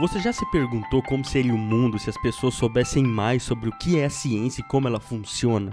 [0.00, 3.78] Você já se perguntou como seria o mundo se as pessoas soubessem mais sobre o
[3.78, 5.70] que é a ciência e como ela funciona?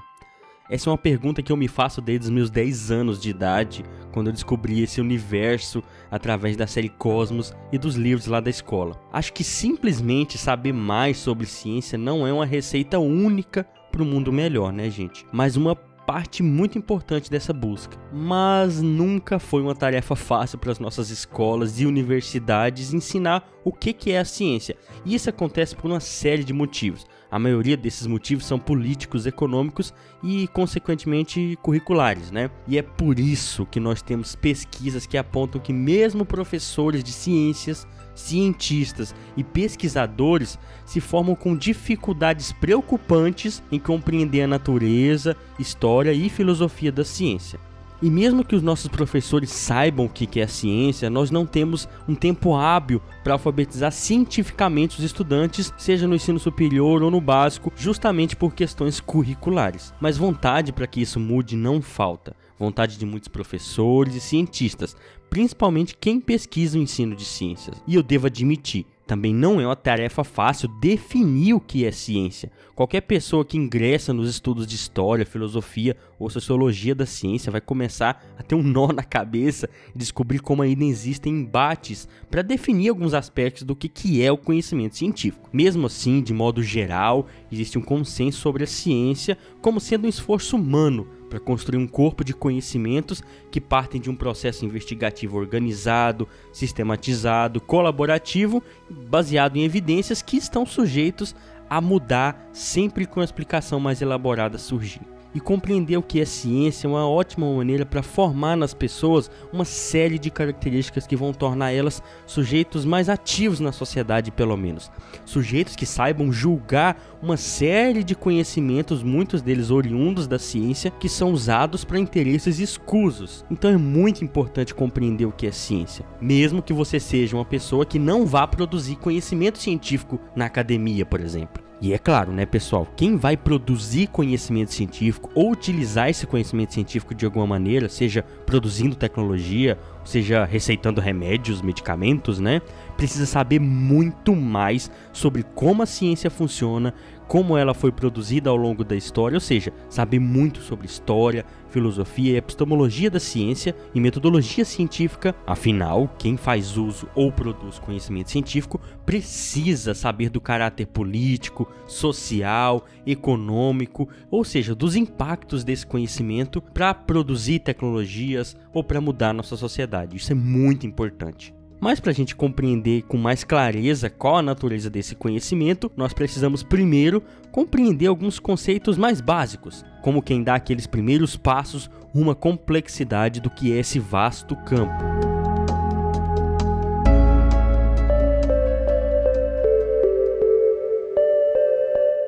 [0.70, 3.84] Essa é uma pergunta que eu me faço desde os meus 10 anos de idade,
[4.13, 9.02] quando eu descobri esse universo através da série Cosmos e dos livros lá da escola.
[9.12, 14.31] Acho que simplesmente saber mais sobre ciência não é uma receita única para um mundo
[14.31, 15.26] melhor, né, gente?
[15.34, 15.76] Mas uma
[16.12, 17.98] parte muito importante dessa busca.
[18.12, 24.12] Mas nunca foi uma tarefa fácil para as nossas escolas e universidades ensinar o que
[24.12, 24.76] é a ciência.
[25.05, 27.08] E isso acontece por uma série de motivos.
[27.31, 32.52] A maioria desses motivos são políticos, econômicos e, consequentemente, curriculares, né?
[32.67, 37.88] E é por isso que nós temos pesquisas que apontam que mesmo professores de ciências
[38.13, 46.91] cientistas e pesquisadores se formam com dificuldades preocupantes em compreender a natureza, história e filosofia
[46.91, 47.70] da ciência.
[48.02, 52.16] E mesmo que os nossos professores saibam o que é ciência, nós não temos um
[52.16, 58.35] tempo hábil para alfabetizar cientificamente os estudantes, seja no ensino superior ou no básico, justamente
[58.35, 59.93] por questões curriculares.
[60.02, 62.35] Mas vontade para que isso mude não falta.
[62.58, 64.96] Vontade de muitos professores e cientistas,
[65.30, 67.84] principalmente quem pesquisa o ensino de ciências.
[67.88, 72.52] E eu devo admitir, também não é uma tarefa fácil definir o que é ciência.
[72.74, 78.24] Qualquer pessoa que ingressa nos estudos de história, filosofia ou sociologia da ciência vai começar
[78.38, 83.13] a ter um nó na cabeça e descobrir como ainda existem embates para definir alguns
[83.13, 85.50] aspectos do que, é o conhecimento científico.
[85.52, 90.56] Mesmo assim, de modo geral, existe um consenso sobre a ciência como sendo um esforço
[90.56, 97.62] humano para construir um corpo de conhecimentos que partem de um processo investigativo organizado, sistematizado,
[97.62, 101.34] colaborativo, baseado em evidências que estão sujeitos
[101.69, 105.10] a mudar sempre com a explicação mais elaborada surgindo.
[105.34, 109.63] E compreender o que é ciência é uma ótima maneira para formar nas pessoas uma
[109.63, 114.91] série de características que vão tornar elas sujeitos mais ativos na sociedade, pelo menos.
[115.25, 121.31] Sujeitos que saibam julgar uma série de conhecimentos, muitos deles oriundos da ciência, que são
[121.31, 123.46] usados para interesses escusos.
[123.50, 127.86] Então é muito importante compreender o que é ciência, mesmo que você seja uma pessoa
[127.86, 131.71] que não vá produzir conhecimento científico na academia, por exemplo.
[131.81, 137.16] E é claro, né, pessoal, quem vai produzir conhecimento científico ou utilizar esse conhecimento científico
[137.16, 142.62] de alguma maneira, seja produzindo tecnologia, seja receitando remédios, medicamentos, né,
[142.97, 146.94] precisa saber muito mais sobre como a ciência funciona,
[147.28, 152.34] como ela foi produzida ao longo da história, ou seja, saber muito sobre história, filosofia
[152.34, 155.34] e epistemologia da ciência e metodologia científica.
[155.47, 164.09] Afinal, quem faz uso ou produz conhecimento científico precisa saber do caráter político, social, econômico,
[164.29, 170.18] ou seja, dos impactos desse conhecimento para produzir tecnologias ou para mudar nossa sociedade.
[170.18, 171.54] Isso é muito importante.
[171.80, 176.62] Mas para a gente compreender com mais clareza qual a natureza desse conhecimento, nós precisamos
[176.62, 181.90] primeiro compreender alguns conceitos mais básicos, como quem dá aqueles primeiros passos
[182.30, 185.31] à complexidade do que é esse vasto campo.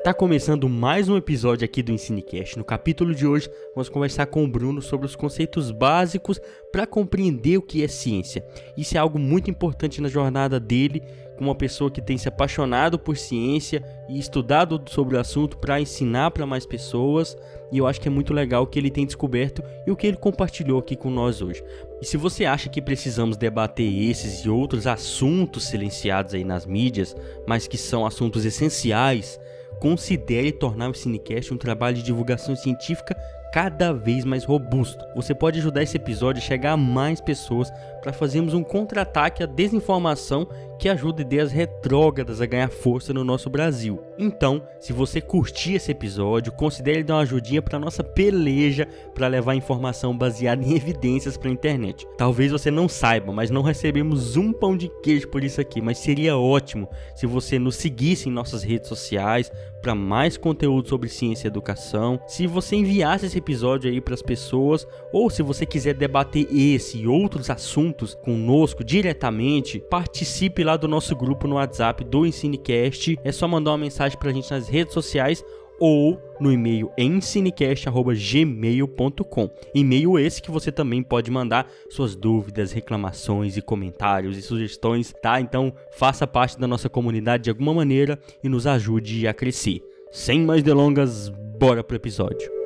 [0.04, 2.58] Tá começando mais um episódio aqui do EnsineCast.
[2.58, 6.38] No capítulo de hoje, vamos conversar com o Bruno sobre os conceitos básicos
[6.70, 8.44] para compreender o que é ciência.
[8.76, 11.02] Isso é algo muito importante na jornada dele,
[11.38, 15.80] como uma pessoa que tem se apaixonado por ciência e estudado sobre o assunto para
[15.80, 17.34] ensinar para mais pessoas.
[17.72, 20.06] E eu acho que é muito legal o que ele tem descoberto e o que
[20.06, 21.64] ele compartilhou aqui com nós hoje.
[22.02, 27.16] E se você acha que precisamos debater esses e outros assuntos silenciados aí nas mídias,
[27.46, 29.40] mas que são assuntos essenciais
[29.80, 33.16] considere tornar o Cinecast um trabalho de divulgação científica
[33.52, 35.04] cada vez mais robusto.
[35.14, 37.70] Você pode ajudar esse episódio a chegar a mais pessoas
[38.04, 40.46] para fazermos um contra-ataque à desinformação
[40.78, 43.98] que ajuda ideias retrógradas a ganhar força no nosso Brasil.
[44.18, 49.54] Então, se você curtir esse episódio, considere dar uma ajudinha para nossa peleja para levar
[49.54, 52.06] informação baseada em evidências para a internet.
[52.18, 55.96] Talvez você não saiba, mas não recebemos um pão de queijo por isso aqui, mas
[55.96, 61.46] seria ótimo se você nos seguisse em nossas redes sociais para mais conteúdo sobre ciência
[61.46, 62.20] e educação.
[62.26, 66.98] Se você enviasse esse episódio aí para as pessoas, ou se você quiser debater esse
[66.98, 73.18] e outros assuntos conosco diretamente, participe lá do nosso grupo no WhatsApp do Ensinecast.
[73.24, 75.44] É só mandar uma mensagem para a gente nas redes sociais
[75.78, 79.50] ou no e-mail ensinecast.gmail.com.
[79.74, 85.40] E-mail esse que você também pode mandar suas dúvidas, reclamações e comentários e sugestões, tá?
[85.40, 89.82] Então faça parte da nossa comunidade de alguma maneira e nos ajude a crescer.
[90.10, 92.63] Sem mais delongas, bora pro episódio.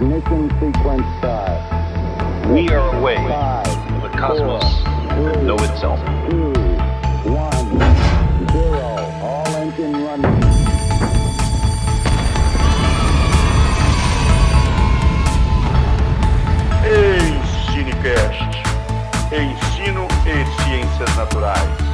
[0.00, 0.50] Ignition.
[0.50, 2.48] Ignition sequence start.
[2.50, 5.98] We are away from the cosmos that know itself.
[6.30, 6.52] Two,
[7.30, 7.78] one,
[8.52, 8.80] zero.
[9.22, 10.38] All engine running.
[16.84, 18.56] Ensinecast.
[19.30, 21.87] Ensino e ciências naturais.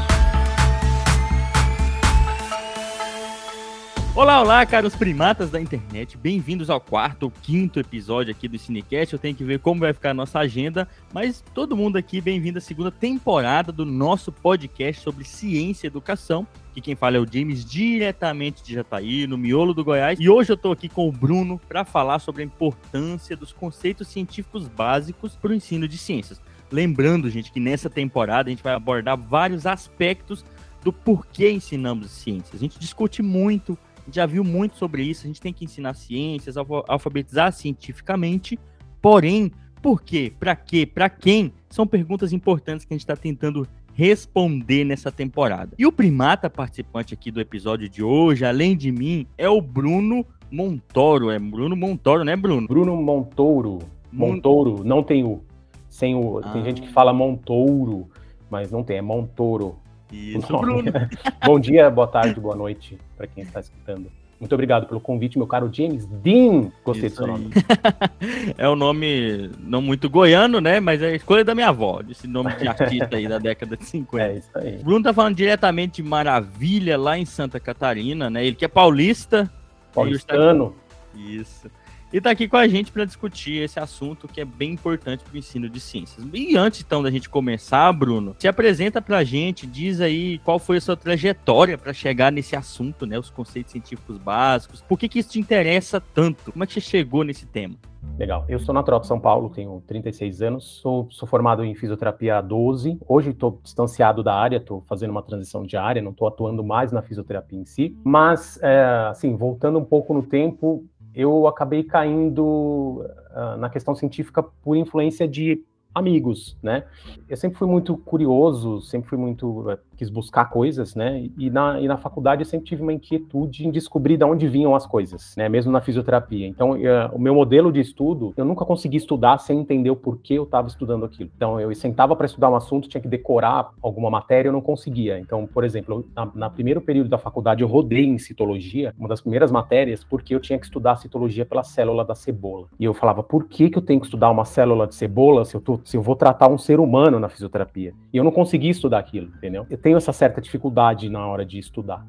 [4.17, 6.17] Olá, olá, caros primatas da internet.
[6.17, 9.13] Bem-vindos ao quarto ou quinto episódio aqui do Cinecast.
[9.13, 12.59] Eu tenho que ver como vai ficar a nossa agenda, mas todo mundo aqui, bem-vindo
[12.59, 16.47] à segunda temporada do nosso podcast sobre ciência e educação.
[16.73, 20.17] Que quem fala é o James, diretamente de Jataí, no miolo do Goiás.
[20.21, 24.07] E hoje eu tô aqui com o Bruno para falar sobre a importância dos conceitos
[24.07, 26.41] científicos básicos para o ensino de ciências.
[26.71, 30.45] Lembrando, gente, que nessa temporada a gente vai abordar vários aspectos
[30.85, 32.55] do porquê ensinamos ciências.
[32.55, 33.77] A gente discute muito
[34.11, 35.25] já viu muito sobre isso.
[35.25, 38.59] A gente tem que ensinar ciências, alfabetizar cientificamente.
[39.01, 39.51] Porém,
[39.83, 40.33] por quê?
[40.39, 40.87] Para quê?
[40.87, 41.53] Para quem?
[41.69, 45.73] São perguntas importantes que a gente está tentando responder nessa temporada.
[45.79, 50.27] E o primata participante aqui do episódio de hoje, além de mim, é o Bruno
[50.51, 51.31] Montoro.
[51.31, 52.67] É Bruno Montoro, né, Bruno?
[52.67, 53.79] Bruno Montouro.
[54.13, 55.43] Montouro, não tem o.
[55.89, 56.39] Sem o.
[56.39, 56.53] Ah.
[56.53, 58.09] Tem gente que fala Montouro,
[58.51, 59.77] mas não tem, é Montouro.
[60.15, 60.83] Isso, nome.
[60.83, 60.93] Bruno.
[61.45, 64.11] Bom dia, boa tarde, boa noite para quem está escutando.
[64.39, 66.71] Muito obrigado pelo convite, meu caro James Dean.
[66.85, 67.31] Gostei do Isso seu aí.
[67.31, 67.51] nome.
[68.59, 70.81] é um nome não muito goiano, né?
[70.81, 73.85] Mas é a escolha da minha avó, desse nome de artista aí da década de
[73.87, 74.25] 50.
[74.25, 74.77] É isso aí.
[74.77, 78.45] O Bruno tá falando diretamente de Maravilha, lá em Santa Catarina, né?
[78.45, 79.51] Ele que é paulista.
[79.95, 80.75] Paulistano.
[81.15, 81.71] Isso.
[82.15, 85.35] E tá aqui com a gente para discutir esse assunto que é bem importante para
[85.35, 86.25] o ensino de ciências.
[86.33, 90.61] E antes então da gente começar, Bruno, se apresenta para a gente, diz aí qual
[90.61, 93.19] foi a sua trajetória para chegar nesse assunto, né?
[93.19, 94.81] Os conceitos científicos básicos.
[94.81, 96.53] Por que, que isso te interessa tanto?
[96.53, 97.75] Como é que você chegou nesse tema?
[98.17, 98.45] Legal.
[98.49, 102.41] Eu sou natural de São Paulo, tenho 36 anos, sou, sou formado em fisioterapia há
[102.41, 102.97] 12.
[103.09, 106.93] Hoje estou distanciado da área, estou fazendo uma transição de área, não estou atuando mais
[106.93, 107.97] na fisioterapia em si.
[108.05, 110.85] Mas, é, assim, voltando um pouco no tempo,
[111.15, 115.63] eu acabei caindo uh, na questão científica por influência de
[115.95, 116.85] amigos, né?
[117.29, 121.29] Eu sempre fui muito curioso, sempre fui muito uh, quis buscar coisas, né?
[121.39, 124.75] E na, e na faculdade eu sempre tive uma inquietude em descobrir de onde vinham
[124.75, 125.49] as coisas, né?
[125.49, 126.47] Mesmo na fisioterapia.
[126.47, 130.35] Então, uh, o meu modelo de estudo, eu nunca consegui estudar sem entender o porquê
[130.35, 131.31] eu estava estudando aquilo.
[131.37, 135.19] Então, eu sentava para estudar um assunto, tinha que decorar alguma matéria, eu não conseguia.
[135.19, 139.21] Então, por exemplo, na, na primeiro período da faculdade eu rodei em citologia, uma das
[139.21, 142.67] primeiras matérias, porque eu tinha que estudar citologia pela célula da cebola.
[142.79, 145.55] E eu falava, por que que eu tenho que estudar uma célula de cebola se
[145.55, 147.95] eu tô se eu vou tratar um ser humano na fisioterapia.
[148.13, 149.67] E eu não consegui estudar aquilo, entendeu?
[149.69, 152.07] Eu tenho essa certa dificuldade na hora de estudar.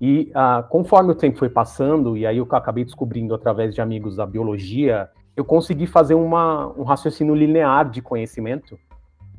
[0.00, 4.16] E ah, conforme o tempo foi passando, e aí eu acabei descobrindo através de amigos
[4.16, 8.78] da biologia, eu consegui fazer uma, um raciocínio linear de conhecimento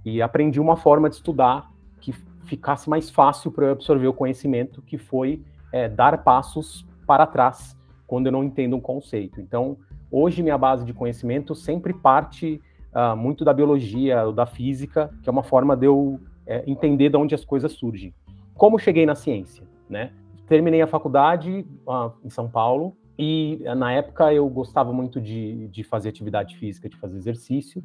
[0.06, 2.14] e aprendi uma forma de estudar que
[2.46, 5.44] ficasse mais fácil para eu absorver o conhecimento, que foi
[5.74, 7.76] é, dar passos para trás
[8.06, 9.42] quando eu não entendo um conceito.
[9.42, 9.78] Então,
[10.12, 12.62] hoje minha base de conhecimento sempre parte
[12.94, 17.10] uh, muito da biologia, ou da física, que é uma forma de eu é, entender
[17.10, 18.14] de onde as coisas surgem.
[18.56, 20.12] Como cheguei na ciência, né?
[20.48, 25.84] Terminei a faculdade uh, em São Paulo e na época eu gostava muito de, de
[25.84, 27.84] fazer atividade física, de fazer exercício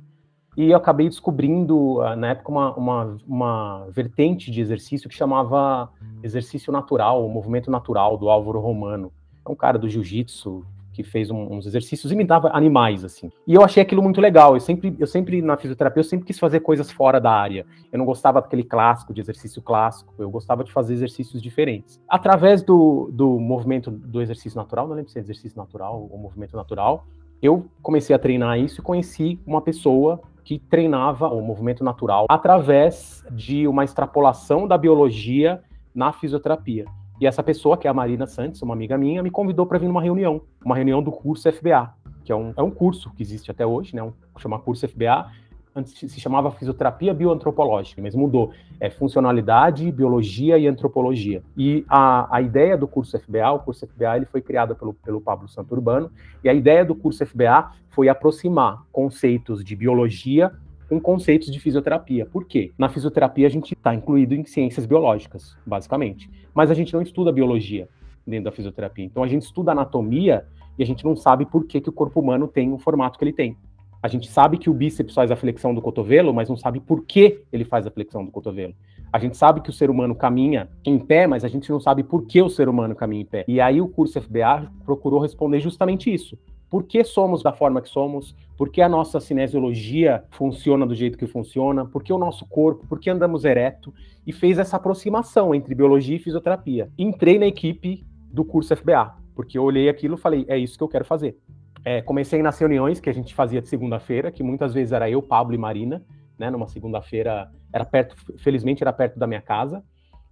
[0.56, 5.90] e eu acabei descobrindo uh, na época uma, uma, uma vertente de exercício que chamava
[6.22, 9.12] exercício natural, o movimento natural do Álvaro Romano.
[9.46, 13.30] É um cara do jiu-jitsu, que fez um, uns exercícios e me dava animais, assim.
[13.46, 14.54] E eu achei aquilo muito legal.
[14.54, 17.66] Eu sempre, eu sempre, na fisioterapia, eu sempre quis fazer coisas fora da área.
[17.92, 20.14] Eu não gostava daquele clássico, de exercício clássico.
[20.16, 22.00] Eu gostava de fazer exercícios diferentes.
[22.08, 26.56] Através do, do movimento do exercício natural, não lembro se é exercício natural ou movimento
[26.56, 27.04] natural,
[27.42, 33.24] eu comecei a treinar isso e conheci uma pessoa que treinava o movimento natural através
[33.32, 35.60] de uma extrapolação da biologia
[35.94, 36.84] na fisioterapia.
[37.20, 39.86] E essa pessoa, que é a Marina Santos, uma amiga minha, me convidou para vir
[39.86, 41.94] numa reunião, uma reunião do curso FBA,
[42.24, 44.02] que é um, é um curso que existe até hoje, né?
[44.02, 45.30] Um, chama curso FBA.
[45.76, 48.52] Antes se chamava fisioterapia bioantropológica, mas mudou.
[48.80, 51.42] É funcionalidade, biologia e antropologia.
[51.56, 55.20] E a, a ideia do curso FBA, o curso FBA, ele foi criado pelo, pelo
[55.20, 56.10] Pablo Santurbano,
[56.42, 60.52] e a ideia do curso FBA foi aproximar conceitos de biologia
[60.94, 62.24] com conceitos de fisioterapia.
[62.26, 62.72] Por quê?
[62.78, 66.30] Na fisioterapia a gente está incluído em ciências biológicas, basicamente.
[66.54, 67.88] Mas a gente não estuda biologia
[68.26, 69.04] dentro da fisioterapia.
[69.04, 70.46] Então a gente estuda anatomia
[70.78, 73.24] e a gente não sabe por que, que o corpo humano tem o formato que
[73.24, 73.56] ele tem.
[74.00, 77.04] A gente sabe que o bíceps faz a flexão do cotovelo, mas não sabe por
[77.04, 78.74] que ele faz a flexão do cotovelo.
[79.12, 82.02] A gente sabe que o ser humano caminha em pé, mas a gente não sabe
[82.04, 83.44] por que o ser humano caminha em pé.
[83.48, 86.38] E aí o curso FBA procurou responder justamente isso.
[86.70, 91.18] Por que somos da forma que somos, por que a nossa cinesiologia funciona do jeito
[91.18, 93.92] que funciona, por que o nosso corpo, por que andamos ereto,
[94.26, 96.90] e fez essa aproximação entre biologia e fisioterapia.
[96.98, 100.84] Entrei na equipe do curso FBA, porque eu olhei aquilo e falei, é isso que
[100.84, 101.38] eu quero fazer.
[101.84, 105.20] É, comecei nas reuniões que a gente fazia de segunda-feira, que muitas vezes era eu,
[105.20, 106.02] Pablo e Marina,
[106.38, 109.84] né, numa segunda-feira, era perto, felizmente era perto da minha casa,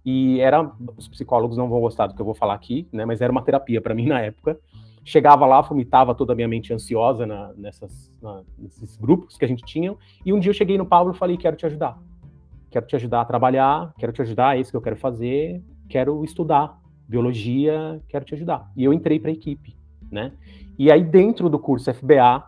[0.05, 3.21] e era, os psicólogos não vão gostar do que eu vou falar aqui, né, mas
[3.21, 4.59] era uma terapia para mim na época.
[5.03, 9.47] Chegava lá, vomitava toda a minha mente ansiosa na, nessas, na, nesses grupos que a
[9.47, 9.95] gente tinha,
[10.25, 11.99] e um dia eu cheguei no Pablo e falei, quero te ajudar.
[12.71, 16.23] Quero te ajudar a trabalhar, quero te ajudar, é isso que eu quero fazer, quero
[16.23, 18.71] estudar biologia, quero te ajudar.
[18.75, 19.75] E eu entrei para a equipe,
[20.11, 20.31] né?
[20.77, 22.43] E aí dentro do curso FBA,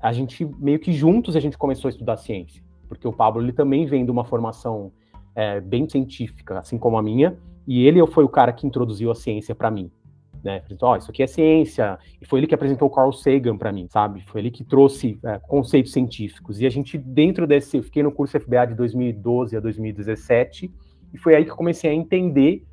[0.00, 3.52] a gente meio que juntos a gente começou a estudar ciência, porque o Pablo ele
[3.52, 4.92] também vem de uma formação
[5.34, 9.14] é, bem científica, assim como a minha, e ele foi o cara que introduziu a
[9.14, 9.90] ciência para mim,
[10.42, 10.62] né?
[10.80, 13.72] Ó, oh, isso aqui é ciência, e foi ele que apresentou o Carl Sagan para
[13.72, 14.22] mim, sabe?
[14.26, 16.60] Foi ele que trouxe é, conceitos científicos.
[16.60, 20.72] E a gente dentro desse, eu fiquei no curso FBA de 2012 a 2017,
[21.12, 22.64] e foi aí que eu comecei a entender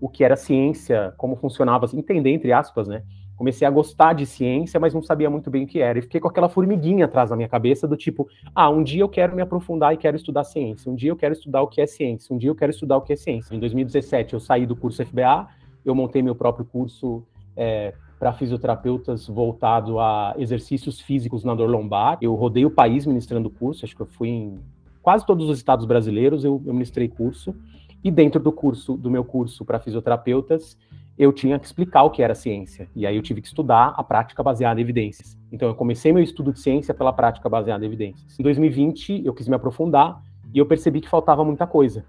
[0.00, 3.02] o que era ciência, como funcionava, entender entre aspas, né?
[3.36, 5.98] comecei a gostar de ciência, mas não sabia muito bem o que era.
[5.98, 9.08] E fiquei com aquela formiguinha atrás da minha cabeça do tipo, ah, um dia eu
[9.08, 10.90] quero me aprofundar e quero estudar ciência.
[10.90, 12.34] Um dia eu quero estudar o que é ciência.
[12.34, 13.54] Um dia eu quero estudar o que é ciência.
[13.54, 15.48] Em 2017 eu saí do curso FBA,
[15.84, 17.22] eu montei meu próprio curso
[17.56, 22.18] é, para fisioterapeutas voltado a exercícios físicos na dor lombar.
[22.20, 24.60] Eu rodei o país ministrando curso, acho que eu fui em
[25.02, 27.54] quase todos os estados brasileiros, eu, eu ministrei curso.
[28.02, 30.76] E dentro do curso, do meu curso para fisioterapeutas,
[31.18, 32.88] eu tinha que explicar o que era ciência.
[32.94, 35.38] E aí eu tive que estudar a prática baseada em evidências.
[35.50, 38.38] Então eu comecei meu estudo de ciência pela prática baseada em evidências.
[38.38, 40.20] Em 2020 eu quis me aprofundar
[40.52, 42.04] e eu percebi que faltava muita coisa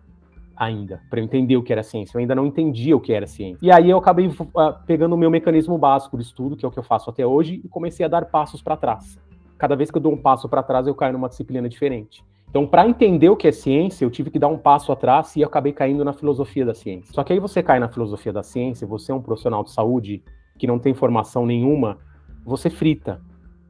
[0.56, 2.16] ainda para eu entender o que era ciência.
[2.16, 3.60] Eu ainda não entendia o que era ciência.
[3.62, 4.34] E aí eu acabei uh,
[4.86, 7.62] pegando o meu mecanismo básico de estudo, que é o que eu faço até hoje,
[7.64, 9.20] e comecei a dar passos para trás.
[9.58, 12.24] Cada vez que eu dou um passo para trás, eu caio numa disciplina diferente.
[12.50, 15.44] Então, para entender o que é ciência, eu tive que dar um passo atrás e
[15.44, 17.14] acabei caindo na filosofia da ciência.
[17.14, 20.24] Só que aí você cai na filosofia da ciência, você é um profissional de saúde
[20.58, 21.98] que não tem formação nenhuma,
[22.46, 23.20] você frita.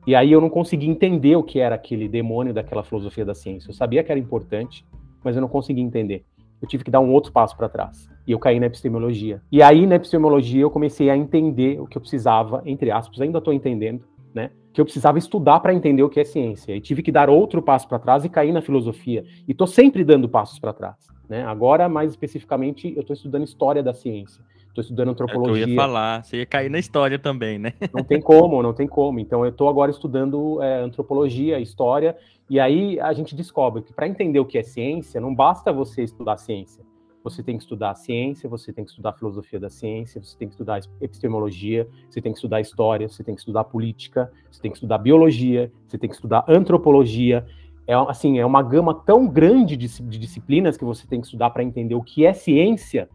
[0.06, 3.70] E aí eu não consegui entender o que era aquele demônio daquela filosofia da ciência.
[3.70, 4.86] Eu sabia que era importante,
[5.24, 6.24] mas eu não conseguia entender.
[6.65, 8.10] Eu tive que dar um outro passo para trás.
[8.25, 9.39] E eu caí na epistemologia.
[9.51, 13.38] E aí, na epistemologia, eu comecei a entender o que eu precisava, entre aspas, ainda
[13.38, 14.03] estou entendendo,
[14.34, 14.50] né?
[14.74, 16.75] Que eu precisava estudar para entender o que é ciência.
[16.75, 19.24] E tive que dar outro passo para trás e cair na filosofia.
[19.48, 20.95] E estou sempre dando passos para trás.
[21.29, 21.43] Né?
[21.43, 24.43] Agora, mais especificamente, eu estou estudando história da ciência.
[24.75, 25.63] Estou estudando antropologia.
[25.63, 27.72] É eu ia falar, você ia cair na história também, né?
[27.94, 29.22] Não tem como, não tem como.
[29.22, 32.17] Então, eu estou agora estudando é, antropologia, história,
[32.50, 36.03] e aí a gente descobre que para entender o que é ciência, não basta você
[36.03, 36.84] estudar ciência
[37.24, 40.38] você tem que estudar a ciência, você tem que estudar a filosofia da ciência, você
[40.38, 44.62] tem que estudar epistemologia, você tem que estudar história, você tem que estudar política, você
[44.62, 47.44] tem que estudar biologia, você tem que estudar antropologia.
[47.88, 51.50] É assim, é uma gama tão grande de, de disciplinas que você tem que estudar
[51.50, 53.10] para entender o que é ciência,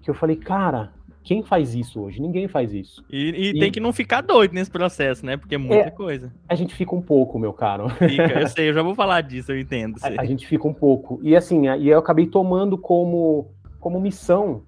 [0.00, 0.92] que eu falei, cara,
[1.26, 2.22] quem faz isso hoje?
[2.22, 3.04] Ninguém faz isso.
[3.10, 5.36] E, e, e, tem que não ficar doido nesse processo, né?
[5.36, 6.32] Porque é muita é, coisa.
[6.48, 7.88] A gente fica um pouco, meu caro.
[7.88, 9.96] Fica, eu sei, eu já vou falar disso, eu entendo.
[10.02, 11.18] A, a, gente fica um pouco.
[11.24, 14.62] E assim, e eu acabei tomando como como missão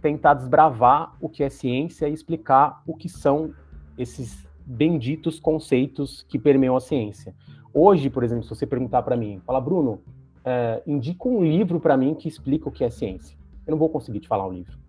[0.00, 3.52] tentar desbravar o que é ciência e explicar o que são
[3.98, 7.34] esses benditos conceitos que permeiam a ciência.
[7.72, 10.00] Hoje, por exemplo, se você perguntar para mim, fala, Bruno,
[10.44, 13.36] é, indica um livro para mim que explica o que é ciência.
[13.66, 14.83] Eu não vou conseguir te falar um livro.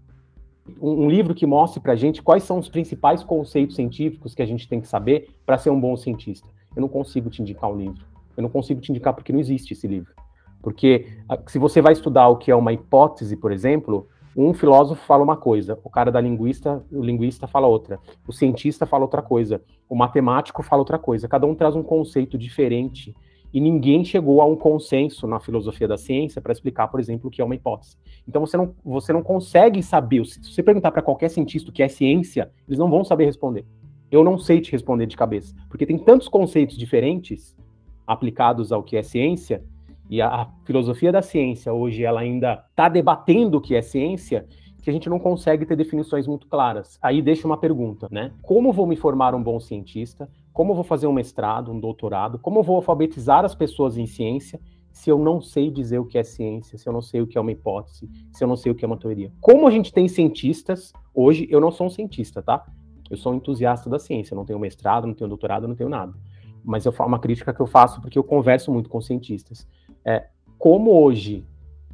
[0.81, 4.41] Um, um livro que mostre para a gente quais são os principais conceitos científicos que
[4.41, 6.47] a gente tem que saber para ser um bom cientista.
[6.75, 8.05] Eu não consigo te indicar um livro.
[8.35, 10.11] Eu não consigo te indicar porque não existe esse livro.
[10.61, 11.07] Porque
[11.47, 15.37] se você vai estudar o que é uma hipótese, por exemplo, um filósofo fala uma
[15.37, 19.95] coisa, o cara da linguista, o linguista fala outra, o cientista fala outra coisa, o
[19.95, 21.27] matemático fala outra coisa.
[21.27, 23.15] Cada um traz um conceito diferente
[23.55, 27.31] e ninguém chegou a um consenso na filosofia da ciência para explicar, por exemplo, o
[27.31, 27.95] que é uma hipótese.
[28.27, 30.25] Então você não, você não consegue saber.
[30.25, 33.65] Se você perguntar para qualquer cientista o que é ciência, eles não vão saber responder.
[34.11, 37.55] Eu não sei te responder de cabeça, porque tem tantos conceitos diferentes
[38.05, 39.63] aplicados ao que é ciência
[40.09, 44.45] e a, a filosofia da ciência hoje ela ainda está debatendo o que é ciência,
[44.83, 46.99] que a gente não consegue ter definições muito claras.
[47.01, 48.33] Aí deixa uma pergunta, né?
[48.41, 50.29] Como vou me formar um bom cientista?
[50.55, 52.39] Como vou fazer um mestrado, um doutorado?
[52.39, 54.57] Como vou alfabetizar as pessoas em ciência
[54.89, 57.37] se eu não sei dizer o que é ciência, se eu não sei o que
[57.37, 59.33] é uma hipótese, se eu não sei o que é uma teoria?
[59.41, 62.65] Como a gente tem cientistas, hoje eu não sou um cientista, tá?
[63.09, 66.13] Eu sou um entusiasta da ciência, não tenho mestrado, não tenho doutorado, não tenho nada.
[66.63, 69.67] Mas eu falo uma crítica que eu faço porque eu converso muito com cientistas.
[70.05, 71.45] É, como hoje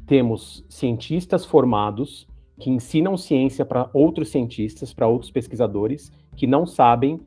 [0.06, 2.28] temos cientistas formados
[2.60, 7.20] que ensinam ciência para outros cientistas, para outros pesquisadores, que não sabem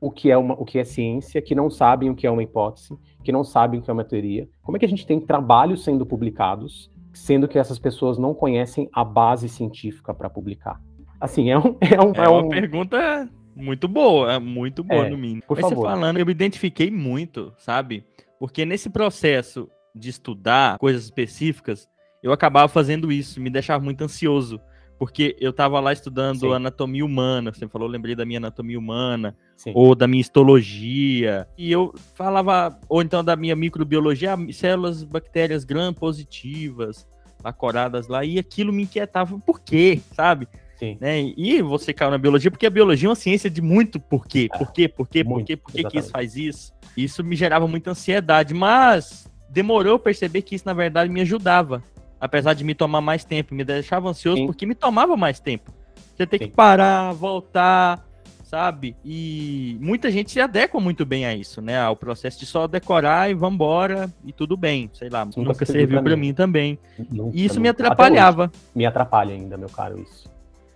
[0.00, 2.42] o que é uma, o que é ciência, que não sabem o que é uma
[2.42, 4.48] hipótese, que não sabem o que é uma teoria?
[4.62, 8.88] Como é que a gente tem trabalhos sendo publicados, sendo que essas pessoas não conhecem
[8.92, 10.80] a base científica para publicar?
[11.20, 12.48] Assim, é, um, é, um, é, é uma um...
[12.48, 15.42] pergunta muito boa, é muito boa É, no mínimo.
[15.46, 15.90] por Mas você favor.
[15.90, 18.04] falando, eu me identifiquei muito, sabe?
[18.38, 21.88] Porque nesse processo de estudar coisas específicas,
[22.22, 24.60] eu acabava fazendo isso, me deixava muito ansioso.
[24.98, 26.52] Porque eu tava lá estudando Sim.
[26.52, 29.70] anatomia humana, você falou, lembrei da minha anatomia humana, Sim.
[29.74, 35.64] ou da minha histologia, e eu falava, ou então da minha microbiologia, ah, células, bactérias
[35.64, 37.06] gram-positivas,
[37.44, 40.48] acoradas lá, e aquilo me inquietava, por quê, sabe?
[40.78, 40.96] Sim.
[41.00, 41.20] né?
[41.36, 44.72] E você caiu na biologia, porque a biologia é uma ciência de muito porquê, por
[44.72, 46.72] quê, por quê, por muito, quê, por quê que isso faz isso.
[46.96, 51.82] Isso me gerava muita ansiedade, mas demorou perceber que isso, na verdade, me ajudava.
[52.20, 54.46] Apesar de me tomar mais tempo, me deixava ansioso Sim.
[54.46, 55.72] porque me tomava mais tempo.
[56.16, 58.04] Você tem que parar, voltar,
[58.42, 58.96] sabe?
[59.04, 61.78] E muita gente se adequa muito bem a isso, né?
[61.80, 64.90] Ao processo de só decorar e vambora e tudo bem.
[64.94, 66.28] Sei lá, Nunca nunca, serviu pra mim.
[66.28, 66.78] mim também.
[67.10, 67.82] Nunca, E isso me nunca.
[67.82, 68.50] Até atrapalhava.
[68.74, 70.28] Me atrapalha ainda, meu caro, isso.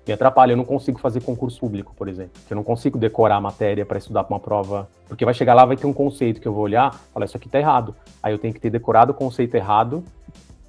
[0.07, 2.33] Me atrapalha, eu não consigo fazer concurso público, por exemplo.
[2.51, 5.65] Eu não consigo decorar a matéria para estudar para uma prova, porque vai chegar lá,
[5.65, 7.95] vai ter um conceito que eu vou olhar, falar isso aqui tá errado.
[8.23, 10.05] Aí eu tenho que ter decorado o conceito errado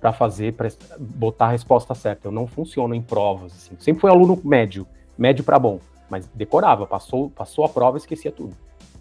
[0.04, 0.68] para fazer, para
[1.00, 2.28] botar a resposta certa.
[2.28, 3.74] Eu não funciono em provas, assim.
[3.80, 4.86] Sempre fui aluno médio,
[5.18, 5.80] médio para bom,
[6.10, 8.54] mas decorava, passou, passou a prova, esquecia tudo.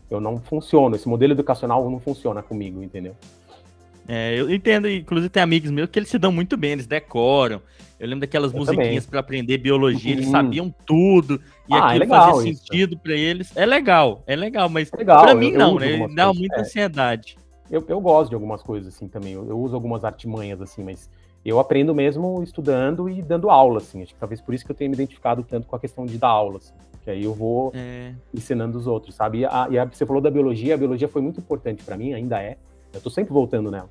[0.09, 3.17] Eu não funciono, esse modelo educacional não funciona comigo, entendeu?
[4.07, 7.61] É, eu entendo, inclusive tem amigos meus que eles se dão muito bem, eles decoram.
[7.99, 10.31] Eu lembro daquelas Eu musiquinhas para aprender biologia, eles Uhum.
[10.33, 12.63] sabiam tudo e Ah, é aquilo legal fazia isso.
[12.65, 13.57] sentido para eles.
[13.57, 15.99] É legal, é legal, mas É para mim eu não, né?
[15.99, 16.61] coisas, muita é.
[16.61, 17.37] ansiedade.
[17.73, 19.33] Eu, eu gosto de algumas coisas assim também.
[19.33, 21.09] Eu, eu uso algumas artimanhas assim, mas
[21.45, 24.03] eu aprendo mesmo estudando e dando aula, assim.
[24.03, 26.19] Acho que talvez por isso que eu tenha me identificado tanto com a questão de
[26.19, 26.75] dar aula, assim.
[27.03, 29.39] Que aí eu vou É, ensinando os outros, sabe?
[29.39, 32.13] E, a, e a- você falou da biologia, a biologia foi muito importante para mim,
[32.13, 32.59] ainda é.
[32.93, 33.89] Eu tô sempre voltando nela.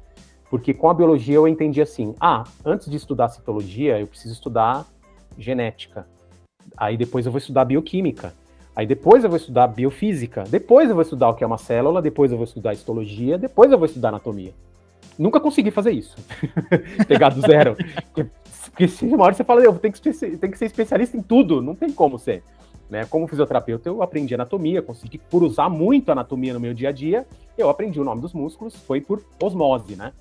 [0.50, 4.86] Porque com a biologia eu entendi assim: ah, antes de estudar citologia, eu preciso estudar
[5.38, 6.06] genética.
[6.78, 8.34] Aí depois eu vou estudar bioquímica.
[8.76, 10.44] Aí depois eu vou estudar biofísica.
[10.50, 12.02] Depois eu vou estudar o que é uma célula.
[12.02, 13.38] Depois eu vou estudar histologia.
[13.38, 14.54] Depois eu vou estudar anatomia.
[15.20, 16.16] Nunca consegui fazer isso.
[17.08, 17.76] Pegar do zero.
[18.66, 21.62] Porque, se uma hora você fala, eu tenho que, tenho que ser especialista em tudo.
[21.62, 22.44] Não tem como ser.
[22.90, 23.06] Né?
[23.06, 27.26] Como fisioterapeuta, eu aprendi anatomia, consegui, por usar muito anatomia no meu dia a dia,
[27.58, 30.12] eu aprendi o nome dos músculos, foi por osmose, né?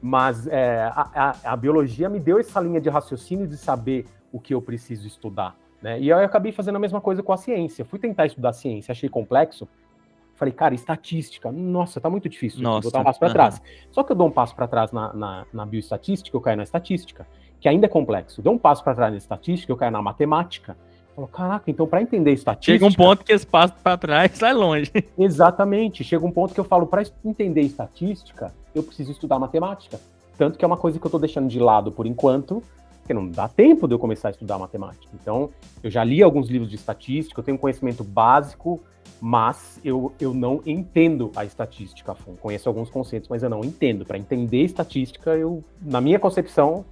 [0.00, 1.10] Mas é, a,
[1.44, 5.06] a- a biologia me deu essa linha de raciocínio de saber o que eu preciso
[5.06, 5.54] estudar.
[5.82, 6.00] Né?
[6.00, 7.84] E aí eu acabei fazendo a mesma coisa com a ciência.
[7.84, 9.68] Fui tentar estudar ciência, achei complexo.
[10.34, 12.62] Falei, cara, estatística, nossa, tá muito difícil.
[12.62, 13.62] Nossa, vou dar um passo para trás.
[13.90, 16.62] Só que eu dou um passo para trás na, na, na bioestatística, eu caio na
[16.62, 17.26] estatística,
[17.60, 18.40] que ainda é complexo.
[18.40, 20.76] Dou um passo para trás na estatística, eu caio na matemática.
[21.16, 22.72] Falo, caraca, então para entender estatística.
[22.72, 24.92] chega um ponto que esse passo para trás sai longe.
[25.18, 26.04] Exatamente.
[26.04, 29.98] Chega um ponto que eu falo, para entender estatística, eu preciso estudar matemática.
[30.36, 32.62] Tanto que é uma coisa que eu estou deixando de lado por enquanto,
[33.08, 35.10] porque não dá tempo de eu começar a estudar matemática.
[35.14, 35.48] Então,
[35.82, 38.80] eu já li alguns livros de estatística, eu tenho um conhecimento básico,
[39.18, 42.36] mas eu, eu não entendo a estatística a fundo.
[42.36, 44.04] Conheço alguns conceitos, mas eu não entendo.
[44.04, 46.84] Para entender estatística, eu, na minha concepção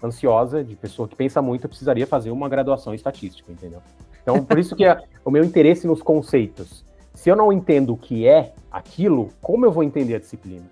[0.00, 3.82] ansiosa, de pessoa que pensa muito, eu precisaria fazer uma graduação em estatística, entendeu?
[4.22, 6.84] Então, por isso que é o meu interesse nos conceitos.
[7.14, 10.66] Se eu não entendo o que é aquilo, como eu vou entender a disciplina?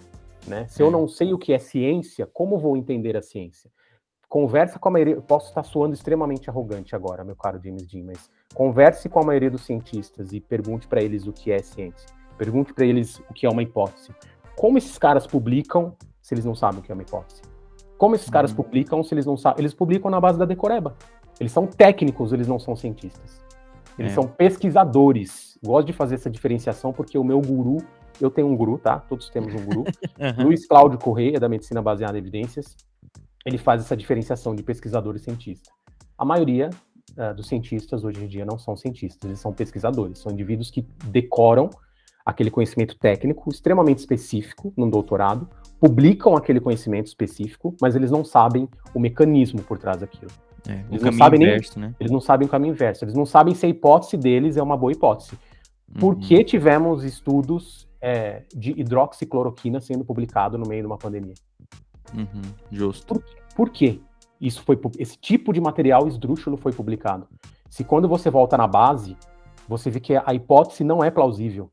[0.46, 0.64] Né?
[0.68, 0.90] Se eu É.
[0.92, 3.68] não sei o que é ciência, como vou entender a ciência?
[4.32, 5.20] Conversa com a maioria.
[5.20, 9.50] Posso estar soando extremamente arrogante agora, meu caro James Dean, mas converse com a maioria
[9.50, 12.08] dos cientistas e pergunte para eles o que é ciência.
[12.38, 14.08] Pergunte para eles o que é uma hipótese.
[14.56, 17.42] Como esses caras publicam se eles não sabem o que é uma hipótese?
[17.98, 18.56] Como esses caras Uhum.
[18.56, 19.60] publicam se eles não sabem?
[19.60, 20.96] Eles publicam na base da decoreba.
[21.38, 23.44] Eles são técnicos, eles não são cientistas.
[23.98, 24.14] Eles É.
[24.14, 25.58] são pesquisadores.
[25.62, 27.76] Gosto de fazer essa diferenciação porque o meu guru,
[28.18, 28.98] eu tenho um guru, tá?
[28.98, 29.84] Todos temos um guru.
[30.18, 30.44] Aham.
[30.44, 32.74] Luiz Cláudio Correia, da Medicina Baseada em Evidências,
[33.44, 35.70] ele faz essa diferenciação de pesquisador e cientista.
[36.16, 36.70] A maioria
[37.16, 40.82] ah, dos cientistas hoje em dia não são cientistas, eles são pesquisadores, são indivíduos que
[41.06, 41.68] decoram
[42.24, 45.48] aquele conhecimento técnico extremamente específico num doutorado,
[45.80, 50.30] publicam aquele conhecimento específico, mas eles não sabem o mecanismo por trás daquilo.
[50.68, 51.92] É, Eles não sabem nem- inverso, né?
[51.98, 54.76] Eles não sabem o caminho inverso, eles não sabem se a hipótese deles é uma
[54.76, 55.36] boa hipótese.
[55.98, 56.20] Por Uhum.
[56.20, 61.34] que tivemos estudos é, de hidroxicloroquina sendo publicado no meio de uma pandemia?
[62.14, 63.22] Uhum, Justo.
[63.54, 64.00] Por quê?
[64.40, 67.28] Isso foi, esse tipo de material esdrúxulo foi publicado.
[67.70, 69.16] Se quando você volta na base,
[69.68, 71.70] você vê que a hipótese não é plausível.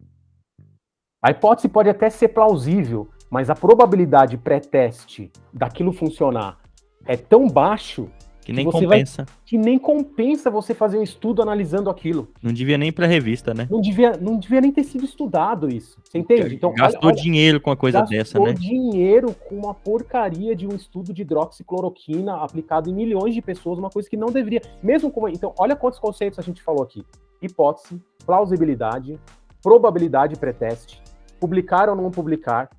[1.22, 6.60] A hipótese pode até ser plausível, mas a probabilidade pré-teste daquilo funcionar
[7.06, 8.10] é tão baixo
[8.50, 9.26] Que nem vai- compensa.
[9.46, 12.28] que nem compensa você fazer um estudo analisando aquilo.
[12.42, 13.68] Não devia nem pra revista, né?
[13.70, 15.98] Não devia, não devia nem ter sido estudado isso.
[16.04, 16.56] Você entende?
[16.56, 18.54] Então, Gastou olha, dinheiro com uma coisa gastou dessa, né?
[18.54, 23.90] dinheiro com uma porcaria de um estudo de hidroxicloroquina aplicado em milhões de pessoas, uma
[23.90, 24.62] coisa que não deveria.
[24.82, 25.28] Mesmo como.
[25.30, 27.04] Então, olha quantos conceitos a gente falou aqui:
[27.42, 29.20] hipótese, plausibilidade,
[29.62, 31.02] probabilidade pré-teste,
[31.40, 32.70] publicar ou não publicar.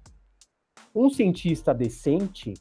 [0.95, 2.55] Um cientista decente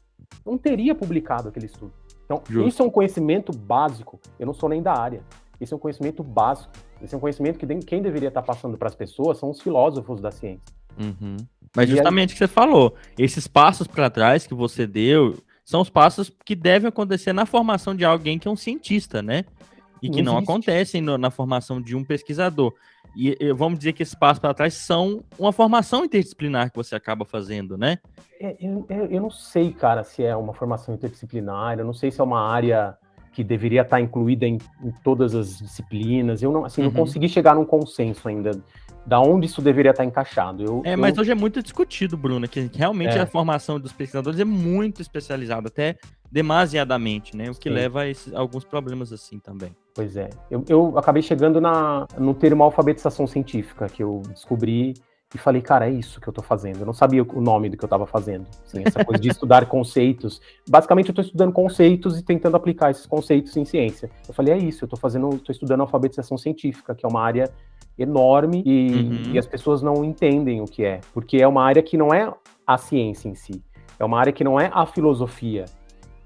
[0.46, 1.92] não teria publicado aquele estudo.
[2.30, 2.68] Então, Justo.
[2.68, 4.20] isso é um conhecimento básico.
[4.38, 5.20] Eu não sou nem da área.
[5.60, 6.70] Esse é um conhecimento básico.
[7.02, 10.20] Esse é um conhecimento que quem deveria estar passando para as pessoas são os filósofos
[10.20, 10.72] da ciência.
[10.96, 11.36] Uhum.
[11.74, 15.80] Mas E justamente o que você falou, esses passos para trás que você deu são
[15.80, 19.44] os passos que devem acontecer na formação de alguém que é um cientista, né?
[20.00, 20.50] E que Não não existe.
[20.50, 22.72] acontecem no- na formação de um pesquisador.
[23.16, 26.94] E, e vamos dizer que esses passos para trás são uma formação interdisciplinar que você
[26.94, 27.98] acaba fazendo, né?
[28.40, 32.20] É, eu, eu- não sei, cara, se é uma formação interdisciplinar, eu não sei se
[32.20, 32.96] é uma área
[33.32, 36.42] que deveria estar incluída em, em todas as disciplinas.
[36.42, 36.94] Eu não, assim, não Uhum.
[36.96, 38.50] consegui chegar num consenso ainda
[39.10, 40.62] da onde isso deveria estar encaixado.
[40.62, 43.22] Eu, É, eu- mas hoje é muito discutido, Bruno, que realmente É.
[43.22, 45.96] a formação dos pesquisadores é muito especializada, até
[46.30, 47.50] demasiadamente, né?
[47.50, 47.74] O que Sim.
[47.74, 49.74] leva a esses- alguns problemas assim também.
[49.96, 50.30] Pois é.
[50.48, 54.94] Eu, eu acabei chegando na, no termo alfabetização científica, que eu descobri
[55.34, 56.80] e falei, cara, é isso que eu tô fazendo.
[56.80, 58.46] Eu não sabia o nome do que eu tava fazendo.
[58.66, 60.40] Assim, essa coisa de estudar conceitos.
[60.68, 64.10] Basicamente, eu tô estudando conceitos e tentando aplicar esses conceitos em ciência.
[64.26, 67.50] Eu falei, é isso, eu tô fazendo, tô estudando alfabetização científica, que é uma área
[67.98, 69.32] enorme e, Uhum.
[69.34, 72.32] e as pessoas não entendem o que é, porque é uma área que não é
[72.66, 73.62] a ciência em si,
[73.98, 75.66] é uma área que não é a filosofia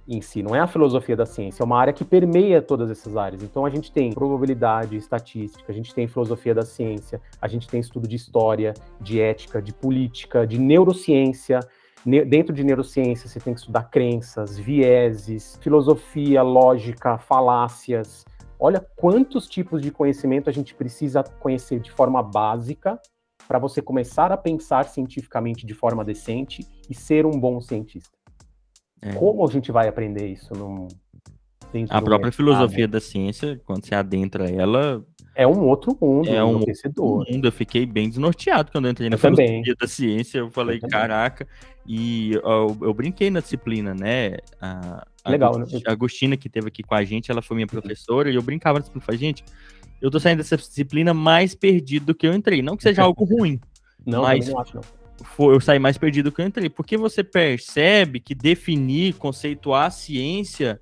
[0.07, 3.17] em si, não é a filosofia da ciência, é uma área que permeia todas essas
[3.17, 3.43] áreas.
[3.43, 7.81] Então a gente tem probabilidade, estatística, a gente tem filosofia da ciência, a gente tem
[7.81, 11.61] estudo de história, de ética, de política, de neurociência.
[12.05, 18.25] Ne- Dentro de neurociência você tem que estudar crenças, vieses, filosofia, lógica, falácias.
[18.59, 23.01] Olha quantos tipos de conhecimento a gente precisa conhecer de forma básica
[23.49, 28.24] para você começar a pensar cientificamente de forma decente e ser um bom cientista.
[29.05, 29.13] É.
[29.13, 30.89] Como a gente vai aprender isso num,
[31.91, 36.55] A própria filosofia da ciência, quando você adentra ela, É um outro mundo, É um
[36.61, 36.73] outro
[37.29, 39.47] mundo, eu fiquei bem desnorteado quando eu entrei na Eu também.
[39.49, 40.39] filosofia da ciência.
[40.39, 40.91] Eu falei, também.
[40.93, 41.47] caraca,
[41.87, 44.37] e eu, eu brinquei na disciplina, né?
[44.61, 45.67] A, a Legal, né?
[45.87, 48.79] A Agostina, que teve aqui com a gente, ela foi minha professora, e eu brincava
[48.79, 49.05] na disciplina.
[49.05, 49.45] Falei, gente,
[50.01, 52.63] eu tô saindo dessa disciplina mais perdido do que eu entrei.
[52.63, 53.61] Não que seja algo ruim,
[54.07, 55.04] Não, Mas- também não acho, não.
[55.39, 56.69] Eu saí mais perdido do que eu entrei.
[56.69, 60.81] Porque você percebe que definir, conceituar a ciência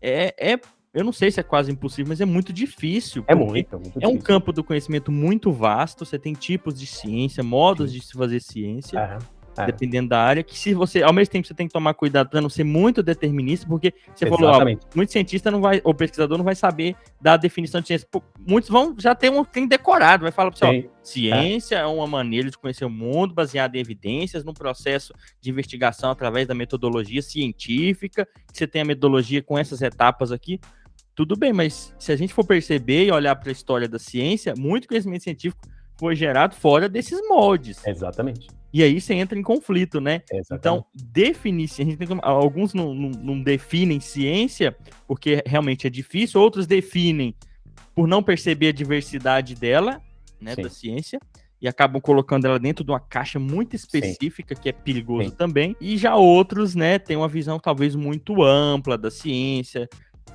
[0.00, 0.60] é, é.
[0.92, 3.24] Eu não sei se é quase impossível, mas é muito difícil.
[3.28, 4.22] É muito, muito É um difícil.
[4.22, 6.04] campo do conhecimento muito vasto.
[6.04, 9.18] Você tem tipos de ciência, modos de se fazer ciência, É,
[9.56, 9.66] é.
[9.66, 10.42] dependendo da área.
[10.42, 13.02] Que se você, ao mesmo tempo, você tem que tomar cuidado para não ser muito
[13.02, 14.86] determinista, porque você falou, ó, Exatamente.
[14.94, 18.08] muito cientista não vai, ou pesquisador não vai saber dar a definição de ciência.
[18.10, 21.76] Pô, muitos vão já ter um tem decorado, vai falar para você, ó, Tem- Ciência
[21.76, 21.86] é.
[21.86, 26.54] uma maneira de conhecer o mundo baseada em evidências, num processo de investigação através da
[26.54, 28.26] metodologia científica.
[28.52, 30.60] que Você tem a metodologia com essas etapas aqui.
[31.14, 34.54] Tudo bem, mas se a gente for perceber e olhar para a história da ciência,
[34.56, 35.60] muito conhecimento científico
[35.98, 37.86] foi gerado fora desses moldes.
[37.86, 38.48] Exatamente.
[38.72, 40.22] E aí você entra em conflito, né?
[40.32, 40.52] exatamente.
[40.60, 44.76] Então, definir ciência, alguns não, não- não definem ciência
[45.08, 47.34] porque realmente é difícil, outros definem
[47.94, 50.00] por não perceber a diversidade dela,
[50.40, 50.62] né, Sim.
[50.62, 51.20] da ciência,
[51.60, 55.34] e acabam colocando ela dentro de uma caixa muito específica, que é perigoso Sim.
[55.36, 55.76] também.
[55.80, 59.88] E já outros, né, têm uma visão talvez muito ampla da ciência,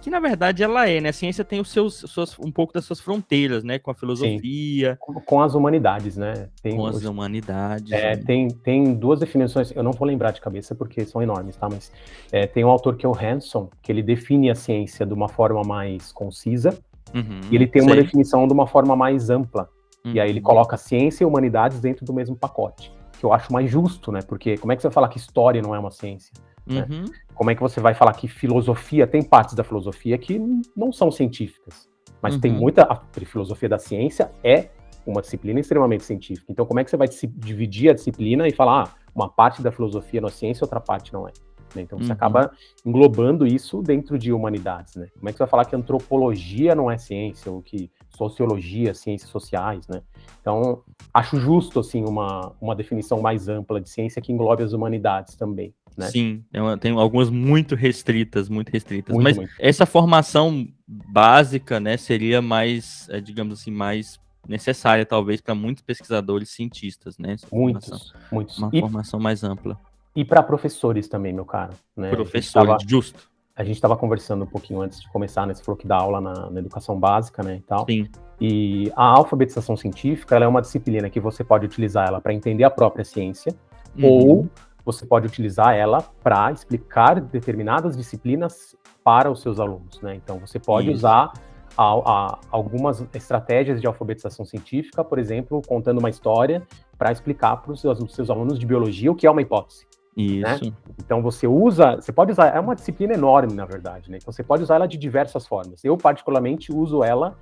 [0.05, 1.09] que na verdade ela é, né?
[1.09, 4.95] A ciência tem os seus, suas, um pouco das suas fronteiras, né, com a filosofia,
[4.99, 6.47] com, com as humanidades, né?
[6.61, 7.91] Tem, com as hoje- humanidades.
[7.91, 8.23] é, né?
[8.23, 11.67] tem, tem duas definições, eu não vou lembrar de cabeça porque são enormes, tá?
[11.67, 11.91] Mas
[12.31, 15.27] é, tem um autor que é o Hanson, que ele define a ciência de uma
[15.27, 16.77] forma mais concisa,
[17.13, 18.03] Uhum, e ele tem uma sei.
[18.03, 19.69] definição de uma forma mais ampla.
[20.03, 20.43] E aí ele Uhum.
[20.45, 22.91] coloca ciência e humanidades dentro do mesmo pacote.
[23.19, 24.19] Que eu acho mais justo, né?
[24.21, 26.31] Porque como é que você vai falar que história não é uma ciência?
[26.65, 26.85] Né?
[26.89, 27.05] Uhum.
[27.33, 30.39] Como é que você vai falar que filosofia, tem partes da filosofia que
[30.75, 31.87] não são científicas,
[32.21, 32.59] mas tem Uhum.
[32.59, 32.83] muita.
[32.83, 34.69] A filosofia da ciência é
[35.05, 36.47] uma disciplina extremamente científica.
[36.51, 39.71] Então, como é que você vai dividir a disciplina e falar, ah, uma parte da
[39.71, 41.31] filosofia não é ciência, outra parte não é?
[41.75, 41.81] né?
[41.81, 42.11] Então, você Uhum.
[42.13, 42.51] acaba
[42.85, 45.07] englobando isso dentro de humanidades, né?
[45.17, 49.29] Como é que você vai falar que antropologia não é ciência, ou que sociologia, ciências
[49.29, 50.01] sociais, né?
[50.39, 55.35] Então, acho justo, assim, uma, uma definição mais ampla de ciência que englobe as humanidades
[55.35, 56.07] também, né?
[56.07, 59.13] Sim, tem, uma- tem algumas muito restritas, muito restritas.
[59.13, 59.51] Muito, Mas muito.
[59.59, 66.49] essa formação básica, né, seria mais, eh, digamos assim, mais necessária, talvez, para muitos pesquisadores
[66.49, 67.33] cientistas, né?
[67.33, 68.57] Essa formação- Muitos, muitos.
[68.59, 69.79] Uma E formação mais ampla.
[70.15, 71.71] E para professores também, meu cara.
[71.97, 72.07] Né?
[72.07, 73.27] A gente Professor, tava- justo.
[73.55, 75.53] a gente estava conversando um pouquinho antes de começar, né?
[75.53, 77.85] Você falou que dá aula na, na educação básica, né, e tal.
[77.89, 78.07] Sim.
[78.39, 82.69] E a alfabetização científica, é uma disciplina que você pode utilizar ela para entender a
[82.69, 83.55] própria ciência,
[83.97, 84.05] Uhum.
[84.05, 84.49] ou
[84.85, 90.15] você pode utilizar ela para explicar determinadas disciplinas para os seus alunos, né?
[90.15, 90.97] Então você pode Isso.
[90.97, 91.33] usar
[91.77, 96.61] a- a- algumas estratégias de alfabetização científica, por exemplo, contando uma história
[96.97, 99.85] para explicar para os seus, seus alunos de biologia o que é uma hipótese.
[100.15, 100.73] Isso.
[100.97, 104.17] Então você usa, você pode usar, é uma disciplina enorme, na verdade, né?
[104.21, 105.83] Então você pode usar ela de diversas formas.
[105.83, 107.35] Eu, particularmente, uso ela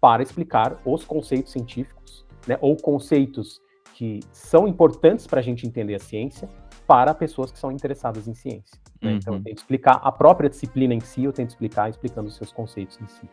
[0.00, 2.56] para explicar os conceitos científicos, né?
[2.60, 3.60] Ou conceitos
[3.94, 6.48] que são importantes para a gente entender a ciência
[6.90, 8.76] para pessoas que são interessadas em ciência.
[9.00, 9.12] né?
[9.12, 9.44] Então eu Uhum.
[9.44, 13.06] tento explicar a própria disciplina em si, eu tento explicar explicando os seus conceitos em
[13.06, 13.28] si.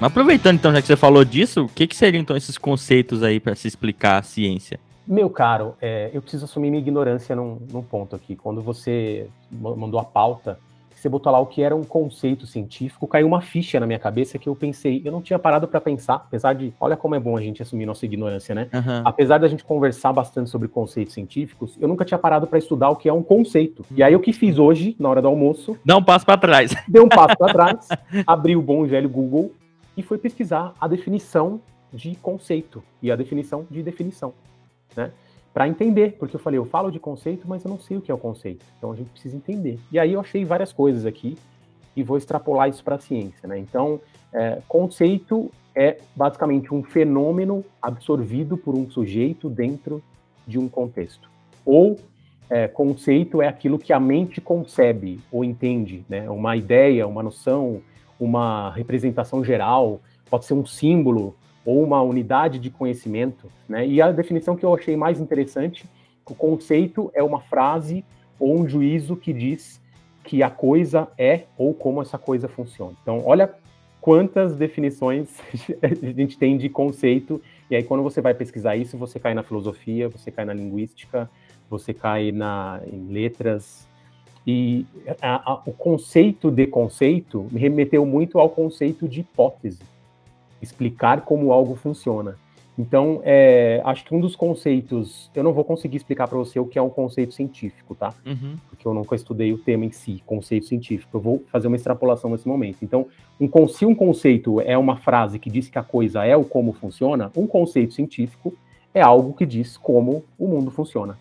[0.00, 3.22] Mas aproveitando então, já que você falou disso, o que, que seriam então esses conceitos
[3.22, 4.78] aí para se explicar a ciência?
[5.06, 8.36] Meu caro, é, eu preciso assumir minha ignorância num, num ponto aqui.
[8.36, 10.60] Quando você ma- mandou a pauta,
[11.00, 14.38] você botou lá o que era um conceito científico, caiu uma ficha na minha cabeça
[14.38, 17.36] que eu pensei, eu não tinha parado para pensar, apesar de, olha como é bom
[17.36, 18.68] a gente assumir nossa ignorância, né?
[18.72, 19.02] Aham.
[19.04, 22.96] Apesar da gente conversar bastante sobre conceitos científicos, eu nunca tinha parado para estudar o
[22.96, 23.84] que é um conceito.
[23.90, 26.74] E aí o que fiz hoje, na hora do almoço, Dá um passo para trás.
[26.88, 27.88] dei um passo para trás,
[28.26, 29.52] abri o bom e velho Google
[29.96, 31.60] e fui pesquisar a definição
[31.92, 34.34] de conceito e a definição de definição,
[34.96, 35.10] né?
[35.58, 38.12] Para entender, porque eu falei, eu falo de conceito, mas eu não sei o que
[38.12, 38.64] é o conceito.
[38.78, 39.76] Então a gente precisa entender.
[39.90, 41.36] E aí eu achei várias coisas aqui
[41.96, 43.58] e vou extrapolar isso para a ciência, né?
[43.58, 44.00] Então,
[44.32, 50.00] é, conceito é basicamente um fenômeno absorvido por um sujeito dentro
[50.46, 51.28] de um contexto.
[51.66, 51.98] Ou
[52.48, 56.30] é, conceito é aquilo que a mente concebe ou entende, né?
[56.30, 57.82] Uma ideia, uma noção,
[58.20, 61.34] uma representação geral, pode ser um símbolo
[61.68, 63.86] ou uma unidade de conhecimento, né?
[63.86, 65.84] E a definição que eu achei mais interessante,
[66.24, 68.02] o conceito é uma frase
[68.40, 69.78] ou um juízo que diz
[70.24, 72.94] que a coisa é ou como essa coisa funciona.
[73.02, 73.52] Então, olha
[74.00, 75.28] quantas definições
[75.82, 77.38] a gente tem de conceito,
[77.70, 81.28] e aí quando você vai pesquisar isso, você cai na filosofia, você cai na linguística,
[81.68, 83.86] você cai na, em letras,
[84.46, 84.86] e
[85.20, 89.80] a- a- o conceito de conceito me remeteu muito ao conceito de hipótese,
[90.60, 92.36] explicar como algo funciona.
[92.78, 96.64] Então, é, acho que um dos conceitos, eu não vou conseguir explicar para você o
[96.64, 98.14] que é um conceito científico, tá?
[98.24, 98.56] Uhum.
[98.70, 101.16] porque eu nunca estudei o tema em si, conceito científico.
[101.16, 102.78] Eu vou fazer uma extrapolação nesse momento.
[102.82, 103.06] Então,
[103.40, 106.72] um, se um conceito é uma frase que diz que a coisa é ou como
[106.72, 108.54] funciona, um conceito científico
[108.94, 111.18] é algo que diz como o mundo funciona.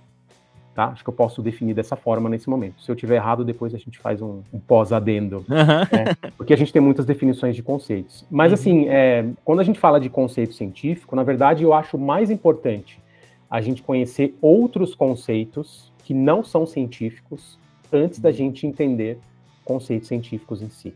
[0.77, 0.89] Tá?
[0.89, 2.83] Acho que eu posso definir dessa forma nesse momento.
[2.83, 5.87] Se eu tiver errado, depois a gente faz um, um pós-adendo Aham.
[6.37, 8.23] porque a gente tem muitas definições de conceitos.
[8.29, 12.29] Mas, assim, é, quando a gente fala de conceito científico, na verdade, eu acho mais
[12.29, 12.99] importante
[13.49, 17.57] a gente conhecer outros conceitos que não são científicos
[17.91, 19.17] antes da gente entender
[19.65, 20.93] conceitos científicos em si.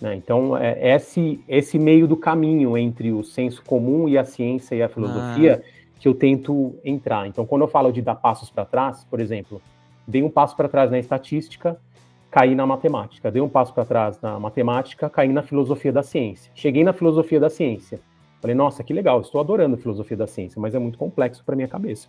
[0.00, 0.14] né?
[0.14, 4.82] Então, é, esse, esse meio do caminho entre o senso comum e a ciência e
[4.82, 5.62] a filosofia
[6.00, 7.28] que eu tento entrar.
[7.28, 9.60] Então, quando eu falo de dar passos para trás, por exemplo,
[10.08, 11.78] dei um passo para trás na estatística,
[12.30, 13.30] caí na matemática.
[13.30, 16.50] Dei um passo para trás na matemática, caí na filosofia da ciência.
[16.54, 18.00] Cheguei na filosofia da ciência.
[18.40, 21.68] Falei, nossa, que legal, estou adorando filosofia da ciência, mas é muito complexo para minha
[21.68, 22.08] cabeça.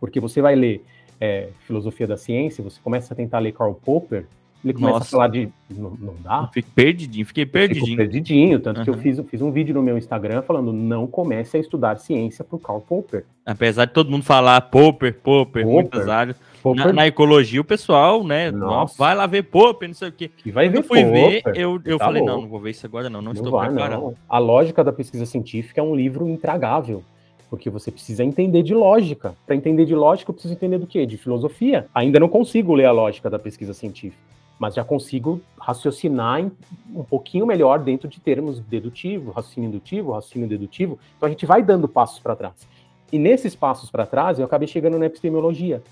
[0.00, 0.82] Porque você vai ler
[1.20, 4.26] é, filosofia da ciência, você começa a tentar ler Karl Popper,
[4.64, 5.08] ele começa Nossa.
[5.08, 5.48] a falar de.
[5.70, 6.46] Não, não dá?
[6.52, 7.96] Fiquei perdidinho, fiquei perdidinho.
[7.96, 9.00] perdidinho, tanto que eu Uhum.
[9.00, 12.80] fiz, fiz um vídeo no meu Instagram falando não comece a estudar ciência por Karl
[12.80, 13.24] Popper.
[13.44, 15.66] Apesar de todo mundo falar Popper, Popper, Popper.
[15.66, 16.36] muitas áreas.
[16.62, 18.52] Popper Na, na ecologia, o pessoal, né?
[18.52, 18.94] Nossa.
[18.96, 20.28] Vai lá ver Popper, não sei o quê.
[20.28, 21.60] que vai Quando ver eu fui ver, Popper.
[21.60, 22.42] eu, eu Tá falei, não, louco.
[22.42, 23.20] não vou ver isso agora, não.
[23.20, 24.00] Não, Não estou vai, preparado.
[24.00, 24.14] não.
[24.28, 27.02] A lógica da pesquisa científica é um livro intragável,
[27.50, 29.34] porque você precisa entender de lógica.
[29.44, 31.04] Para entender de lógica, eu preciso entender do quê?
[31.04, 31.86] De filosofia.
[31.92, 34.22] Ainda não consigo ler a lógica da pesquisa científica,
[34.58, 36.50] mas já consigo raciocinar
[36.94, 40.98] um pouquinho melhor dentro de termos dedutivo, raciocínio indutivo, raciocínio dedutivo.
[41.16, 42.66] Então a gente vai dando passos para trás.
[43.12, 45.82] E nesses passos para trás, eu acabei chegando na epistemologia.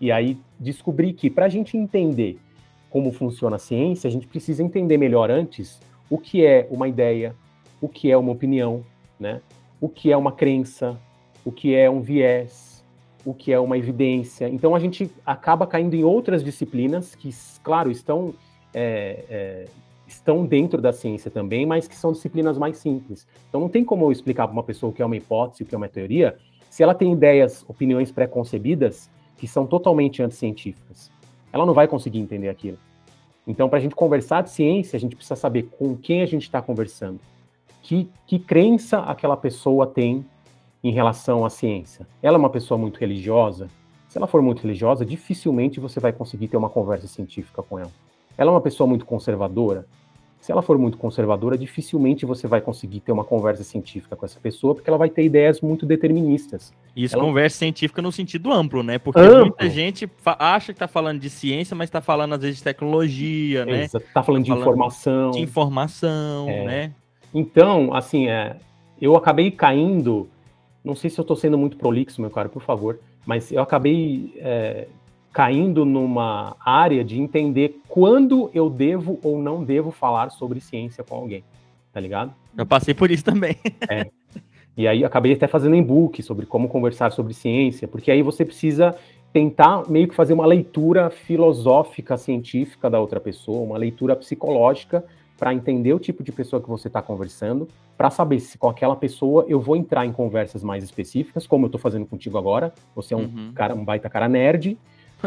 [0.00, 2.38] E aí descobri que para a gente entender
[2.90, 7.34] como funciona a ciência, a gente precisa entender melhor antes o que é uma ideia,
[7.80, 8.84] o que é uma opinião,
[9.18, 9.40] né?
[9.80, 10.96] O que é uma crença,
[11.44, 12.71] o que é um viés,
[13.24, 14.48] o que é uma evidência.
[14.48, 17.30] Então a gente acaba caindo em outras disciplinas que,
[17.62, 18.34] claro, estão
[18.74, 19.64] é, é,
[20.06, 23.26] estão dentro da ciência também, mas que são disciplinas mais simples.
[23.48, 25.66] Então não tem como eu explicar para uma pessoa o que é uma hipótese, o
[25.66, 26.36] que é uma teoria,
[26.68, 31.10] se ela tem ideias, opiniões pré-concebidas que são totalmente anticientíficas.
[31.52, 32.78] Ela não vai conseguir entender aquilo.
[33.46, 36.42] Então, para a gente conversar de ciência, a gente precisa saber com quem a gente
[36.42, 37.20] está conversando.
[37.82, 40.24] que, que crença aquela pessoa tem
[40.82, 42.06] em relação à ciência.
[42.22, 43.68] Ela é uma pessoa muito religiosa?
[44.08, 47.90] Se ela for muito religiosa, dificilmente você vai conseguir ter uma conversa científica com ela.
[48.36, 49.86] Ela é uma pessoa muito conservadora?
[50.40, 54.40] Se ela for muito conservadora, dificilmente você vai conseguir ter uma conversa científica com essa
[54.40, 56.72] pessoa, porque ela vai ter ideias muito deterministas.
[56.96, 58.98] Isso, Ela- conversa científica no sentido amplo, né?
[58.98, 59.38] Porque Amplo.
[59.46, 63.64] muita gente acha que tá falando de ciência, mas tá falando às vezes de tecnologia,
[63.64, 63.84] né?
[63.84, 65.30] Exa- Tá falando de falando informação.
[65.30, 66.64] De informação, É.
[66.64, 66.92] né?
[67.32, 68.56] Então, assim, é,
[69.00, 70.28] eu acabei caindo.
[70.84, 74.34] Não sei se eu tô sendo muito prolixo, meu cara, por favor, mas eu acabei
[74.38, 74.88] é,
[75.32, 81.16] caindo numa área de entender quando eu devo ou não devo falar sobre ciência com
[81.16, 81.44] alguém,
[81.92, 82.34] tá ligado?
[82.56, 83.56] Eu passei por isso também.
[84.76, 88.96] E aí acabei até fazendo e-book sobre como conversar sobre ciência, porque aí você precisa
[89.32, 95.04] tentar meio que fazer uma leitura filosófica, científica da outra pessoa, uma leitura psicológica
[95.38, 98.94] para entender o tipo de pessoa que você está conversando, para saber se com aquela
[98.96, 102.72] pessoa eu vou entrar em conversas mais específicas, como eu estou fazendo contigo agora.
[102.94, 103.52] Você é um Uhum.
[103.54, 104.78] cara, um baita cara nerd.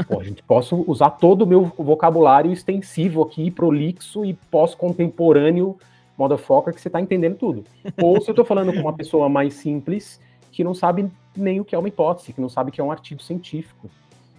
[0.07, 5.77] Pô, a gente posso usar todo o meu vocabulário extensivo aqui, prolixo e pós-contemporâneo,
[6.17, 7.63] motherfucker, que você tá entendendo tudo.
[8.01, 10.19] Ou se eu tô falando com uma pessoa mais simples,
[10.51, 12.83] que não sabe nem o que é uma hipótese, que não sabe o que é
[12.83, 13.89] um artigo científico.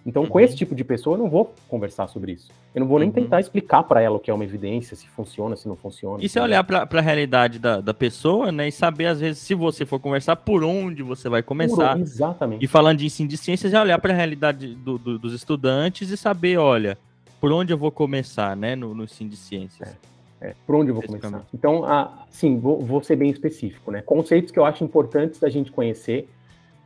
[0.07, 0.45] Então, com Uhum.
[0.45, 2.49] esse tipo de pessoa, eu não vou conversar sobre isso.
[2.73, 3.15] Eu não vou nem Uhum.
[3.15, 6.23] tentar explicar para ela o que é uma evidência, se funciona, se não funciona.
[6.23, 8.69] E se olhar pra, pra realidade da, da pessoa, né?
[8.69, 11.95] E saber, às vezes, se você for conversar, por onde você vai começar.
[11.95, 12.65] Puro, Exatamente.
[12.65, 16.09] E falando de ensino de ciências, é olhar para a realidade do- do- dos estudantes
[16.09, 16.97] e saber, olha,
[17.41, 19.93] por onde eu vou começar, né, no, no ensino de ciências.
[20.41, 21.45] É, por onde eu vou começar?
[21.53, 24.03] Então, ah, sim, vou, vou ser bem específico, né?
[24.03, 26.29] Conceitos que eu acho importantes da gente conhecer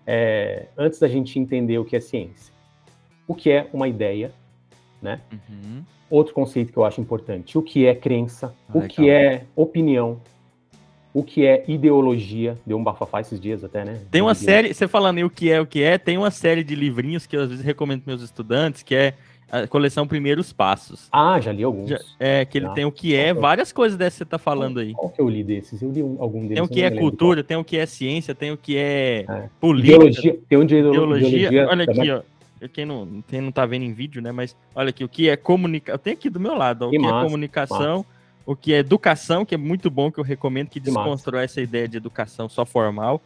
[0.06, 2.50] é, antes da gente entender o que é ciência.
[3.30, 4.32] O que é uma ideia,
[5.00, 5.20] né?
[5.32, 5.82] Uhum.
[6.10, 10.20] Outro conceito que eu acho importante, o que é crença, Ah, o que é opinião,
[11.14, 14.00] o que é ideologia, deu um bafafá esses dias até, né?
[14.10, 16.64] Tem uma série, você falando aí o que é, o que é, tem uma série
[16.64, 19.14] de livrinhos que eu às vezes recomendo para meus estudantes, que é
[19.48, 21.06] a coleção Primeiros Passos.
[21.12, 21.88] Ah, já li alguns.
[21.90, 24.38] Já- é, que ele Ah, tem o que é, várias coisas dessas que você tá
[24.38, 24.92] falando aí.
[24.92, 25.80] Qual que eu li desses?
[25.80, 26.54] Eu li um- algum deles.
[26.54, 29.48] Tem o que é cultura, tem o que é ciência, tem o que é, É.
[29.60, 31.28] política, Ideologia, tem um de ideolo- ideologia.
[31.28, 31.68] ideologia.
[31.68, 32.10] Olha aqui, também.
[32.12, 32.22] ó.
[32.68, 34.32] Quem não, quem não tá vendo em vídeo, né?
[34.32, 35.98] Mas olha aqui, o que é comunicação.
[35.98, 38.06] Tem aqui do meu lado, ó, o Que que é massa, comunicação,
[38.44, 41.00] o que é educação, que é muito bom, que eu recomendo que Que massa.
[41.04, 43.20] desconstrói essa ideia de educação só formal.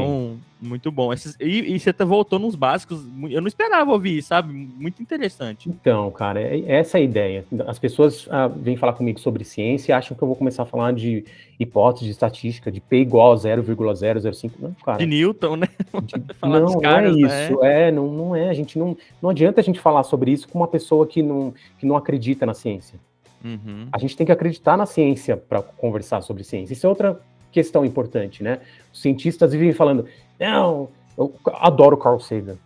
[0.00, 1.12] Então, muito bom.
[1.12, 3.04] Esses- e, e você tá- voltou nos básicos.
[3.30, 4.52] Eu não esperava ouvir, sabe?
[4.52, 5.68] Muito interessante.
[5.68, 7.44] Então, cara, é- essa é a ideia.
[7.66, 10.66] As pessoas ah, vêm falar comigo sobre ciência e acham que eu vou começar a
[10.66, 11.24] falar de
[11.60, 14.54] hipótese de estatística, de P igual a 0,005.
[14.60, 14.98] Não, cara.
[14.98, 15.68] De Newton, né?
[16.02, 17.44] de- não, caras, não é né?
[17.50, 17.64] isso.
[17.64, 18.48] É, não, não é.
[18.48, 21.52] A gente não, não adianta a gente falar sobre isso com uma pessoa que não,
[21.78, 22.98] que não acredita na ciência.
[23.44, 23.88] Uhum.
[23.92, 26.72] A gente tem que acreditar na ciência para conversar sobre ciência.
[26.72, 27.20] Isso é outra
[27.54, 28.58] questão importante, né?
[28.92, 30.06] Os cientistas vivem falando,
[30.38, 32.56] não, eu adoro Carl Sagan.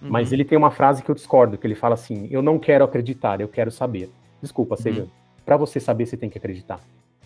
[0.00, 0.34] Mas Uhum.
[0.34, 3.40] ele tem uma frase que eu discordo, que ele fala assim: "Eu não quero acreditar,
[3.40, 4.10] eu quero saber".
[4.42, 5.02] Desculpa, Sagan.
[5.04, 5.08] Uhum.
[5.46, 6.78] Pra você saber, você tem que acreditar.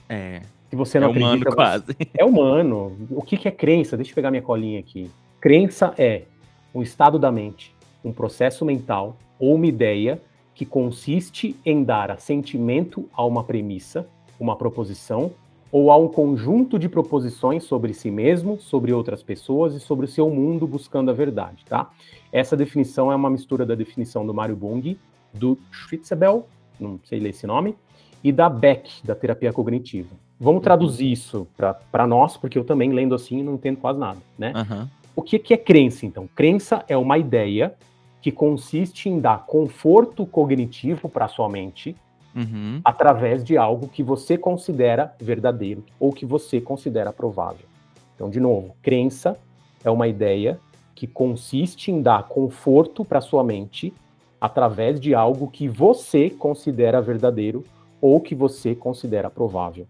[0.09, 1.85] É, Se você é não humano acredita, quase.
[1.87, 2.96] você- é humano.
[3.11, 3.96] O que que é crença?
[3.96, 5.11] Deixa eu pegar minha colinha aqui.
[5.40, 6.22] Crença é
[6.72, 10.20] um estado da mente, um processo mental ou uma ideia
[10.54, 14.07] que consiste em dar assentimento a uma premissa,
[14.38, 15.33] uma proposição
[15.70, 20.09] ou a um conjunto de proposições sobre si mesmo, sobre outras pessoas e sobre o
[20.09, 21.90] seu mundo buscando a verdade, tá?
[22.33, 24.96] Essa definição é uma mistura da definição do Mário Bung,
[25.33, 26.46] do Schwitzebel,
[26.81, 27.74] não sei ler esse nome,
[28.22, 30.14] e da Beck, da terapia cognitiva.
[30.40, 34.52] Vamos traduzir isso para nós, porque eu também, lendo assim, não entendo quase nada, né?
[34.54, 34.90] Aham.
[35.14, 36.28] O que, que é crença, então?
[36.35, 37.74] Crença é uma ideia
[38.22, 41.96] que consiste em dar conforto cognitivo para sua mente
[42.35, 42.81] Uhum.
[42.85, 47.67] através de algo que você considera verdadeiro ou que você considera provável.
[48.14, 49.37] Então, de novo, crença
[49.83, 50.61] é uma ideia
[50.95, 53.93] que consiste em dar conforto para sua mente
[54.41, 57.64] através de algo que você considera verdadeiro
[58.01, 59.87] ou que você considera provável.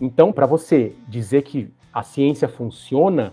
[0.00, 3.32] Então, para você dizer que a ciência funciona,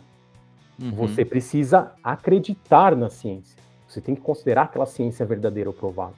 [0.82, 0.92] Uhum.
[0.92, 3.56] você precisa acreditar na ciência.
[3.88, 6.16] Você tem que considerar aquela ciência verdadeira ou provável.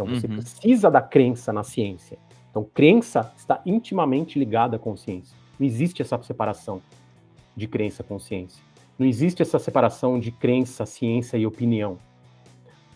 [0.00, 0.36] Então você Uhum.
[0.36, 2.18] precisa da crença na ciência.
[2.50, 5.36] Então crença está intimamente ligada com ciência.
[5.58, 6.80] Não existe essa separação
[7.54, 8.62] de crença com ciência.
[8.98, 11.98] Não existe essa separação de crença, ciência e opinião.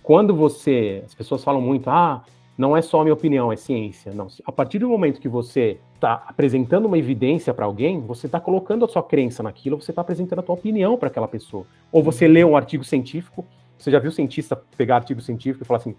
[0.02, 2.22] Quando você, as pessoas falam muito, ah,
[2.56, 4.12] não é só a minha opinião, é ciência.
[4.14, 8.38] Não, a partir do momento que você está apresentando uma evidência para alguém, você está
[8.38, 11.66] colocando a sua crença naquilo, você está apresentando a tua opinião para aquela pessoa.
[11.90, 13.44] Ou você lê um artigo científico,
[13.78, 15.94] você já viu cientista pegar artigo científico e falar assim,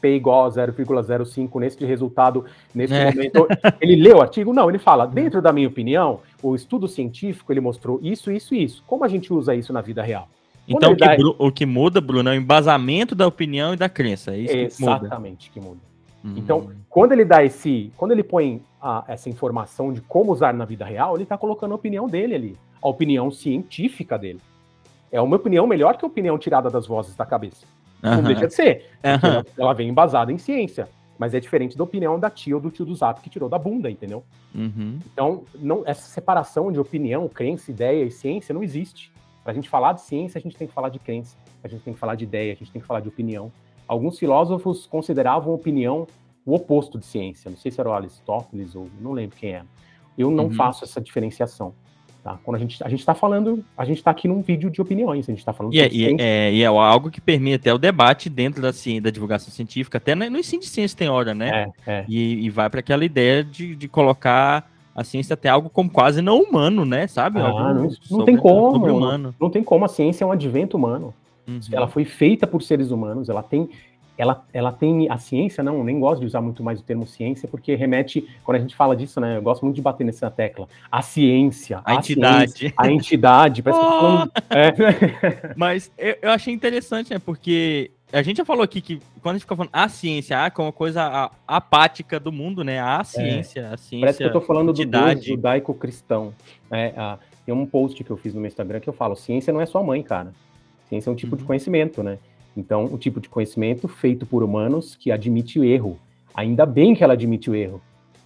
[0.00, 2.44] P igual a 0,05 nesse resultado,
[2.74, 3.06] nesse É.
[3.10, 3.46] momento.
[3.80, 4.52] Ele leu o artigo?
[4.52, 8.64] Não, ele fala, dentro da minha opinião, o estudo científico, ele mostrou isso, isso e
[8.64, 8.82] isso.
[8.86, 10.28] Como a gente usa isso na vida real?
[10.68, 13.76] Então o ele que, dá- o que muda, Bruno, é o embasamento da opinião e
[13.76, 14.34] da crença.
[14.34, 14.96] É isso que muda.
[15.06, 15.80] Exatamente, que muda.
[16.24, 16.34] Hum.
[16.36, 20.64] Então, quando ele dá esse, quando ele põe a- essa informação de como usar na
[20.64, 24.40] vida real, ele está colocando a opinião dele ali, a opinião científica dele.
[25.10, 27.66] É uma opinião melhor que a opinião tirada das vozes da cabeça.
[28.02, 28.22] Não Aham.
[28.22, 28.86] deixa de ser.
[29.04, 29.44] Aham.
[29.58, 30.88] ela, vem embasada em ciência.
[31.18, 33.58] Mas é diferente da opinião da tia ou do tio do Zap que tirou da
[33.58, 34.24] bunda, entendeu?
[34.54, 34.98] Uhum.
[35.12, 39.12] Então, não, essa separação de opinião, crença, ideia e ciência não existe.
[39.44, 41.82] Para a gente falar de ciência, a gente tem que falar de crença, a gente
[41.82, 43.52] tem que falar de ideia, a gente tem que falar de opinião.
[43.86, 46.06] Alguns filósofos consideravam opinião
[46.46, 47.50] o oposto de ciência.
[47.50, 49.66] Não sei se era o Aristóteles ou não lembro quem era.
[50.16, 50.52] Eu não Uhum.
[50.52, 51.74] faço essa diferenciação.
[52.22, 52.38] Tá?
[52.44, 55.26] Quando a gente a gente está falando, a gente está aqui num vídeo de opiniões,
[55.26, 56.16] a gente está falando E é, e, ciência.
[56.22, 59.96] é, e é algo que permeia até o debate dentro da, ciência, da divulgação científica,
[59.96, 61.70] até no, no ensino de ciência tem hora, né?
[61.86, 62.04] É, é.
[62.06, 66.20] E, e vai para aquela ideia de, de colocar a ciência até algo como quase
[66.20, 67.06] não humano, né?
[67.06, 67.40] Sabe?
[67.40, 68.72] Ah, Algo não- não sobre- tem como.
[68.72, 69.34] sobre-humano.
[69.40, 71.14] Não tem como, a ciência é um advento humano.
[71.48, 71.58] Uhum.
[71.72, 73.70] Ela foi feita por seres humanos, ela tem
[74.20, 77.48] ela, ela tem a ciência, não, nem gosto de usar muito mais o termo ciência,
[77.48, 80.68] porque remete, quando a gente fala disso, né, eu gosto muito de bater nessa tecla,
[80.90, 82.50] a ciência, A entidade.
[82.52, 87.18] ciência, a entidade, parece que eu tô falando, é, Mas eu, eu achei interessante, né?
[87.18, 90.50] Porque a gente já falou aqui que quando a gente fica falando a ciência, ah,
[90.50, 92.80] como uma coisa a- apática do mundo, né?
[92.80, 93.96] A ciência, a ciência.
[93.96, 94.00] É.
[94.00, 95.26] parece que eu tô falando do Deus entidade.
[95.28, 96.32] judaico-cristão,
[96.70, 99.52] né, a- tem um post que eu fiz no meu Instagram que eu falo, ciência
[99.52, 100.32] não é sua mãe, cara,
[100.88, 101.46] ciência é um tipo de Uhum.
[101.46, 102.18] conhecimento, né,
[102.56, 105.98] então, um tipo de conhecimento feito por humanos que admite o erro,
[106.34, 107.80] ainda bem que ela admite o erro,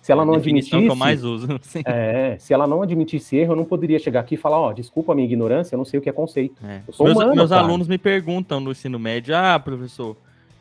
[0.05, 0.87] se ela não a definição admitisse...
[0.87, 1.49] que eu mais uso.
[1.62, 1.83] Sim.
[1.87, 5.12] É, se ela não admitisse erro, eu não poderia chegar aqui e falar, ó, desculpa
[5.12, 6.57] a minha ignorância, eu não sei o que é conceito.
[6.62, 6.83] É.
[6.87, 10.14] Meus, humano, meus alunos me perguntam no ensino médio, ah, professor,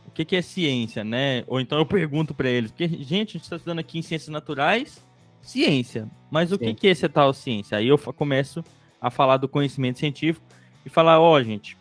[0.08, 1.44] o que, que é ciência, né?
[1.46, 4.30] Ou então eu pergunto para eles, porque, gente, a gente está estudando aqui em ciências
[4.30, 5.04] naturais,
[5.42, 6.76] ciência, mas o que, Sim.
[6.76, 7.78] que é essa tal ciência?
[7.78, 8.64] Aí eu começo
[9.02, 10.46] a falar do conhecimento científico
[10.86, 11.78] e falar, ó, gente,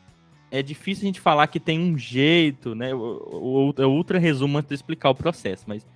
[0.52, 2.94] é difícil a gente falar que tem um jeito, né?
[2.94, 5.86] O, o, o ultra resumo antes de explicar o processo, mas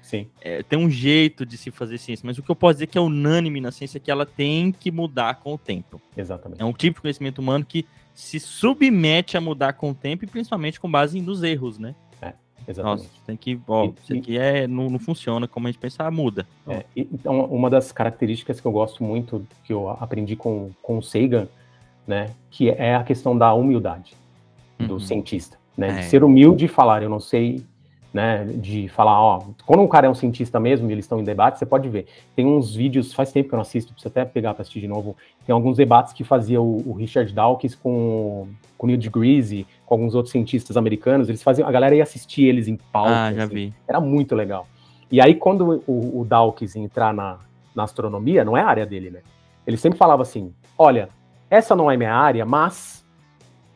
[0.40, 2.96] é, tem um jeito de se fazer ciência, mas o que eu posso dizer que
[2.96, 6.00] é unânime na ciência é que ela tem que mudar com o tempo.
[6.16, 6.62] exatamente.
[6.62, 7.84] É um tipo de conhecimento humano que
[8.14, 11.94] se submete a mudar com o tempo e principalmente com base nos erros, né?
[12.66, 13.02] exatamente.
[13.02, 16.46] Nossa, tem que, ó, isso aqui é, não, não funciona como a gente pensa, muda.
[16.66, 21.02] É, então, uma das características que eu gosto muito, que eu aprendi com, com o
[21.02, 21.46] Sagan,
[22.06, 24.16] né, que é a questão da humildade
[24.78, 25.00] do Uhum.
[25.00, 25.92] cientista, né, É.
[26.00, 27.62] de ser humilde e falar, eu não sei,
[28.12, 31.24] né, de falar, ó, quando um cara é um cientista mesmo e eles estão em
[31.24, 34.24] debate, você pode ver, tem uns vídeos, faz tempo que eu não assisto, preciso até
[34.24, 35.14] pegar para assistir de novo,
[35.46, 38.48] tem alguns debates que fazia o, o Richard Dawkins com,
[38.78, 42.44] com o Neil deGrasse, com alguns outros cientistas americanos, eles faziam, a galera ia assistir
[42.44, 43.74] eles em palco, Ah, já assim, vi.
[43.86, 44.66] era muito legal.
[45.10, 47.38] E aí, quando o, o Dawkins entrar na,
[47.74, 49.20] na astronomia, não é a área dele, né?
[49.64, 51.08] Ele sempre falava assim: olha,
[51.48, 53.05] essa não é minha área, mas.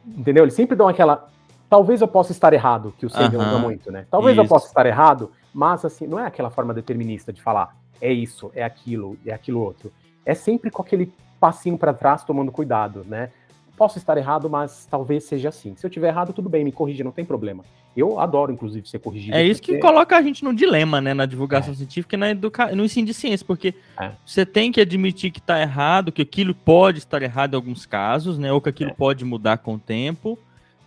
[0.07, 0.45] Entendeu?
[0.45, 1.29] Eles sempre dão aquela.
[1.69, 4.07] Talvez eu possa estar errado, que o Aham, usa muito, né?
[4.11, 4.53] Talvez eu isso.
[4.53, 8.65] possa estar errado, mas assim, não é aquela forma determinista de falar é isso, é
[8.65, 9.93] aquilo, é aquilo outro.
[10.25, 13.31] É sempre com aquele passinho para trás, tomando cuidado, né?
[13.77, 15.75] Posso estar errado, mas talvez seja assim.
[15.77, 17.65] Se eu tiver errado, tudo bem, me corrija, não tem problema.
[18.01, 19.37] Eu adoro, inclusive, ser corrigido.
[19.37, 22.31] É isso que porque- coloca a gente num dilema, né, na divulgação científica e na
[22.31, 22.75] educa...
[22.75, 24.13] no ensino de ciência, porque É.
[24.25, 28.39] você tem que admitir que está errado, que aquilo pode estar errado em alguns casos,
[28.39, 28.95] né, ou que aquilo É.
[28.95, 30.39] pode mudar com o tempo,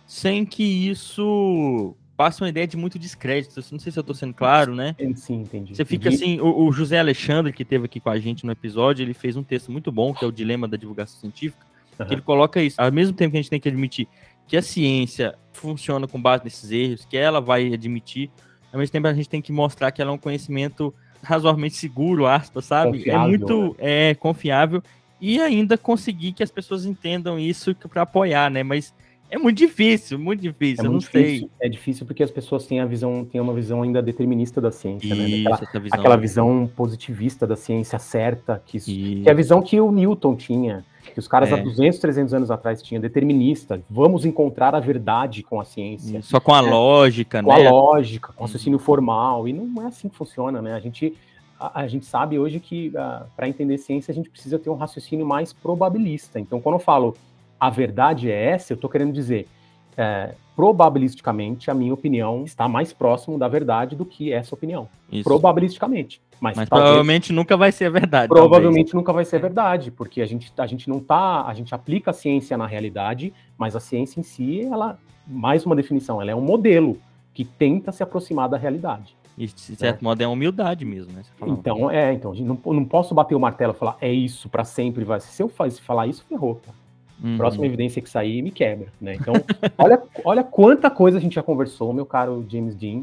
[0.06, 3.60] sem que isso passe uma ideia de muito descrédito.
[3.72, 4.94] Não sei se eu estou sendo claro, né?
[5.16, 5.74] Sim, entendi.
[5.74, 9.02] Você fica assim, o, o José Alexandre, que esteve aqui com a gente no episódio,
[9.02, 11.64] ele fez um texto muito bom, que é o Dilema da Divulgação Científica,
[11.98, 12.06] Aham.
[12.08, 12.80] que ele coloca isso.
[12.80, 14.06] Ao mesmo tempo que a gente tem que admitir
[14.46, 18.30] que a ciência funciona com base nesses erros, que ela vai admitir,
[18.72, 20.92] ao mesmo tempo a gente tem que mostrar que ela é um conhecimento
[21.22, 22.98] razoavelmente seguro, aspas, sabe?
[22.98, 24.82] Confiável, é muito é, confiável
[25.20, 28.62] e ainda conseguir que as pessoas entendam isso para apoiar, né?
[28.62, 28.92] Mas
[29.30, 31.22] é muito difícil, muito difícil, É eu muito não sei.
[31.24, 31.50] difícil.
[31.60, 35.14] É difícil porque as pessoas têm a visão, têm uma visão ainda determinista da ciência,
[35.14, 35.24] né?
[35.28, 35.98] Isso, Daquela- essa visão.
[36.00, 38.86] aquela visão positivista da ciência certa, que, Isso.
[38.86, 41.54] que é a visão que o Newton tinha, que os caras É.
[41.54, 43.80] há 200, 300 anos atrás tinham, determinista.
[43.88, 46.22] Vamos encontrar a verdade com a ciência.
[46.22, 47.66] Só com a lógica, com né?
[47.66, 50.74] a lógica, com o raciocínio formal, e não é assim que funciona, né?
[50.74, 51.14] A gente,
[51.58, 52.92] a, a gente sabe hoje que
[53.36, 56.40] para entender ciência a gente precisa ter um raciocínio mais probabilista.
[56.40, 57.14] Então, quando eu falo
[57.58, 59.48] a verdade é essa, eu estou querendo dizer,
[59.96, 64.88] é, probabilisticamente, a minha opinião está mais próximo da verdade do que essa opinião.
[65.10, 65.24] Isso.
[65.24, 66.20] Probabilisticamente.
[66.40, 68.28] Mas, Mas talvez- provavelmente nunca vai ser verdade.
[68.28, 72.10] provavelmente nunca vai ser verdade, porque a gente, a gente não tá, a gente aplica
[72.10, 76.34] a ciência na realidade, mas a ciência em si, ela, mais uma definição, ela é
[76.34, 76.98] um modelo,
[77.32, 79.16] que tenta se aproximar da realidade.
[79.36, 81.22] E, de certo modo, é humildade mesmo, né?
[81.44, 85.04] Então, é, então, não, não posso bater o martelo e falar, é isso, para sempre
[85.04, 85.18] vai.
[85.18, 86.76] Se eu faz, falar isso, ferrou, cara.
[87.22, 87.36] uhum.
[87.36, 89.16] Próxima evidência que sair me quebra, né?
[89.16, 89.34] Então,
[89.76, 93.02] olha, olha quanta coisa a gente já conversou, meu caro James Dean,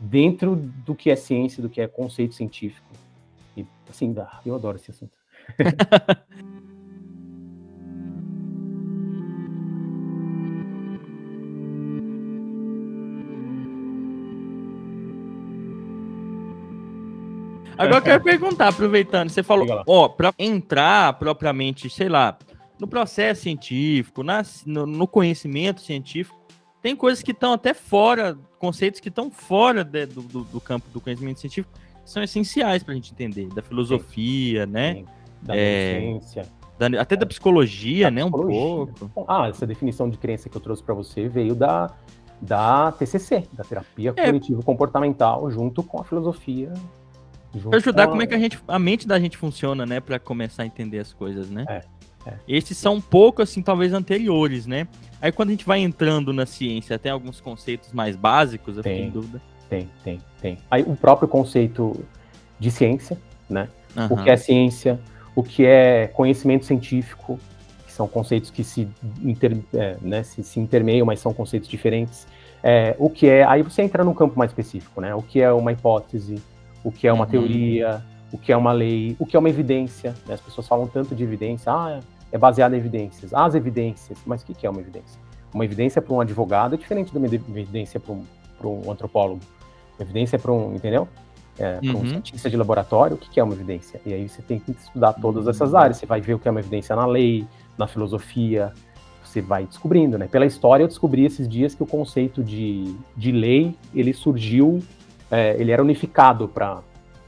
[0.00, 2.86] dentro do que é ciência, do que é conceito científico.
[3.56, 4.14] E, assim,
[4.46, 5.12] eu adoro esse assunto.
[17.80, 22.36] Agora eu quero perguntar, aproveitando, você falou, ó, para entrar propriamente, sei lá,
[22.78, 26.38] no processo científico, na- no, no conhecimento científico,
[26.82, 30.86] tem coisas que estão até fora, conceitos que estão fora de- do, do- do campo
[30.92, 31.72] do conhecimento científico,
[32.04, 34.94] que são essenciais para a gente entender, da filosofia, né?
[34.94, 35.04] Sim.
[35.42, 36.42] Da É, ciência.
[36.78, 38.24] Da- até da psicologia, Da né?
[38.24, 38.60] Um psicologia.
[38.96, 39.10] pouco.
[39.14, 41.90] Bom, Ah, essa definição de crença que eu trouxe para você veio da,
[42.40, 44.24] da TCC, da terapia É.
[44.26, 46.72] cognitivo-comportamental, junto com a filosofia.
[47.68, 49.98] Pra ajudar com como é que a gente, a mente da gente funciona, né?
[50.00, 51.64] Pra começar a entender as coisas, né?
[51.68, 51.80] É,
[52.26, 52.32] é.
[52.48, 54.86] Esses são um pouco, assim, talvez anteriores, né?
[55.22, 59.06] Aí quando a gente vai entrando na ciência, tem alguns conceitos mais básicos, eu Tem.
[59.06, 59.40] em dúvida.
[59.68, 60.58] Tem, tem, tem.
[60.70, 61.98] Aí o próprio conceito
[62.58, 63.16] de ciência,
[63.48, 63.68] né?
[63.96, 64.24] O Aham.
[64.24, 65.00] que é ciência,
[65.34, 67.38] o que é conhecimento científico,
[67.86, 68.88] que são conceitos que se,
[69.22, 72.26] inter, é, né, se, se intermeiam, mas são conceitos diferentes.
[72.62, 75.14] É, o que é, aí você entra num campo mais específico, né?
[75.14, 76.42] O que é uma hipótese,
[76.84, 77.30] o que é uma Uhum.
[77.30, 80.14] teoria, o que é uma lei, o que é uma evidência.
[80.26, 80.34] né?
[80.34, 82.00] As pessoas falam tanto de evidência, ah,
[82.32, 83.34] é baseado em evidências.
[83.34, 85.20] As evidências, mas o que é uma evidência?
[85.52, 88.24] Uma evidência para um advogado é diferente de uma evidência para um,
[88.86, 89.40] um antropólogo.
[89.98, 91.08] Uma evidência para um, entendeu?
[91.58, 92.08] É, para um Uhum.
[92.08, 94.00] cientista de laboratório, o que é uma evidência?
[94.06, 95.78] E aí você tem que estudar todas essas Uhum.
[95.78, 95.96] áreas.
[95.98, 97.44] Você vai ver o que é uma evidência na lei,
[97.76, 98.72] na filosofia,
[99.24, 100.26] você vai descobrindo, né?
[100.26, 104.80] Pela história, eu descobri esses dias que o conceito de, de lei, ele surgiu,
[105.30, 106.80] é, ele era unificado para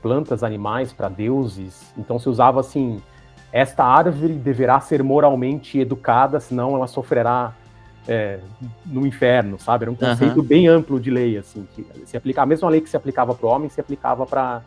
[0.03, 1.93] plantas, animais, para deuses.
[1.97, 3.01] Então se usava assim,
[3.53, 7.55] esta árvore deverá ser moralmente educada, senão ela sofrerá
[8.09, 8.41] é,
[8.85, 9.85] no inferno, sabe?
[9.85, 12.89] Era um conceito bem amplo de lei, assim, que se aplica, a mesma lei que
[12.91, 14.63] se aplicava para o homem se aplicava para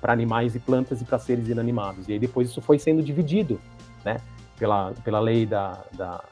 [0.00, 2.06] para animais e plantas e para seres inanimados.
[2.06, 3.58] E aí depois isso foi sendo dividido,
[4.04, 4.18] né?
[4.58, 6.22] Pela, pela lei da, da-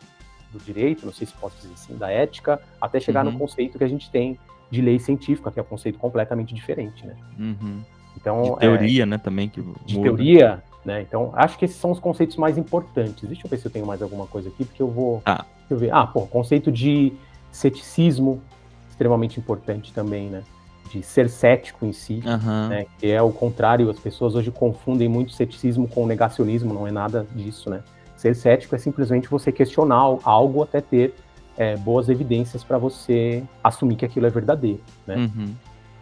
[0.53, 3.33] do direito, não sei se posso dizer assim, da ética, até chegar Uhum.
[3.33, 4.39] no conceito que a gente tem
[4.71, 7.17] de lei científica, que é um conceito completamente diferente, né?
[7.39, 7.81] Uhum.
[8.17, 9.49] Então, De é, teoria, né, também.
[9.49, 10.03] Que de muda.
[10.09, 11.03] teoria, né?
[11.03, 13.29] Então, acho que esses são os conceitos mais importantes.
[13.29, 15.21] Deixa eu ver se eu tenho mais alguma coisa aqui, porque eu vou.
[15.25, 15.45] Tá.
[15.69, 15.93] Deixa eu ver.
[15.93, 17.13] Ah, pô, conceito de
[17.51, 18.43] ceticismo,
[18.91, 20.43] extremamente importante também, né?
[20.91, 22.69] De ser cético em si, Aham.
[22.69, 22.87] né?
[22.99, 27.27] Que é o contrário, as pessoas hoje confundem muito ceticismo com negacionismo, não é nada
[27.35, 27.81] disso, né?
[28.17, 31.15] Ser cético é simplesmente você questionar algo até ter
[31.57, 35.17] é, boas evidências para você assumir que aquilo é verdadeiro, né?
[35.17, 35.55] Uhum.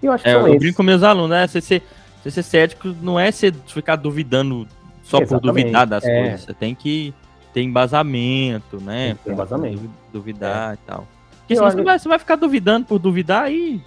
[0.03, 0.59] E eu acho que É, são eu esses.
[0.59, 1.47] brinco com meus alunos, né?
[1.47, 1.83] Você ser,
[2.23, 4.67] você ser cético não é você ficar duvidando
[5.03, 6.21] só por Exatamente, duvidar das é.
[6.21, 6.41] coisas.
[6.43, 7.13] Você tem que
[7.53, 9.17] ter embasamento, né?
[9.25, 9.77] Tem embasamento.
[9.77, 11.07] duvi- Duvidar e tal.
[11.39, 13.83] Porque senão você vai, você vai ficar duvidando por duvidar e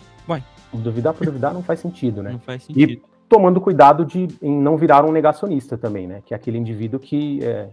[0.73, 2.31] Duvidar por duvidar não faz sentido, né?
[2.33, 3.01] não faz sentido.
[3.29, 6.21] tomando cuidado de em não virar um negacionista também, né?
[6.25, 7.69] Que é aquele indivíduo que é,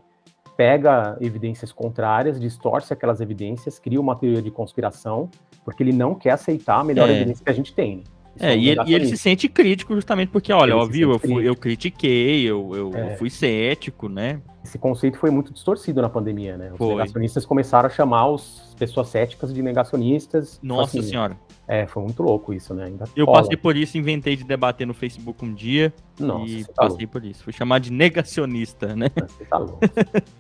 [0.57, 5.29] pega evidências contrárias, distorce aquelas evidências, cria uma teoria de conspiração,
[5.65, 7.17] porque ele não quer aceitar a melhor É.
[7.17, 8.05] evidência que a gente tem.
[8.41, 11.19] É, e ele, e ele se sente crítico justamente porque, olha, Ele ó, viu, eu,
[11.19, 13.17] fui, eu critiquei, eu, eu, eu É.
[13.17, 14.41] fui cético, né?
[14.65, 16.71] Esse conceito foi muito distorcido na pandemia, né?
[16.73, 16.95] Os Foi.
[16.95, 20.53] negacionistas começaram a chamar as pessoas céticas de negacionistas.
[20.55, 21.37] Tipo Nossa assim, senhora.
[21.67, 22.85] É, foi muito louco isso, né?
[22.85, 23.41] Ainda Eu cola.
[23.43, 27.25] passei por isso, inventei de debater no Facebook um dia Nossa, e tá passei por
[27.25, 27.43] isso.
[27.45, 29.11] Fui chamado de negacionista, né?
[29.17, 29.33] louco.
[29.37, 29.81] Você tá louco.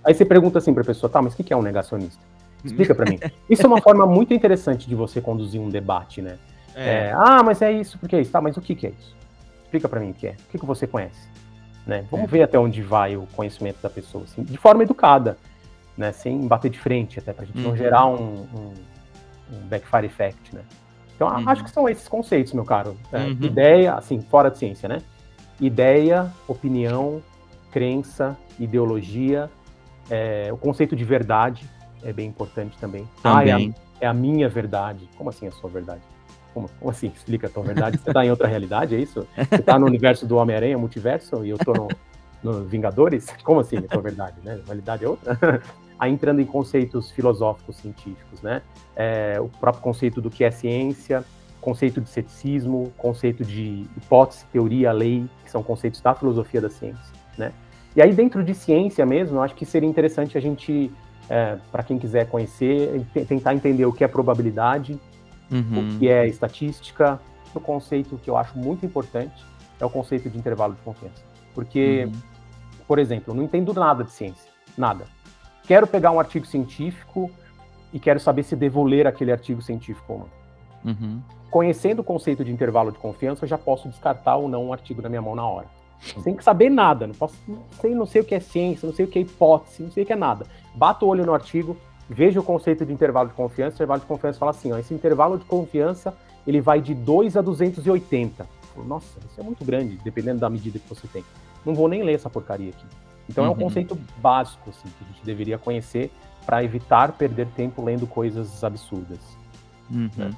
[0.05, 2.22] Aí você pergunta assim pra pessoa, tá, mas o que que é um negacionista?
[2.64, 3.18] Explica pra mim.
[3.51, 6.38] Isso é uma forma muito interessante de você conduzir um debate, né?
[6.75, 8.31] É, ah, mas é isso, porque é isso.
[8.31, 9.14] Tá, mas o que, que é isso?
[9.64, 10.33] Explica pra mim o que é.
[10.33, 11.29] O que, que você conhece?
[11.87, 12.05] Né?
[12.11, 12.29] Vamos É.
[12.31, 15.37] ver até onde vai o conhecimento da pessoa, assim, de forma educada,
[15.97, 16.12] né?
[16.12, 17.77] Sem bater de frente, até pra gente não Uhum.
[17.77, 18.73] gerar um, um,
[19.53, 20.62] um backfire effect, né?
[21.16, 21.49] Então, a- Uhum.
[21.49, 22.97] acho que são esses conceitos, meu caro.
[23.12, 23.37] É, Uhum.
[23.41, 25.03] Ideia, assim, fora de ciência, né?
[25.61, 27.23] Ideia, opinião,
[27.70, 29.51] crença, ideologia,
[30.11, 31.68] é, o conceito de verdade
[32.03, 33.09] é bem importante também.
[33.23, 33.75] Ah, é a- Também.
[34.01, 35.09] é a minha verdade.
[35.16, 36.01] Como assim a sua verdade?
[36.53, 37.12] Como, como assim?
[37.14, 37.98] Explica a tua verdade.
[37.98, 39.26] Você tá em outra realidade, é isso?
[39.50, 41.88] Você tá no universo do Homem-Aranha, multiverso, e eu tô no,
[42.42, 43.26] no Vingadores?
[43.42, 44.61] Como assim a tua verdade, né?
[44.62, 45.62] A realidade é outra?
[45.98, 48.61] Aí entrando em conceitos filosóficos científicos, né?
[48.96, 51.24] É, o próprio conceito do que é ciência,
[51.61, 57.12] conceito de ceticismo, conceito de hipótese, teoria, lei, que são conceitos da filosofia da ciência,
[57.38, 57.53] né?
[57.94, 60.90] E aí dentro de ciência mesmo, eu acho que seria interessante a gente,
[61.70, 64.98] para quem quiser conhecer, te- tentar entender o que é probabilidade,
[65.53, 65.96] Uhum.
[65.96, 67.20] o que é estatística.
[67.55, 69.44] O conceito que eu acho muito importante
[69.78, 71.22] é o conceito de intervalo de confiança.
[71.55, 72.12] Porque, Uhum.
[72.88, 75.05] por exemplo, eu não entendo nada de ciência, nada.
[75.64, 77.30] Quero pegar um artigo científico
[77.92, 80.92] e quero saber se devo ler aquele artigo científico ou não.
[80.92, 81.20] Uhum.
[81.50, 85.03] Conhecendo o conceito de intervalo de confiança, eu já posso descartar ou não um artigo
[85.03, 85.66] na minha mão na hora.
[86.22, 88.94] Sem que saber nada, não posso, não sei, não sei o que é ciência, não
[88.94, 90.46] sei o que é hipótese, não sei o que é nada.
[90.74, 91.76] Bato o olho no artigo,
[92.09, 94.92] vejo o conceito de intervalo de confiança, o intervalo de confiança fala assim, ó, esse
[94.94, 96.14] intervalo de confiança,
[96.46, 98.46] ele vai de 2 a 280.
[98.74, 101.24] Falo, Nossa, isso é muito grande, dependendo da medida que você tem.
[101.64, 102.84] Não vou nem ler essa porcaria aqui.
[103.28, 103.59] Então é um Uhum.
[103.59, 106.11] conceito básico assim, que a gente deveria conhecer
[106.44, 109.18] para evitar perder tempo lendo coisas absurdas.
[109.90, 110.32] Uhum.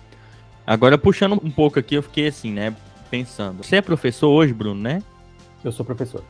[0.67, 2.75] Agora, puxando um pouco aqui, eu fiquei assim, né?
[3.11, 3.63] Pensando.
[3.63, 5.03] Você é professor hoje, Bruno, né?
[5.63, 6.23] Eu sou professor.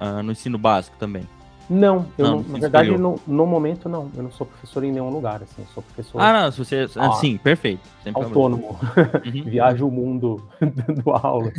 [0.00, 1.28] Ah, no ensino básico também.
[1.68, 4.10] Não, eu Não, não- na verdade, no, no momento não.
[4.16, 5.62] Eu não sou professor em nenhum lugar, assim.
[5.62, 6.86] Eu sou professor Ah, não, se você.
[6.96, 7.80] Ah, sim, perfeito.
[8.02, 8.34] Sem problema.
[8.34, 8.78] autônomo.
[9.24, 9.44] Uhum.
[9.50, 11.54] Viajo o mundo dando aulas.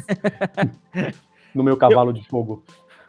[1.53, 2.63] no meu cavalo de fogo.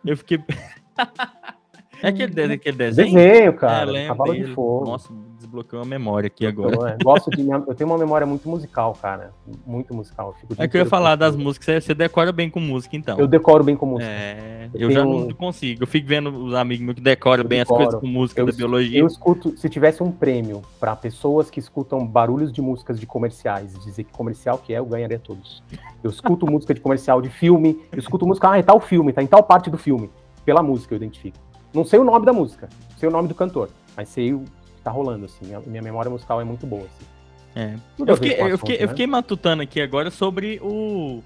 [0.05, 0.39] Eu fiquei.
[2.03, 3.15] é aquele, de- aquele desenho?
[3.15, 3.97] Desenho, cara.
[3.97, 4.45] É, cavalo dele.
[4.47, 4.87] de fogo.
[4.87, 5.13] Nossa,
[5.47, 6.77] desbloqueou a memória aqui agora.
[6.77, 9.33] Eu, é, gosto de eu tenho uma memória muito musical, cara.
[9.67, 10.35] Muito musical.
[10.59, 13.19] É que eu ia falar das músicas, você- decora bem com música, então.
[13.19, 14.11] Eu decoro bem com música.
[14.11, 15.83] É, Eu eu já tenho- não consigo.
[15.85, 17.85] Eu fico vendo os amigos meus que decoram Eu bem as decoro.
[17.85, 18.99] coisas com música Eu, da biologia.
[19.01, 23.73] eu escuto, se tivesse um prêmio para pessoas que escutam barulhos de músicas de comerciais,
[23.85, 25.63] dizer que comercial que é, eu ganharia todos.
[26.03, 29.23] Eu escuto música de comercial de filme, eu escuto música, ah, é tal filme, tá
[29.23, 30.11] em tal parte do filme.
[30.45, 31.39] Pela música eu identifico.
[31.75, 34.45] Não sei o nome da música, sei o nome do cantor, mas sei o
[34.87, 35.55] tá rolando, assim.
[35.55, 37.07] A minha memória musical é muito boa, assim.
[37.55, 37.75] É.
[37.75, 38.89] A Eu fiquei, eu, fiquei, assunto, eu né?
[38.89, 41.23] fiquei matutando aqui agora sobre o,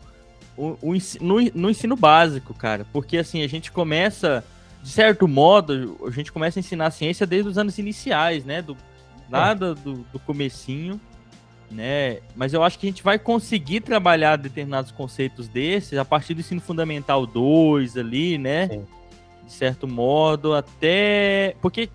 [0.56, 2.86] o, o ensi- no, no ensino básico, cara.
[2.92, 4.44] Porque assim, a gente começa,
[4.82, 8.62] de certo modo, a gente começa a ensinar ciência desde os anos iniciais, né?
[8.62, 8.76] Do,
[9.28, 11.00] nada do, do comecinho,
[11.70, 12.18] né?
[12.36, 16.40] Mas eu acho que a gente vai conseguir trabalhar determinados conceitos desses a partir do
[16.40, 18.68] ensino fundamental 2 ali, né?
[18.68, 18.86] Sim.
[19.46, 21.56] De certo modo, até.
[21.60, 21.88] Porque.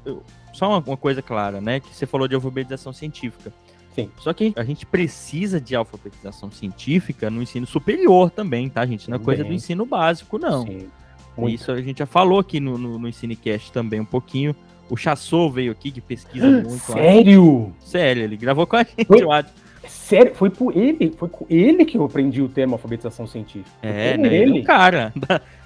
[0.56, 1.80] Só uma, uma coisa clara, né?
[1.80, 3.54] Que você falou de alfabetização científica.
[3.94, 4.10] Sim.
[4.20, 9.10] Só que a gente precisa de alfabetização científica no ensino superior também, tá, gente?
[9.10, 10.66] Não é coisa do ensino básico, não.
[10.66, 10.90] Sim.
[11.38, 11.56] Muito.
[11.56, 14.56] Isso a gente já falou aqui no, no, no Ensinecast também um pouquinho.
[14.90, 16.68] O Chassou veio aqui, que pesquisa muito.
[16.68, 16.94] eu acho.
[16.94, 17.74] Sério?
[17.80, 19.22] Sério, ele gravou com a gente, Foi?
[19.22, 19.50] eu acho.
[19.88, 20.34] Sério?
[20.36, 21.14] Foi por ele?
[21.18, 23.72] Foi com ele que eu aprendi o termo alfabetização científica.
[23.82, 24.28] É, né?
[24.28, 24.60] Ele é Ele?
[24.60, 25.14] o cara.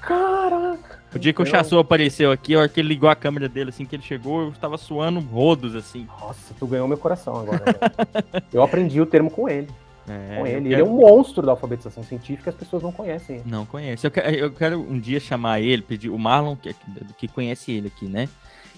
[0.02, 0.99] Caraca!
[1.14, 3.50] O dia que o Então- Chassou apareceu aqui, a hora que ele ligou a câmera
[3.50, 6.08] dele, assim, que ele chegou, eu tava suando rodos, assim.
[6.22, 7.64] Nossa, tu ganhou meu coração agora.
[7.66, 8.44] velho.
[8.54, 9.68] eu aprendi o termo com ele.
[10.08, 10.70] É, com ele.
[10.70, 13.46] quero- Ele é um monstro da alfabetização científica, as pessoas não conhecem ele.
[13.48, 14.06] Não conhece.
[14.06, 16.76] Eu quero, eu quero um dia chamar ele, pedir o Marlon, que,
[17.18, 18.28] que conhece ele aqui, né?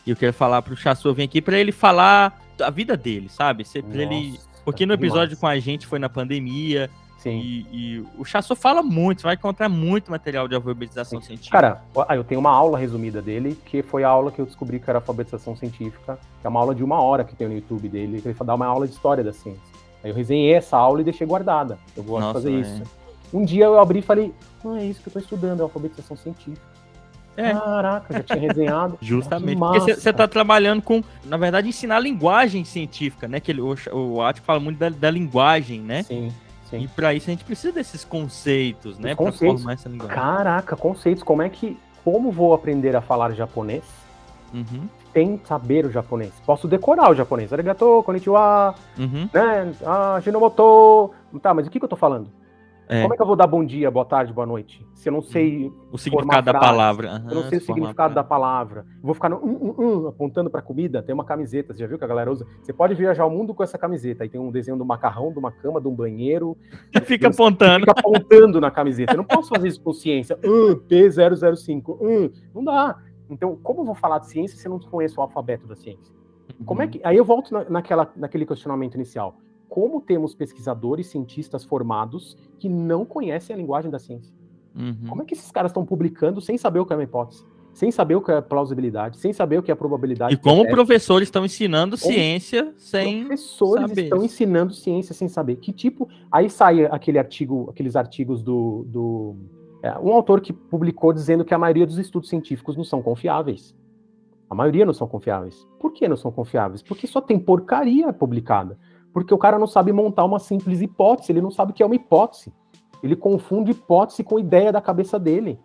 [0.05, 3.63] E eu quero falar pro Chassou vir aqui pra ele falar da vida dele, sabe?
[3.89, 4.31] Pra ele...
[4.31, 5.39] Nossa, Porque no episódio demais.
[5.39, 6.89] com a gente foi na pandemia
[7.21, 7.39] Sim.
[7.39, 11.55] e, e o Chassou fala muito, você vai encontrar muito material de alfabetização científica.
[11.55, 14.79] Cara, ah, eu tenho uma aula resumida dele, que foi a aula que eu descobri
[14.79, 17.87] que era alfabetização científica, que é uma aula de uma hora que tem no YouTube
[17.89, 19.61] dele, que ele dá uma aula de história da ciência.
[20.03, 21.77] Aí eu resenhei essa aula e deixei guardada.
[21.95, 22.59] Eu gosto Nossa, de fazer é.
[22.59, 22.83] isso.
[23.31, 26.17] Um dia eu abri e falei, não é isso que eu tô estudando, é alfabetização
[26.17, 26.71] científica.
[27.37, 27.53] É.
[27.53, 28.97] Caraca, já tinha resenhado.
[29.01, 29.53] Justamente.
[29.53, 33.39] Que Porque você está trabalhando com, na verdade, ensinar linguagem científica, né?
[33.39, 36.03] Que ele, o, o fala muito da, da linguagem, né?
[36.03, 36.31] Sim,
[36.71, 36.83] sim.
[36.83, 39.15] E para isso a gente precisa desses conceitos, né?
[39.15, 39.61] Para conceitos.
[39.61, 40.15] formar essa linguagem.
[40.15, 41.23] Caraca, conceitos.
[41.23, 41.77] Como é que.
[42.03, 43.83] Como vou aprender a falar japonês
[44.53, 46.33] Uhum, sem saber o japonês?
[46.45, 47.53] Posso decorar o japonês.
[47.53, 49.29] Arigato, konnichiwa, uhum.
[49.31, 49.73] né?
[49.85, 51.11] Ah, shinomoto.
[51.41, 52.27] Tá, mas o que, que eu tô falando?
[52.91, 54.85] É, Como é que eu vou dar bom dia, boa tarde, boa noite?
[54.93, 57.07] Se eu não sei, o significado da palavra.
[57.07, 58.81] eu aham, não sei o significado da palavra.
[58.97, 61.01] Eu vou ficar no hum, hum, hum, apontando pra comida.
[61.01, 62.45] Tem uma camiseta, você já viu que a galera usa?
[62.61, 64.25] Você pode viajar o mundo com essa camiseta.
[64.25, 66.57] Aí tem um desenho do macarrão, de uma cama, de um banheiro.
[67.05, 67.85] Fica Você apontando.
[67.85, 69.13] Fica apontando na camiseta.
[69.13, 70.37] Eu não posso fazer isso com ciência.
[70.43, 71.97] Hum, P005.
[72.01, 72.97] Hum, não dá.
[73.29, 76.13] Então, como eu vou falar de ciência se eu não conheço o alfabeto da ciência?
[76.65, 76.99] Como é que.
[77.05, 79.37] Aí eu volto na- naquela, naquele questionamento inicial.
[79.71, 84.35] Como temos pesquisadores, cientistas formados que não conhecem a linguagem da ciência?
[84.75, 85.07] Uhum.
[85.07, 87.45] Como é que esses caras estão publicando sem saber o que é uma hipótese?
[87.71, 90.33] Sem saber o que é plausibilidade, sem saber o que é probabilidade.
[90.33, 93.21] E como é, professores estão ensinando ciência sem.
[93.21, 96.09] professores saber estão ensinando ciência sem saber que tipo.
[96.29, 99.37] Aí sai aquele artigo, aqueles artigos do, do
[99.81, 103.73] é, um autor que publicou dizendo que a maioria dos estudos científicos não são confiáveis.
[104.49, 105.65] A maioria não são confiáveis.
[105.79, 106.81] Por que não são confiáveis?
[106.81, 108.77] Porque só tem porcaria publicada.
[109.13, 111.85] Porque o cara não sabe montar uma simples hipótese, ele não sabe o que é
[111.85, 112.53] uma hipótese.
[113.03, 115.59] Ele confunde hipótese com ideia da cabeça dele.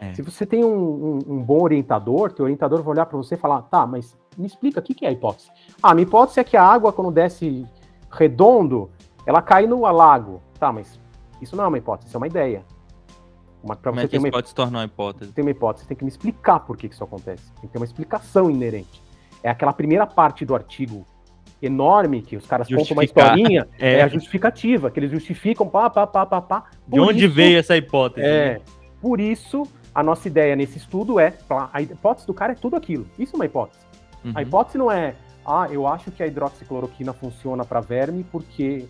[0.00, 0.14] É.
[0.14, 3.38] Se você tem um, um- um bom orientador, teu orientador vai olhar para você e
[3.38, 5.50] falar, tá, mas me explica o que, que é a hipótese.
[5.82, 7.66] Ah, minha hipótese é que a água, quando desce
[8.10, 8.90] redondo,
[9.26, 10.40] ela cai no lago.
[10.58, 10.98] Tá, mas
[11.40, 12.64] isso não é uma hipótese, isso é uma ideia.
[13.62, 15.32] Uma, pra Como você é que isso uma, pode se tornar uma hipótese?
[15.32, 17.52] ter uma hipótese, tem que me explicar por que que isso acontece.
[17.52, 19.02] Tem que ter uma explicação inerente.
[19.42, 21.04] É aquela primeira parte do artigo
[21.62, 23.36] enorme que os caras contam uma Justificar.
[23.36, 23.94] historinha, é.
[23.98, 24.02] É.
[24.02, 26.64] a justificativa, que eles justificam, pá, pá, pá, pá, pá.
[26.88, 28.26] De onde isso- veio essa hipótese?
[28.26, 28.60] É,
[29.00, 31.34] por isso, a nossa ideia nesse estudo é,
[31.72, 33.06] a hipótese do cara é tudo aquilo.
[33.18, 33.80] Isso é uma hipótese.
[34.24, 34.32] Uhum.
[34.34, 35.14] A hipótese não é,
[35.46, 38.86] ah, eu acho que a hidroxicloroquina funciona para verme porque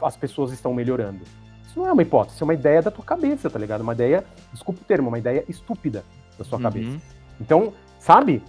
[0.00, 1.20] as pessoas estão melhorando.
[1.66, 3.80] Isso não é uma hipótese, é uma ideia da tua cabeça, tá ligado?
[3.82, 6.04] Uma ideia, desculpa o termo, uma ideia estúpida
[6.38, 6.62] da sua Uhum.
[6.64, 6.98] cabeça.
[7.40, 8.42] Então, sabe,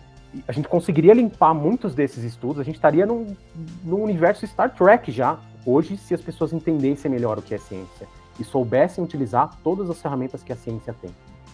[0.47, 3.35] a gente conseguiria limpar muitos desses estudos, a gente estaria num,
[3.83, 8.07] num universo Star Trek já, hoje, se as pessoas entendessem melhor o que é ciência
[8.39, 11.11] e soubessem utilizar todas as ferramentas que a ciência tem.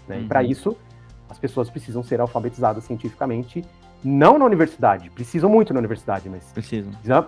[0.07, 0.19] Né?
[0.19, 0.27] E Uhum.
[0.27, 0.77] para isso,
[1.29, 3.63] as pessoas precisam ser alfabetizadas cientificamente,
[4.03, 6.89] não na universidade, precisam muito na universidade, mas Preciso.
[6.89, 7.27] precisa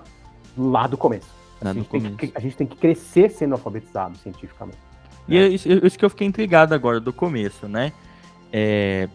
[0.57, 1.29] lá do começo.
[1.61, 2.15] Lá a, gente começo.
[2.15, 4.79] que, a gente tem que crescer sendo alfabetizado cientificamente.
[5.27, 7.93] E é isso, isso que eu fiquei intrigado agora do começo, né?
[8.51, 9.07] É,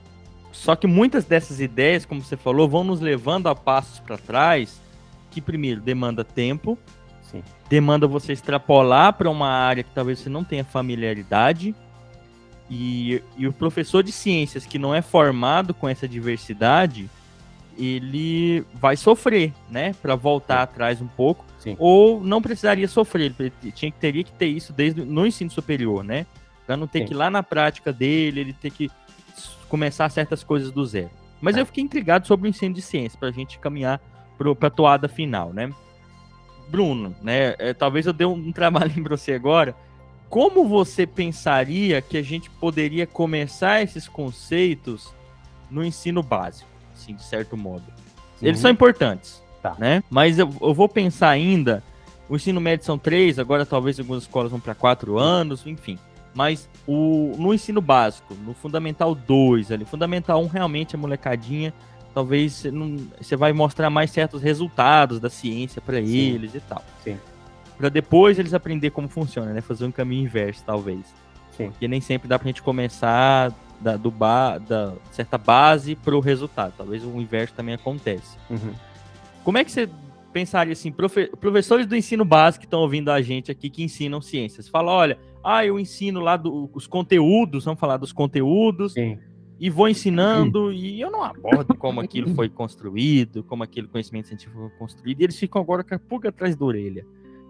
[0.56, 4.80] Só que muitas dessas ideias, como você falou, vão nos levando a passos para trás,
[5.30, 6.78] que primeiro demanda tempo,
[7.22, 7.42] Sim.
[7.68, 11.74] demanda você extrapolar para uma área que talvez você não tenha familiaridade.
[12.68, 17.08] E, e o professor de ciências que não é formado com essa diversidade,
[17.78, 19.94] ele vai sofrer, né?
[20.02, 21.44] Para voltar atrás um pouco.
[21.60, 21.76] Sim.
[21.78, 26.26] Ou não precisaria sofrer, ele tinha, teria que ter isso desde no ensino superior, né?
[26.66, 27.04] Para não ter Sim.
[27.04, 28.90] que ir lá na prática dele, ele ter que
[29.68, 31.10] começar certas coisas do zero.
[31.40, 31.60] Mas É.
[31.60, 34.00] eu fiquei intrigado sobre o ensino de ciência, para a gente caminhar
[34.38, 35.70] para a toada final, né?
[36.68, 37.54] Bruno, né?
[37.58, 39.74] é, talvez eu dê um, um trabalho em você agora.
[40.28, 45.14] Como você pensaria que a gente poderia começar esses conceitos
[45.70, 47.84] no ensino básico, assim, de certo modo?
[48.42, 48.62] Eles Uhum.
[48.62, 49.76] são importantes, Tá.
[49.78, 50.02] né?
[50.10, 51.82] Mas eu, eu vou pensar ainda.
[52.28, 55.96] O ensino médio são três, agora talvez algumas escolas vão para quatro anos, enfim.
[56.36, 61.72] Mas o, no ensino básico, no Fundamental 2, ali, Fundamental 1, realmente a molecadinha,
[62.12, 62.62] talvez
[63.18, 66.84] você vai mostrar mais certos resultados da ciência para eles e tal.
[67.02, 67.16] Sim.
[67.78, 69.62] Para depois eles aprender como funciona, né?
[69.62, 71.06] Fazer um caminho inverso, talvez.
[71.56, 71.70] Sim.
[71.70, 76.74] Porque nem sempre dá pra gente começar da, do ba, da certa base pro resultado.
[76.76, 78.36] Talvez o inverso também acontece.
[78.50, 78.74] Uhum.
[79.42, 79.88] Como é que você
[80.34, 84.20] pensaria assim, profe- professores do ensino básico que estão ouvindo a gente aqui que ensinam
[84.20, 84.68] ciências?
[84.68, 89.18] Fala, olha, ah, eu ensino lá do- os conteúdos, vamos falar dos conteúdos, Sim.
[89.60, 94.58] e vou ensinando, e eu não abordo como aquilo foi construído, como aquele conhecimento científico
[94.58, 97.06] foi construído, e eles ficam agora com a pulga atrás da orelha.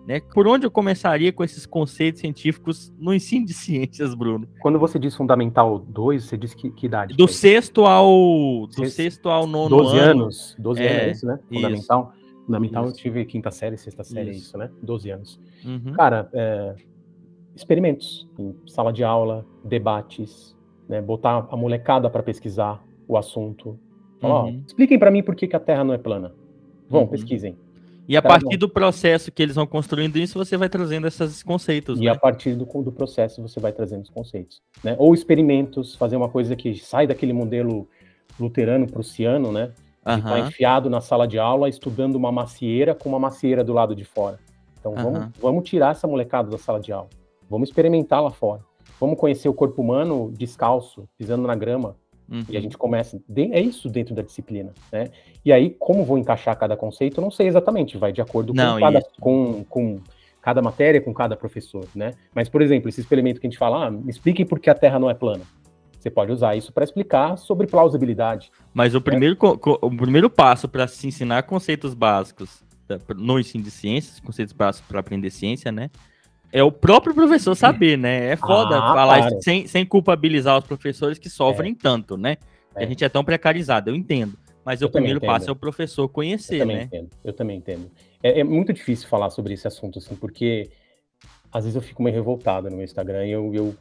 [0.06, 0.20] Né?
[0.20, 4.46] Por onde eu começaria com esses conceitos científicos no ensino de ciências, Bruno?
[4.60, 7.16] Quando você diz Fundamental 2, você diz que, que idade?
[7.16, 7.26] Do é?
[7.26, 10.22] sexto ao do Sexto- ao nono 12 ano.
[10.22, 10.54] anos.
[10.60, 11.34] 12 É, anos, é isso, né?
[11.50, 11.54] isso.
[11.54, 12.12] Fundamental.
[12.46, 13.00] Fundamental eu Isso.
[13.00, 14.42] tive quinta série, sexta série, é Isso.
[14.42, 14.70] isso, né?
[14.80, 15.40] 12 anos.
[15.64, 15.92] Uhum.
[15.94, 16.76] Cara, é,
[17.56, 20.54] experimentos em sala de aula, debates,
[20.88, 21.00] né?
[21.00, 23.78] Botar a molecada para pesquisar o assunto.
[24.20, 24.62] Falar, Uhum.
[24.66, 26.34] expliquem para mim por que, que a Terra não é plana.
[26.88, 27.08] Vão, Uhum.
[27.08, 27.56] pesquisem.
[28.08, 31.42] E a Tá partir do processo que eles vão construindo isso, você vai trazendo esses
[31.42, 31.98] conceitos.
[32.00, 32.10] E né?
[32.10, 34.62] a partir do, do processo você vai trazendo os conceitos.
[34.84, 34.94] Né?
[34.98, 37.88] Ou experimentos, fazer uma coisa que sai daquele modelo
[38.38, 39.72] luterano prussiano, né?
[40.04, 40.38] Aham.
[40.38, 44.38] enfiado na sala de aula estudando uma macieira com uma macieira do lado de fora.
[44.78, 47.08] Então vamos, vamos tirar essa molecada da sala de aula.
[47.48, 48.62] Vamos experimentar lá fora.
[49.00, 51.96] Vamos conhecer o corpo humano descalço, pisando na grama.
[52.28, 52.44] Uhum.
[52.48, 53.20] E a gente começa.
[53.52, 54.72] É isso dentro da disciplina.
[54.90, 55.08] Né?
[55.44, 57.96] E aí, como vou encaixar cada conceito, eu não sei exatamente.
[57.96, 60.00] Vai de acordo com, Não, cada, com, com
[60.42, 61.84] cada matéria, com cada professor.
[61.94, 62.12] Né?
[62.34, 64.74] Mas, por exemplo, esse experimento que a gente fala, ah, me explique por que a
[64.74, 65.44] Terra não é plana.
[66.00, 68.50] Você pode usar isso para explicar sobre plausibilidade.
[68.72, 72.64] Mas o primeiro, co- co- o primeiro passo para se ensinar conceitos básicos
[73.16, 75.90] no ensino de ciências, conceitos básicos para aprender ciência, né?
[76.52, 78.30] É o próprio professor saber, né?
[78.32, 79.34] É foda Ah, falar claro.
[79.34, 82.36] isso sem, sem culpabilizar os professores que sofrem tanto, né?
[82.74, 82.84] É.
[82.84, 84.34] A gente é tão precarizado, eu entendo.
[84.64, 85.48] Mas Eu o primeiro também passo entendo.
[85.50, 86.82] é o professor Eu conhecer, também né?
[86.84, 87.10] entendo.
[87.24, 87.90] Eu também entendo.
[88.22, 90.68] É, é muito difícil falar sobre esse assunto, assim, porque
[91.52, 93.74] às vezes eu fico meio revoltado no meu Instagram e eu, eu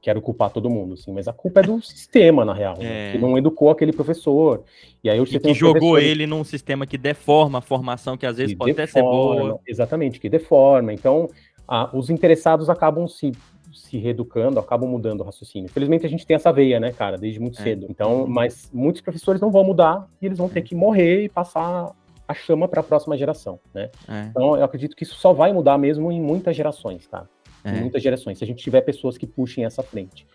[0.00, 3.08] quero culpar todo mundo, assim, mas a culpa é do sistema, na real, né?
[3.08, 3.12] É.
[3.12, 4.64] que não educou aquele professor.
[5.02, 8.36] E aí você E que jogou ele num sistema que deforma a formação, que às
[8.36, 9.60] vezes que pode até ser deforma, boa.
[9.66, 10.92] Exatamente, que deforma.
[10.92, 11.28] Então,
[11.70, 13.30] a- os interessados acabam se,
[13.72, 15.66] se reeducando, acabam mudando o raciocínio.
[15.66, 17.62] Infelizmente, a gente tem essa veia, né, cara, desde muito É.
[17.62, 17.86] cedo.
[17.88, 21.92] Então, mas muitos professores não vão mudar e eles vão ter que morrer e passar
[22.26, 23.90] a chama para a próxima geração, né?
[24.08, 27.26] É, Então, eu acredito que isso só vai mudar mesmo em muitas gerações, tá?
[27.64, 27.80] Em é.
[27.80, 30.26] muitas gerações, se a gente tiver pessoas que puxem essa frente.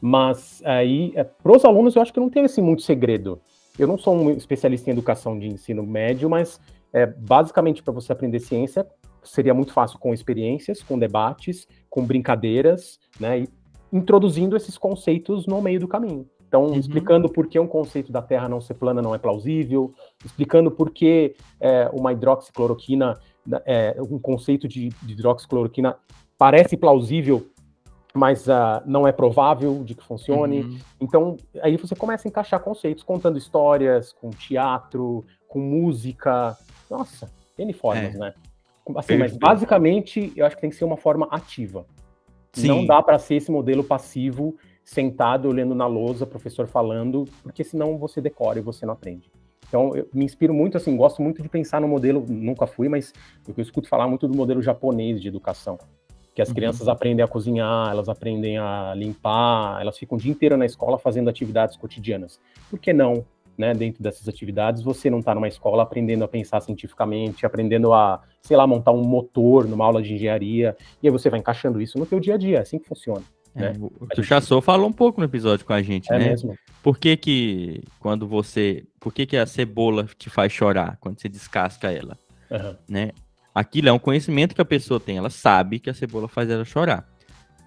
[0.00, 3.40] Mas aí, é, para os alunos, eu acho que não tem assim muito segredo.
[3.78, 6.60] Eu não sou um especialista em educação de ensino médio, mas
[6.92, 8.86] é, basicamente para você aprender ciência,
[9.22, 13.40] seria muito fácil com experiências, com debates, com brincadeiras, né?
[13.40, 13.48] E
[13.92, 16.26] introduzindo esses conceitos no meio do caminho.
[16.48, 16.74] Então, Uhum.
[16.74, 19.92] explicando por que um conceito da Terra não ser plana não é plausível,
[20.24, 23.18] explicando por que é, uma hidroxicloroquina,
[23.64, 25.96] é, um conceito de, de hidroxicloroquina
[26.36, 27.46] parece plausível,
[28.14, 30.62] mas ah, não é provável de que funcione.
[30.62, 30.78] Uhum.
[31.00, 36.56] Então, aí você começa a encaixar conceitos, contando histórias, com teatro, com música.
[36.90, 38.18] Nossa, N formas, É.
[38.18, 38.34] né?
[38.96, 41.86] Assim, mas basicamente, eu acho que tem que ser uma forma ativa.
[42.52, 42.68] Sim.
[42.68, 47.96] Não dá para ser esse modelo passivo, sentado, olhando na lousa, professor falando, porque senão
[47.96, 49.30] você decora e você não aprende.
[49.68, 53.12] Então, eu me inspiro muito, assim, gosto muito de pensar no modelo, nunca fui, mas
[53.48, 55.78] eu escuto falar muito do modelo japonês de educação.
[56.34, 56.54] Que as Uhum.
[56.54, 60.98] crianças aprendem a cozinhar, elas aprendem a limpar, elas ficam o dia inteiro na escola
[60.98, 62.38] fazendo atividades cotidianas.
[62.68, 63.24] Por que não,
[63.56, 68.22] né, dentro dessas atividades, você não está numa escola aprendendo a pensar cientificamente, aprendendo a,
[68.40, 71.98] sei lá, montar um motor numa aula de engenharia, e aí você vai encaixando isso
[71.98, 73.22] no teu dia a dia, é assim que funciona.
[73.54, 73.72] É, né?
[73.78, 76.28] o A o gente- Chassou falou um pouco no episódio com a gente, É né?
[76.30, 76.56] mesmo.
[76.82, 81.28] Por que que quando você, por que que a cebola te faz chorar quando você
[81.28, 82.16] descasca ela,
[82.50, 82.78] Aham.
[82.88, 83.10] né?
[83.54, 86.64] Aquilo é um conhecimento que a pessoa tem, ela sabe que a cebola faz ela
[86.64, 87.06] chorar.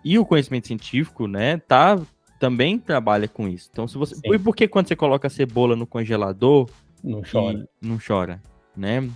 [0.03, 1.99] E o conhecimento científico, né, tá
[2.39, 3.69] também trabalha com isso.
[3.71, 4.21] Então, se você, Sim.
[4.33, 6.69] e por que quando você coloca a cebola no congelador,
[7.03, 7.67] Não chora.
[7.81, 8.41] não chora,
[8.75, 9.07] né?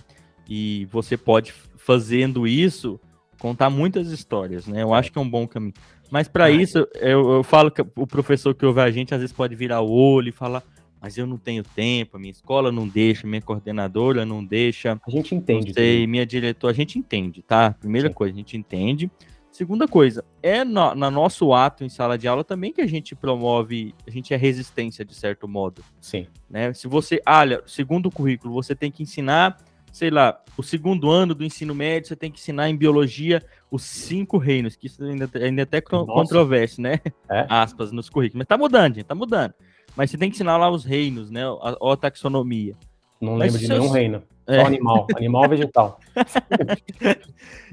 [0.48, 2.98] E você pode, fazendo isso,
[3.38, 4.82] contar muitas histórias, né?
[4.82, 5.74] Eu acho que é um bom caminho.
[6.10, 9.34] Mas para isso, eu, eu falo que o professor que ouve a gente às vezes
[9.34, 10.62] pode virar o olho e falar,
[11.00, 15.10] mas eu não tenho tempo, a minha escola não deixa, minha coordenadora não deixa, A
[15.10, 15.72] gente não entende.
[15.72, 16.10] sei, tudo.
[16.10, 17.70] minha diretora, a gente entende, tá?
[17.78, 18.14] Primeira Sim.
[18.14, 19.08] coisa, a gente entende.
[19.52, 23.14] Segunda coisa, é no, na nosso ato em sala de aula também que a gente
[23.14, 26.26] promove, a gente é resistência de certo modo Sim.
[26.48, 26.72] né?
[26.72, 29.58] Se você, olha, segundo o currículo, você tem que ensinar,
[29.92, 33.82] sei lá, o segundo ano do ensino médio, você tem que ensinar em biologia os
[33.82, 36.06] cinco reinos, que isso ainda, ainda é até Nossa.
[36.12, 37.00] controverso, né?
[37.28, 37.44] É.
[37.50, 38.38] Aspas nos currículos.
[38.38, 39.52] Mas tá mudando, gente, tá mudando.
[39.96, 41.42] Mas você tem que ensinar lá os reinos, né?
[41.60, 42.76] A, a taxonomia.
[43.20, 44.22] Não Mas lembro de eu- nenhum reino.
[44.50, 44.60] É.
[44.60, 45.06] Só animal.
[45.16, 46.00] Animal ou vegetal.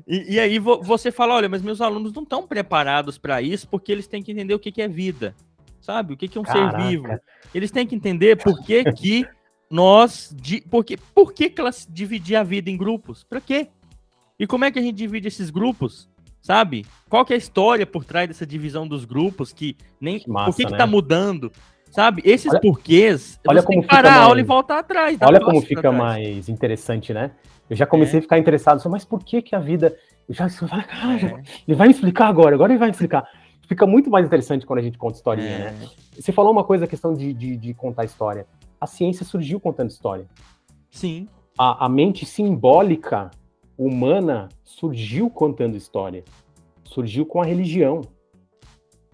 [0.08, 3.68] E, e aí vo- você fala, olha, mas meus alunos não estão preparados para isso
[3.68, 5.36] porque eles têm que entender o que, que é vida,
[5.82, 6.14] sabe?
[6.14, 6.80] O que, que é um Caraca.
[6.82, 7.08] ser vivo.
[7.54, 9.28] Eles têm que entender por que, que
[9.70, 13.24] nós, di, por, que, por que class- dividir a vida em grupos?
[13.26, 13.68] Para quê?
[14.40, 16.08] E como é que a gente divide esses grupos?
[16.42, 16.86] Sabe?
[17.10, 20.52] Qual que é a história por trás dessa divisão dos grupos que nem Que massa,
[20.52, 20.78] por que, que né?
[20.78, 21.52] tá mudando?
[21.98, 22.22] Sabe?
[22.24, 24.78] Esses Olha- porquês, olha você tem como que parar fica a aula mais- e voltar
[24.78, 25.18] atrás.
[25.20, 27.32] Olha como fica mais interessante, né?
[27.68, 27.88] Eu já É.
[27.88, 29.98] comecei a ficar interessado, mas por que que a vida...
[30.30, 33.28] Eu já falei, É, ele vai me explicar agora, agora ele vai me explicar.
[33.68, 35.72] Fica muito mais interessante quando a gente conta historinha, é.
[35.72, 35.88] né?
[36.16, 38.45] Você falou uma coisa, a questão de, de, de contar história.
[38.80, 40.28] A ciência surgiu contando história.
[40.91, 41.28] Sim.
[41.58, 43.32] A, a mente simbólica
[43.76, 46.24] humana surgiu contando história.
[46.84, 48.02] Surgiu com a religião.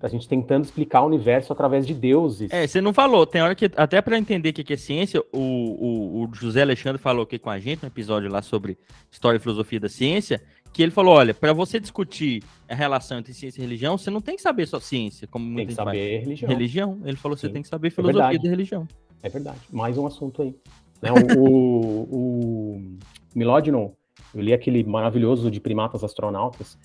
[0.03, 2.51] A gente tentando explicar o universo através de deuses.
[2.51, 3.25] É, você não falou.
[3.25, 7.01] Tem hora que, até para entender o que é ciência, o, o, o José Alexandre
[7.01, 8.77] falou aqui com a gente no episódio lá sobre
[9.09, 10.41] história e filosofia da ciência,
[10.73, 14.19] que ele falou: olha, para você discutir a relação entre ciência e religião, você não
[14.19, 16.49] tem que saber só ciência, como Tem que saber religião.
[16.49, 17.01] Religião.
[17.05, 17.53] Ele falou: você Sim.
[17.53, 18.43] tem que saber filosofia verdade.
[18.43, 18.87] da religião.
[19.21, 19.59] É verdade.
[19.71, 20.53] Mais um assunto aí.
[21.01, 22.97] Né, o, o, o
[23.33, 23.93] Milodino,
[24.35, 26.77] eu li aquele maravilhoso de primatas astronautas,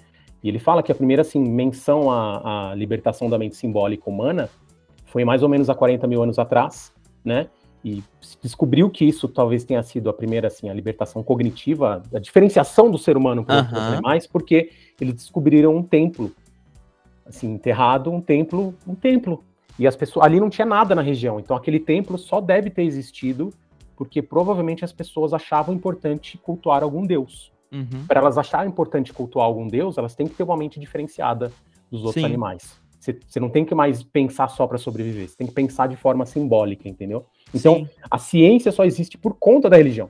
[0.43, 4.49] e ele fala que a primeira assim, menção à, à libertação da mente simbólica humana
[5.07, 6.93] foi mais ou menos há 40 mil anos atrás,
[7.25, 7.49] né?
[7.85, 12.19] E se descobriu que isso talvez tenha sido a primeira, assim, a libertação cognitiva, a
[12.19, 13.95] diferenciação do ser humano para Aham.
[13.95, 14.71] animais, porque
[15.01, 16.33] eles descobriram um templo,
[17.25, 19.45] assim, enterrado, um templo, um templo.
[19.79, 22.83] E as pessoas ali não tinha nada na região, então aquele templo só deve ter
[22.83, 23.53] existido
[23.97, 27.53] porque provavelmente as pessoas achavam importante cultuar algum deus.
[27.73, 28.07] Uhum.
[28.07, 31.53] Para elas acharem importante cultuar algum deus, elas têm que ter uma mente diferenciada
[31.91, 32.25] dos outros Sim.
[32.27, 32.79] animais.
[33.01, 36.27] Você não tem que mais pensar só para sobreviver, você tem que pensar de forma
[36.27, 37.25] simbólica, entendeu?
[37.55, 40.09] Então, Sim, a ciência só existe por conta da religião.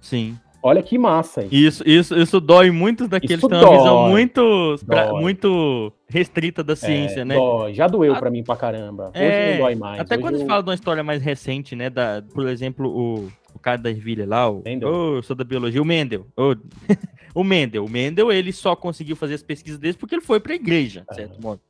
[0.00, 0.36] sim.
[0.64, 1.82] Olha que massa isso.
[1.84, 7.22] Isso, isso, dói muito daqueles que têm uma visão muito, pra- muito restrita da ciência,
[7.22, 7.34] É, né?
[7.34, 7.74] dói.
[7.74, 9.08] Já doeu para mim pra caramba.
[9.08, 10.00] Hoje É, não dói mais.
[10.00, 11.90] Até Hoje quando se eu- fala de uma história mais recente, né?
[11.90, 13.28] Da, por exemplo, o
[13.62, 14.62] cara da ervilha lá, o.
[14.64, 14.88] Mendel.
[14.88, 16.26] Ô, eu sou da biologia, o Mendel.
[16.36, 16.54] Ô,
[17.34, 17.84] o Mendel.
[17.84, 21.14] O Mendel, ele só conseguiu fazer as pesquisas dele porque ele foi pra igreja, de
[21.16, 21.60] certo modo.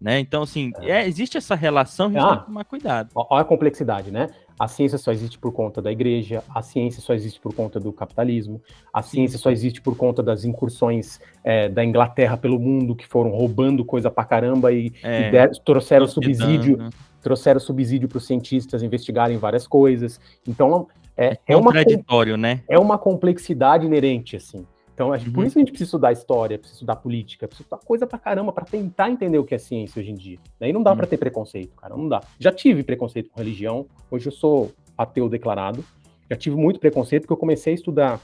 [0.00, 0.20] Né?
[0.20, 2.28] Então, assim, é, existe essa relação, a gente Ah.
[2.28, 3.10] tem que tomar cuidado.
[3.16, 4.28] Olha a complexidade, né?
[4.56, 7.92] A ciência só existe por conta da igreja, a ciência só existe por conta do
[7.92, 8.62] capitalismo,
[8.94, 13.30] a ciência só existe por conta das incursões é, da Inglaterra pelo mundo, que foram
[13.30, 16.88] roubando coisa pra caramba e, É, e der- trouxeram hospedando, subsídio,
[17.20, 20.20] trouxeram subsídio para os cientistas investigarem várias coisas.
[20.46, 20.86] Então,
[21.18, 22.62] é, é, uma, Contraditório, né?
[22.68, 24.64] é uma complexidade inerente, assim.
[24.94, 25.46] Então, que por Uhum.
[25.46, 28.52] isso que a gente precisa estudar história, precisa estudar política, precisa estudar coisa pra caramba
[28.52, 30.38] pra tentar entender o que é ciência hoje em dia.
[30.58, 31.10] Daí não dá pra Uhum.
[31.10, 32.20] ter preconceito, cara, não dá.
[32.38, 35.84] Já tive preconceito com religião, hoje eu sou ateu declarado.
[36.30, 38.20] Já tive muito preconceito porque eu comecei a estudar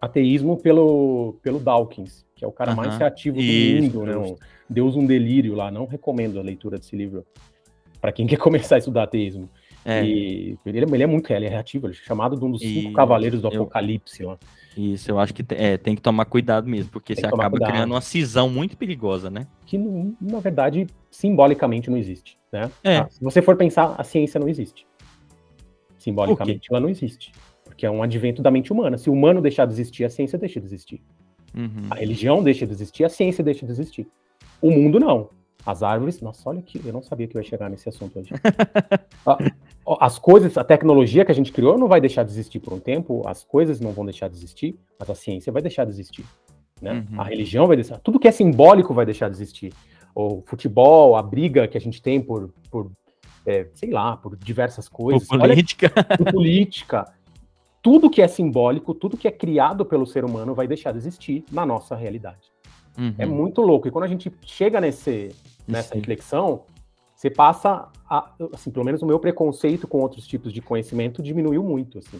[0.00, 2.98] ateísmo pelo, pelo Dawkins, que é o cara mais Aham.
[3.00, 4.16] reativo do Isso, mundo, né?
[4.16, 4.36] Um
[4.68, 5.70] Deus um delírio lá.
[5.70, 7.26] Não recomendo a leitura desse livro
[8.00, 9.50] pra quem quer começar a estudar ateísmo.
[9.84, 12.50] É, E ele, é- ele é muito ele é reativo, ele é chamado de um
[12.50, 14.38] dos cinco E cavaleiros do eu- apocalipse lá.
[14.76, 17.48] isso, eu acho que te- é, tem que tomar cuidado mesmo, porque Tem você acaba
[17.50, 17.70] cuidado.
[17.72, 19.46] criando uma cisão muito perigosa, né?
[19.64, 22.70] que na verdade simbolicamente não existe, né?
[22.84, 22.98] É.
[22.98, 24.86] Ah, se você for pensar, a ciência não existe.
[25.98, 27.32] Simbolicamente ela não existe,
[27.64, 28.96] porque é um advento da mente humana.
[28.96, 31.00] Se o humano deixar de existir, a ciência deixa de existir.
[31.54, 31.88] Uhum.
[31.90, 34.06] A religião deixa de existir, a ciência deixa de existir.
[34.62, 35.28] O mundo não.
[35.66, 38.30] As árvores, nossa, olha que eu não sabia que eu ia chegar nesse assunto hoje.
[39.26, 39.36] Ah,
[39.98, 42.78] As coisas, a tecnologia que a gente criou não vai deixar de existir por um
[42.78, 46.24] tempo, as coisas não vão deixar de existir, mas a ciência vai deixar de existir.
[46.80, 47.04] Né?
[47.10, 47.20] Uhum.
[47.20, 49.72] A religião vai deixar, tudo que é simbólico vai deixar de existir.
[50.14, 52.90] O futebol, a briga que a gente tem por, por
[53.46, 55.26] é, sei lá, por diversas coisas.
[55.26, 55.90] Por Olha política.
[56.16, 57.12] por política.
[57.82, 61.44] Tudo que é simbólico, tudo que é criado pelo ser humano vai deixar de existir
[61.50, 62.52] na nossa realidade.
[62.98, 63.14] Uhum.
[63.16, 63.88] É muito louco.
[63.88, 65.34] E quando a gente chega nesse,
[65.66, 66.00] nessa Sim.
[66.00, 66.62] reflexão,
[67.20, 71.62] você passa a, assim, pelo menos o meu preconceito com outros tipos de conhecimento diminuiu
[71.62, 72.18] muito, assim.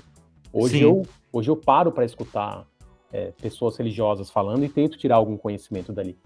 [0.52, 0.82] Hoje Sim.
[0.82, 2.66] eu hoje eu paro para escutar
[3.10, 6.18] é, pessoas religiosas falando e tento tirar algum conhecimento dali,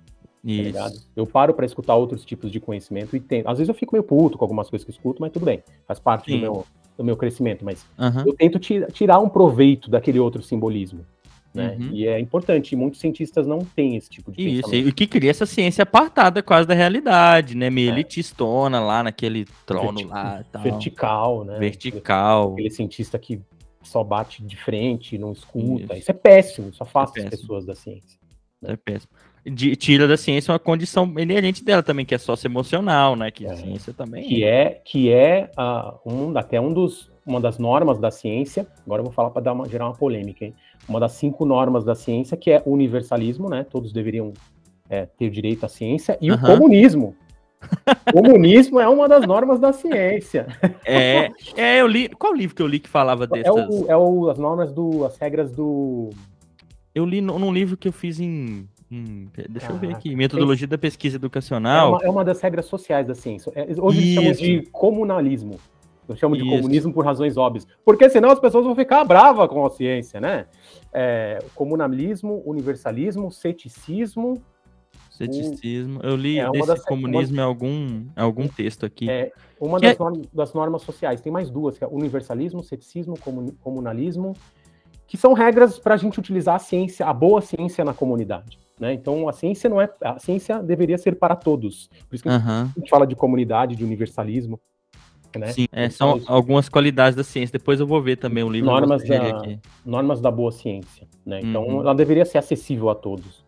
[0.73, 0.89] tá?
[0.89, 1.07] Isso.
[1.15, 3.47] Eu paro para escutar outros tipos de conhecimento e tento.
[3.47, 6.01] Às vezes eu fico meio puto com algumas coisas que escuto, mas tudo bem, faz
[6.01, 6.41] parte do Sim.
[6.41, 6.67] meu,
[6.99, 8.25] do meu crescimento, mas Aham.
[8.27, 11.07] eu tento ti- tirar um proveito daquele outro simbolismo.
[11.55, 11.77] Né?
[11.79, 11.91] Uhum.
[11.93, 14.87] E é importante, e muitos cientistas não têm esse tipo de Isso, pensamento.
[14.87, 17.71] e o que cria essa ciência apartada quase da realidade, né?
[17.71, 17.93] Meio É.
[17.93, 20.63] elitistona lá naquele trono Verti- lá tal.
[20.63, 21.59] vertical, né?
[21.59, 22.53] Vertical.
[22.55, 23.41] Aquele cientista que
[23.83, 25.85] só bate de frente, não escuta.
[25.95, 26.03] Isso.
[26.03, 27.41] Isso, é péssimo, isso afasta É as péssimo.
[27.49, 28.19] pessoas da ciência.
[28.65, 29.13] É péssimo.
[29.47, 33.31] De- tira da ciência uma condição inerente dela também, que é socioemocional, né?
[33.31, 33.57] Que a É.
[33.57, 34.27] ciência também.
[34.27, 38.67] Que é, que é ah, um, até um dos, uma das normas da ciência.
[38.85, 40.55] Agora eu vou falar para gerar uma polêmica, hein?
[40.89, 43.65] Uma das cinco normas da ciência, que é o universalismo, né?
[43.69, 44.33] Todos deveriam
[44.89, 46.57] é, ter direito à ciência, e o Aham.
[46.57, 47.17] comunismo.
[48.13, 50.47] comunismo é uma das normas da ciência.
[50.85, 52.11] É, é, eu li.
[52.11, 53.69] Qual livro que eu li que falava É, dessas?
[53.69, 55.05] o, é o, as normas do.
[55.05, 56.11] as regras do.
[56.95, 58.69] Eu li num livro que eu fiz em.
[58.91, 60.15] em- deixa eu ver Caraca, aqui.
[60.15, 61.93] Metodologia da pesquisa É educacional.
[61.93, 63.51] uma, é uma das regras sociais da ciência.
[63.55, 64.43] É, hoje eles chamam Isso.
[64.43, 65.59] de comunalismo.
[66.09, 66.51] Eu chamo de Isso.
[66.57, 67.67] comunismo por razões óbvias.
[67.85, 70.47] Porque senão as pessoas vão ficar bravas com a ciência, né?
[70.93, 74.43] É, comunalismo, universalismo, ceticismo.
[75.11, 76.01] Ceticismo.
[76.03, 79.09] Eu li É, uma desse das- comunismo em algum, algum texto aqui.
[79.09, 79.31] É,
[79.61, 81.21] uma das, é- norm- das normas sociais.
[81.21, 84.35] Tem mais duas, que é universalismo, ceticismo, comuni- comunalismo,
[85.07, 88.59] que são regras para a gente utilizar a ciência, a boa ciência na comunidade.
[88.79, 88.93] Né?
[88.93, 89.89] Então a ciência não é.
[90.03, 91.89] A ciência deveria ser para todos.
[92.09, 92.73] Por isso que Aham.
[92.77, 94.61] a gente fala de comunidade, de universalismo.
[95.39, 95.49] Né?
[95.49, 97.59] Sim, é, Então, são isso- algumas qualidades da ciência.
[97.59, 98.71] Depois eu vou ver também o livro.
[98.71, 99.59] Normas da- aqui.
[99.85, 101.07] normas da boa ciência.
[101.27, 101.41] Né?
[101.43, 101.81] Então, Uhum.
[101.81, 103.43] ela deveria ser acessível a todos.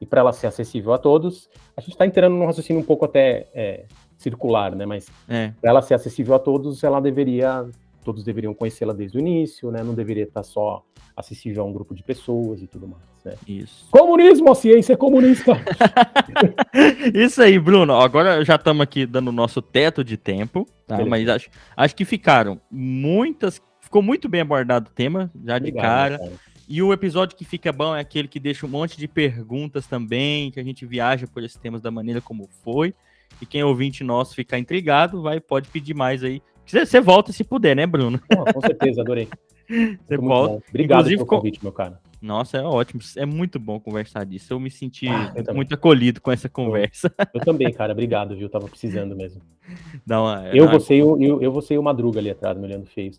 [0.00, 3.04] E para ela ser acessível a todos, a gente está entrando num raciocínio um pouco
[3.04, 3.84] até é,
[4.18, 4.84] circular, né?
[4.86, 7.66] Mas É, para ela ser acessível a todos, ela deveria,
[8.04, 9.82] todos deveriam conhecê-la desde o início, né?
[9.82, 10.82] Não deveria estar só
[11.16, 13.02] acessível a um grupo de pessoas e tudo mais.
[13.46, 13.86] Isso.
[13.90, 15.52] Comunismo, a ciência comunista.
[17.14, 17.94] Isso aí, Bruno.
[17.94, 20.96] Agora já estamos aqui dando o nosso teto de tempo, tá?
[20.96, 21.10] Beleza.
[21.10, 23.60] Mas acho, acho que ficaram muitas.
[23.80, 26.18] Ficou muito bem abordado o tema, já de cara.
[26.18, 26.32] cara.
[26.68, 30.50] E o episódio que fica bom é aquele que deixa um monte de perguntas também,
[30.50, 32.92] que a gente viaja por esses temas da maneira como foi.
[33.40, 36.42] E quem é ouvinte nosso ficar intrigado, vai, pode pedir mais aí.
[36.66, 38.20] Você volta se puder, né, Bruno?
[38.28, 39.28] Pô, com certeza, adorei.
[40.06, 40.62] Você volta.
[40.68, 42.00] Obrigado Inclusive, pelo convite, meu cara.
[42.26, 43.00] Nossa, é ótimo.
[43.16, 44.52] É muito bom conversar disso.
[44.52, 47.12] Eu me senti Ah, eu muito acolhido com essa conversa.
[47.32, 47.92] Eu também, cara.
[47.92, 48.48] Obrigado, viu?
[48.48, 49.40] Tava precisando mesmo.
[50.06, 52.64] Dá uma, Eu, uma- você o, eu, eu, você e o Madruga ali atrás, me
[52.64, 53.12] olhando feio.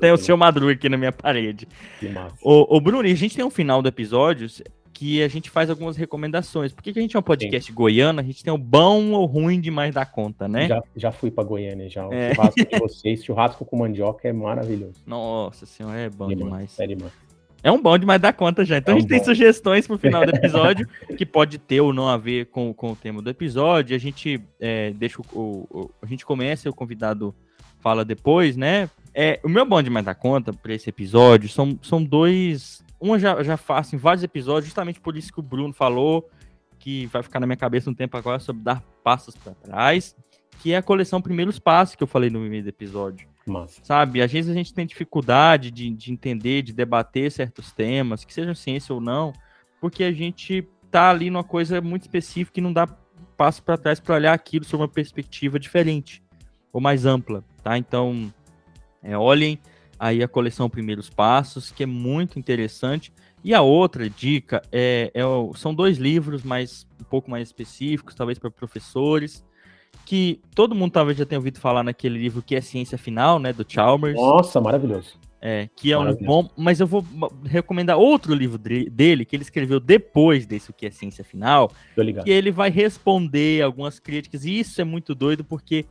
[0.00, 1.66] Tem, o seu Madruga aqui na minha parede.
[1.98, 2.36] que massa.
[2.42, 4.46] Ô, ô Bruno, e a gente tem um final do episódio
[4.92, 6.72] que a gente faz algumas recomendações.
[6.72, 9.60] Porque que a gente é um podcast goiano, a gente tem o bom ou ruim
[9.60, 10.68] demais da conta, né?
[10.68, 12.06] Já, já fui pra Goiânia, já.
[12.06, 12.34] O É.
[12.34, 15.00] churrasco de vocês, churrasco com mandioca é maravilhoso.
[15.06, 16.72] Nossa senhora, é bom demais.
[16.72, 17.12] Sério, mano.
[17.62, 18.78] É um bom demais da conta já.
[18.78, 21.92] Então É a um gente tem sugestões pro final do episódio, que pode ter ou
[21.92, 23.94] não a ver com, com o tema do episódio.
[23.94, 27.34] A gente é, deixa o, o- A gente começa e o convidado
[27.80, 28.88] fala depois, né?
[29.14, 32.82] É, o meu bom demais da conta para esse episódio são, são dois.
[33.00, 36.28] Um já, já faço em vários episódios, justamente por isso que o Bruno falou,
[36.78, 40.14] que vai ficar na minha cabeça um tempo agora sobre dar passos para trás,
[40.62, 43.80] que é a coleção Primeiros Passos que eu falei no meio do episódio Massa.
[43.82, 44.22] sabe?
[44.22, 48.54] Às vezes a gente tem dificuldade de, de entender, de debater certos temas, que sejam
[48.54, 49.32] ciência ou não,
[49.80, 52.86] porque a gente tá ali numa coisa muito específica e não dá
[53.36, 56.22] passo para trás para olhar aquilo sob uma perspectiva diferente
[56.72, 57.76] ou mais ampla, tá?
[57.78, 58.32] Então,
[59.02, 59.58] é, olhem
[59.98, 63.12] aí a coleção Primeiros Passos, que é muito interessante.
[63.42, 65.22] E a outra dica é, é
[65.56, 69.44] são dois livros, mais um pouco mais específicos, talvez para professores,
[70.04, 73.52] que todo mundo talvez já tenha ouvido falar naquele livro que é Ciência Final, né,
[73.52, 74.16] do Chalmers.
[74.16, 75.18] Nossa, maravilhoso.
[75.42, 77.02] É, que é um bom, mas eu vou
[77.46, 81.72] recomendar outro livro dele que ele escreveu depois desse o que é ciência final,
[82.22, 85.86] que ele vai responder algumas críticas e isso é muito doido porque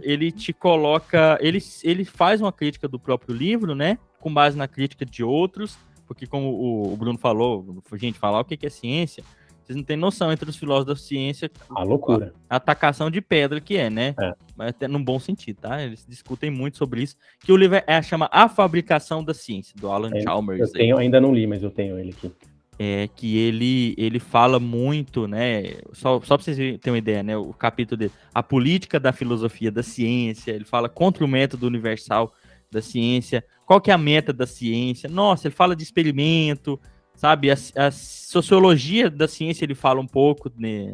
[0.00, 4.68] ele te coloca, ele, ele faz uma crítica do próprio livro, né, com base na
[4.68, 5.76] crítica de outros,
[6.06, 9.24] porque como o, Bruno falou, gente, falar o que é ciência,
[9.68, 11.50] vocês não têm noção entre os filósofos da ciência.
[11.68, 12.32] A loucura.
[12.48, 14.14] A atacação de pedra que é, né?
[14.18, 14.32] É.
[14.56, 15.82] Mas até num bom sentido, tá?
[15.82, 17.16] Eles discutem muito sobre isso.
[17.40, 20.60] Que o livro é, chama A Fabricação da Ciência, do Alan é, Chalmers.
[20.60, 22.32] Eu tenho, ainda não li, mas eu tenho ele aqui.
[22.78, 25.64] É que ele, ele fala muito, né?
[25.92, 27.36] Só, só para vocês terem uma ideia, né?
[27.36, 32.32] O capítulo dele, a política da filosofia da ciência, ele fala contra o método universal
[32.70, 35.10] da ciência, qual que é a meta da ciência.
[35.10, 36.80] Nossa, ele fala de experimento,
[37.18, 37.50] sabe?
[37.50, 40.92] A, a, sociologia da ciência ele fala um pouco né,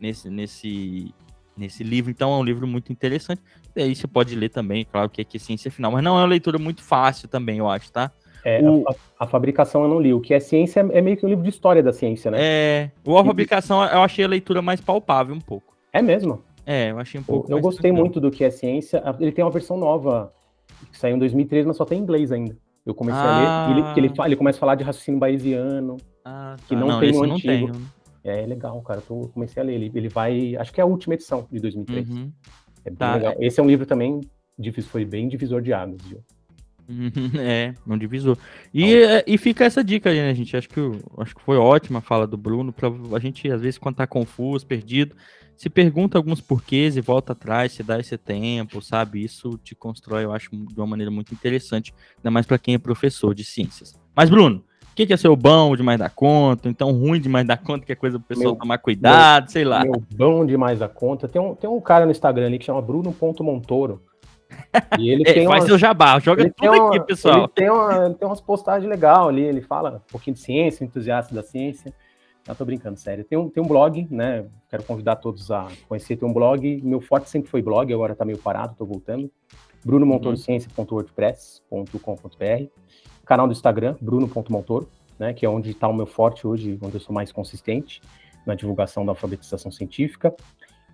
[0.00, 1.14] nesse, nesse,
[1.56, 3.42] nesse livro, então é um livro muito interessante.
[3.76, 6.16] E aí você pode ler também, claro que é que é ciência final, mas não
[6.16, 8.10] é uma leitura muito fácil também, eu acho, tá?
[8.44, 8.84] É, o...
[8.88, 10.12] a, a, fabricação eu não li.
[10.12, 12.38] O que é ciência é meio que um livro de história da ciência, né?
[12.40, 12.90] É.
[13.04, 15.74] O a fabricação eu achei a leitura mais palpável um pouco.
[15.92, 16.44] É mesmo?
[16.66, 17.50] É, eu achei um pouco.
[17.50, 19.02] Eu, eu gostei muito do que é ciência.
[19.18, 20.30] Ele tem uma versão nova
[20.92, 22.54] que saiu em 2013, mas só tem em inglês ainda.
[22.84, 23.64] Eu comecei ah.
[23.64, 26.64] a ler, ele, que ele, ele começa a falar de raciocínio bayesiano, ah, tá.
[26.68, 27.68] que não, não tem no antigo.
[27.68, 27.80] Não
[28.24, 29.02] é, é legal, cara.
[29.08, 29.74] Eu comecei a ler.
[29.74, 30.56] Ele, ele vai.
[30.56, 32.08] Acho que é a última edição de 2003.
[32.08, 32.32] Uhum.
[32.84, 33.14] É bem tá.
[33.14, 33.34] legal.
[33.38, 34.20] Esse é um livro também
[34.88, 36.22] foi bem divisor de águas, viu?
[37.38, 38.36] É, um divisor.
[38.72, 40.56] E, é, e fica essa dica aí, né, gente?
[40.56, 40.80] Acho que,
[41.18, 42.72] acho que foi ótima a fala do Bruno.
[42.72, 45.14] Pra a gente, às vezes, quando tá confuso, perdido,
[45.56, 49.22] se pergunta alguns porquês e volta atrás, se dá esse tempo, sabe?
[49.22, 52.78] Isso te constrói, eu acho, de uma maneira muito interessante, ainda mais para quem é
[52.78, 53.98] professor de ciências.
[54.14, 56.68] Mas, Bruno, o que, que é ser bom demais da conta?
[56.68, 59.64] Então, ruim demais da conta, que é coisa pro pessoal meu, tomar cuidado, meu, sei
[59.64, 59.82] lá.
[59.82, 61.26] Meu bom demais da conta.
[61.26, 64.02] Tem um, tem um cara no Instagram ali que chama Bruno.montoro.
[64.98, 67.38] E ele tem faz umas, seu jabá, joga tudo uma, aqui, pessoal.
[67.38, 71.34] Ele tem, uma, tem umas postagens legais ali, ele fala um pouquinho de ciência, entusiasta
[71.34, 71.92] da ciência.
[72.46, 73.24] Não, tô brincando, sério.
[73.24, 74.44] Tem um, tem um blog, né?
[74.68, 76.16] Quero convidar todos a conhecer.
[76.16, 76.82] Tem um blog.
[76.82, 79.30] Meu forte sempre foi blog, agora tá meio parado, tô voltando.
[79.84, 82.66] brunomontorociência.wordpress.com.br
[83.24, 84.88] Canal do Instagram, bruno.montoro,
[85.18, 85.32] né?
[85.32, 88.02] Que é onde está o meu forte hoje, onde eu sou mais consistente
[88.46, 90.34] na divulgação da alfabetização científica.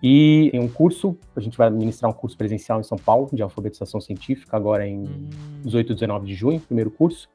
[0.01, 3.41] E tem um curso, a gente vai ministrar um curso presencial em São Paulo de
[3.41, 5.29] alfabetização científica, agora em hum.
[5.63, 7.29] 18 e 19 de junho, primeiro curso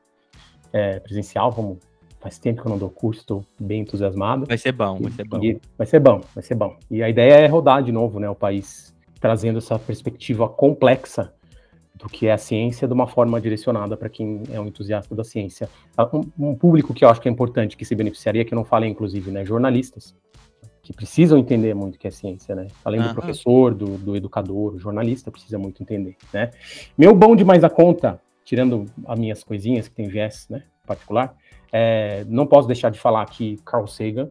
[0.73, 1.53] é, presencial.
[1.53, 1.79] Vamos
[2.27, 4.47] Faz tempo que eu não dou curso, estou bem entusiasmado.
[4.47, 5.39] Vai ser bom, vai ser bom.
[5.41, 6.77] E, vai ser bom, vai ser bom.
[6.91, 11.33] E a ideia é rodar de novo, né, o país, trazendo essa perspectiva complexa
[11.95, 15.23] do que é a ciência de uma forma direcionada para quem é um entusiasta da
[15.23, 15.69] ciência.
[16.13, 18.65] Um, um, público que eu acho que é importante, que se beneficiaria, que eu não
[18.65, 20.13] falei, inclusive, né, jornalistas,
[20.87, 22.69] que precisam entender muito o que é ciência, né?
[22.85, 26.53] Além do professor, do, do, educador, o jornalista precisa muito entender, né?
[26.97, 31.35] Meu bom demais a conta, tirando as minhas coisinhas que tem viés, né, particular,
[31.73, 34.31] é, não posso deixar de falar aqui Carl Sagan,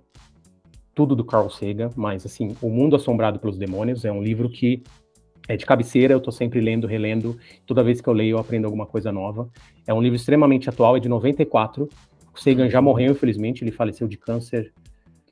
[0.93, 4.81] tudo do Carl Sagan, mas assim, O Mundo Assombrado pelos Demônios é um livro que
[5.49, 8.63] é de cabeceira, eu estou sempre lendo, relendo, toda vez que eu leio eu aprendo
[8.63, 9.49] alguma coisa nova.
[9.85, 11.89] É um livro extremamente atual, é de 94.
[12.33, 14.71] O Sagan já morreu, infelizmente, ele faleceu de câncer,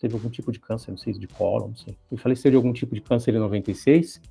[0.03, 1.97] teve algum tipo de câncer, não sei, de colo, não sei.
[2.11, 4.21] Ele faleceu de algum tipo de câncer em 96,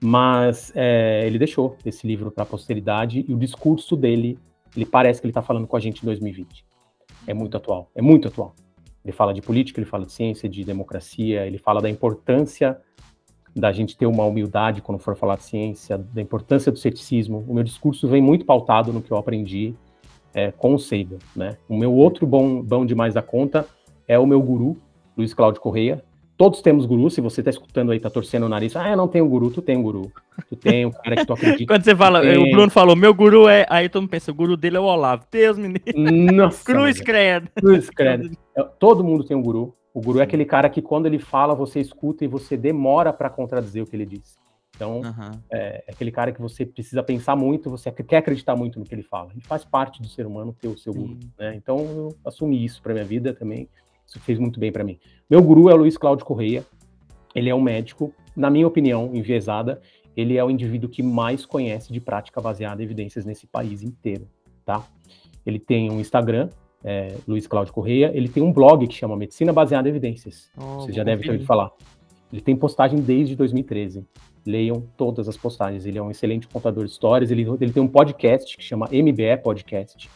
[0.00, 4.38] mas é, ele deixou esse livro para a posteridade e o discurso dele,
[4.76, 6.64] ele parece que ele está falando com a gente em 2020
[7.26, 8.54] é muito atual, é muito atual.
[9.04, 12.78] Ele fala de política, ele fala de ciência, de democracia, ele fala da importância
[13.54, 17.44] da gente ter uma humildade quando for falar de ciência, da importância do ceticismo.
[17.46, 19.74] O meu discurso vem muito pautado no que eu aprendi
[20.32, 21.56] é, com o Seiba, né?
[21.68, 23.66] O meu outro bom, bom demais da conta
[24.08, 24.76] é o meu guru,
[25.16, 26.02] Luiz Cláudio Correia,
[26.36, 29.06] Todos temos guru, se você tá escutando aí, tá torcendo o nariz, ah, eu não
[29.06, 30.10] tenho guru, tu tem um guru.
[30.48, 31.66] Tu tem um cara que tu acredita.
[31.72, 32.36] Quando você fala, tem...
[32.36, 33.64] o Bruno falou, meu guru é.
[33.70, 35.24] Aí todo mundo pensa, o guru dele é o Olavo.
[35.30, 35.80] Deus me
[36.32, 36.64] Nossa.
[36.66, 37.48] Cruz credo.
[37.54, 38.30] Cruz credo.
[38.56, 39.74] É, todo mundo tem um guru.
[39.92, 43.28] O guru é aquele cara que quando ele fala, você escuta e você demora para
[43.28, 44.38] contradizer o que ele diz.
[44.76, 45.40] Então, uhum.
[45.50, 48.94] é, é, aquele cara que você precisa pensar muito, você quer acreditar muito no que
[48.94, 49.30] ele fala.
[49.36, 51.18] E faz parte do ser humano ter o seu guru.
[51.36, 51.56] Né?
[51.56, 53.68] Então, eu assumi isso para minha vida também.
[54.06, 54.98] Isso fez muito bem para mim.
[55.28, 56.64] Meu guru é o Luiz Cláudio Correia.
[57.34, 59.80] Ele é um médico, na minha opinião, enviesada,
[60.16, 64.28] ele é o indivíduo que mais conhece de prática baseada em evidências nesse país inteiro,
[64.64, 64.86] tá?
[65.44, 66.48] Ele tem um Instagram,
[66.82, 70.50] é, Luiz Cláudio Correia, ele tem um blog que chama Medicina Baseada em Evidências.
[70.56, 71.72] Oh, Você já deve ter ouvido falar.
[72.32, 74.04] Ele tem postagem desde 2013.
[74.46, 75.86] Leiam todas as postagens.
[75.86, 77.30] Ele é um excelente contador de histórias.
[77.30, 80.10] Ele, ele tem um podcast que chama MBE Podcast.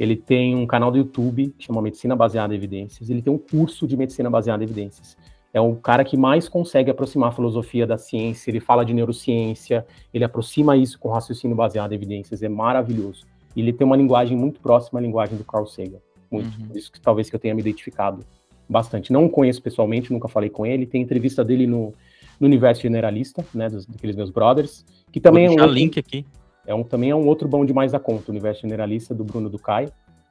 [0.00, 3.10] Ele tem um canal do YouTube que chama Medicina Baseada em Evidências.
[3.10, 5.14] Ele tem um curso de Medicina Baseada em Evidências.
[5.52, 8.50] É o cara que mais consegue aproximar a filosofia da ciência.
[8.50, 9.86] Ele fala de neurociência.
[10.14, 12.42] Ele aproxima isso com raciocínio baseado em evidências.
[12.42, 13.26] É maravilhoso.
[13.54, 15.98] E ele tem uma linguagem muito próxima à linguagem do Carl Sagan.
[16.30, 16.58] Muito.
[16.58, 16.68] Uhum.
[16.68, 18.24] Por isso que talvez que eu tenha me identificado
[18.66, 19.12] bastante.
[19.12, 20.86] Não o conheço pessoalmente, nunca falei com ele.
[20.86, 21.92] Tem entrevista dele no,
[22.38, 24.82] no Universo Generalista, né, dos, daqueles meus brothers,
[25.12, 26.24] que também é Vou um, deixar outro, link aqui.
[26.66, 29.48] É um também é um outro bom demais da conta, o Universo Generalista do Bruno
[29.48, 29.88] Ducay,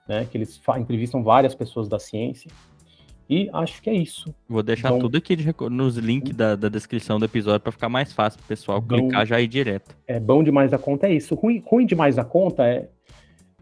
[0.08, 2.50] né, que eles entrevistam várias pessoas da ciência.
[3.30, 4.34] E acho que é isso.
[4.48, 4.98] Vou deixar Bom.
[4.98, 8.48] tudo aqui de nos links da, da descrição do episódio para ficar mais fácil pro
[8.48, 8.88] pessoal Bom.
[8.96, 9.96] clicar já ir direto.
[10.08, 11.36] É bom demais da conta é isso.
[11.36, 12.90] Ruim, ruim demais da conta é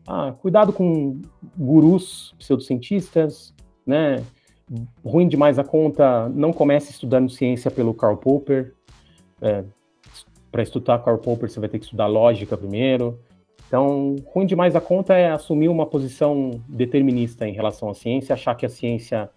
[0.08, 1.20] ah, cuidado com
[1.58, 3.54] gurus pseudocientistas,
[3.86, 4.24] né?
[5.04, 8.74] Ruim demais a conta, não comece estudando ciência pelo Karl Popper.
[10.58, 13.20] Para estudar Karl Popper, você vai ter que estudar lógica primeiro.
[13.68, 18.56] Então, ruim demais a conta é assumir uma posição determinista em relação à ciência, achar
[18.56, 19.30] que a ciência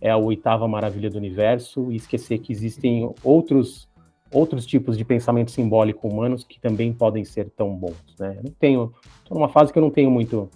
[0.00, 3.88] é a oitava maravilha do universo e esquecer que existem outros
[4.32, 8.34] outros tipos de pensamento simbólico humanos que também podem ser tão bons, né?
[8.38, 8.92] Eu não tenho,
[9.24, 10.50] tô numa fase que eu não tenho muito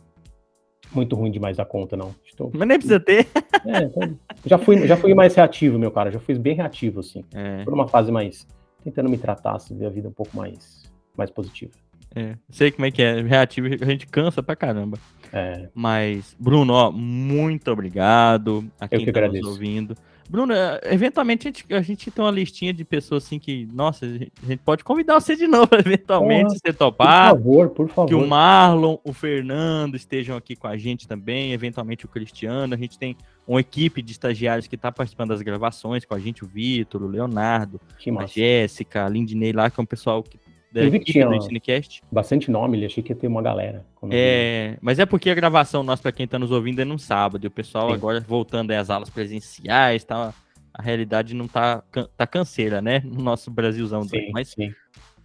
[0.90, 2.12] muito ruim demais da conta, não.
[2.26, 3.28] Estou, Mas nem precisa ter.
[3.64, 7.24] é, então, já fui já fui mais reativo, meu cara, já fui bem reativo assim.
[7.32, 8.48] É, Tô numa fase mais
[8.90, 10.82] tentando me tratar, assim, ver a vida um pouco mais
[11.16, 11.72] mais positiva.
[12.14, 12.36] é.
[12.48, 13.20] Sei como é que é.
[13.22, 14.98] Reativo, a gente cansa pra caramba.
[15.32, 19.48] É, Mas, Bruno, ó, muito obrigado a quem que tá nos agradeço.
[19.50, 19.96] ouvindo.
[20.28, 24.04] Bruno, é, eventualmente a gente, a gente tem uma listinha de pessoas assim que, nossa,
[24.04, 27.30] a gente pode convidar você de novo, eventualmente, se você por topar.
[27.30, 28.08] favor, por favor.
[28.08, 32.74] Que o Marlon, o Fernando estejam aqui com a gente também, eventualmente o Cristiano.
[32.74, 36.44] A gente tem uma equipe de estagiários que está participando das gravações com a gente,
[36.44, 38.26] o Vitor, o Leonardo, que a.
[38.26, 40.38] Jéssica, a Lindinei lá, que é um pessoal que,
[40.72, 42.02] da Eu vi que tinha do Ensinecast.
[42.12, 43.84] Bastante nome, ele achei que ia ter uma galera.
[44.02, 44.08] eu.
[44.12, 47.44] É, mas é porque a gravação nossa, para quem está nos ouvindo, é num sábado.
[47.44, 47.94] E o pessoal Sim.
[47.94, 50.34] agora voltando aí às aulas presenciais, tá,
[50.74, 51.82] a realidade não tá,
[52.16, 53.00] tá canseira, né?
[53.04, 54.02] No nosso Brasilzão.
[54.04, 54.70] Sim, Mas, sim.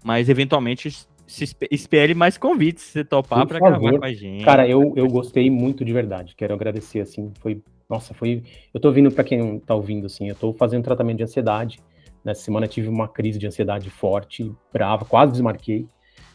[0.03, 0.89] mas eventualmente
[1.25, 4.43] se espe- espere mais convites se você topar para gravar com a gente.
[4.43, 6.35] Cara, eu, eu gostei muito de verdade.
[6.35, 7.61] Quero agradecer, assim, foi...
[7.89, 8.43] Nossa, foi...
[8.73, 11.79] Eu tô vindo, pra quem não tá ouvindo, assim, eu tô fazendo tratamento de ansiedade.
[12.23, 15.87] Nessa semana tive uma crise de ansiedade forte, brava, quase desmarquei,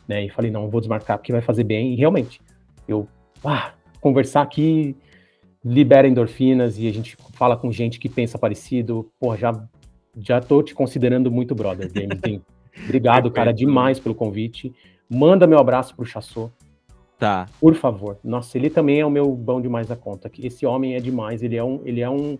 [0.06, 0.24] né?
[0.24, 1.92] E falei, não, vou desmarcar porque vai fazer bem.
[1.92, 2.40] E realmente,
[2.86, 3.08] eu...
[3.44, 4.96] Ah, conversar aqui
[5.64, 9.10] libera endorfinas e a gente fala com gente que pensa parecido.
[9.18, 9.52] Pô, já,
[10.16, 12.42] já tô te considerando muito brother, James.
[12.84, 14.74] Obrigado, cara, demais pelo convite.
[15.10, 16.52] Manda meu abraço pro Chassot.
[17.18, 17.46] Tá.
[17.60, 18.18] Por favor.
[18.22, 20.28] Nossa, ele também é o meu bom demais da conta.
[20.30, 21.42] que Esse homem é demais.
[21.42, 22.38] Ele é um, ele é um,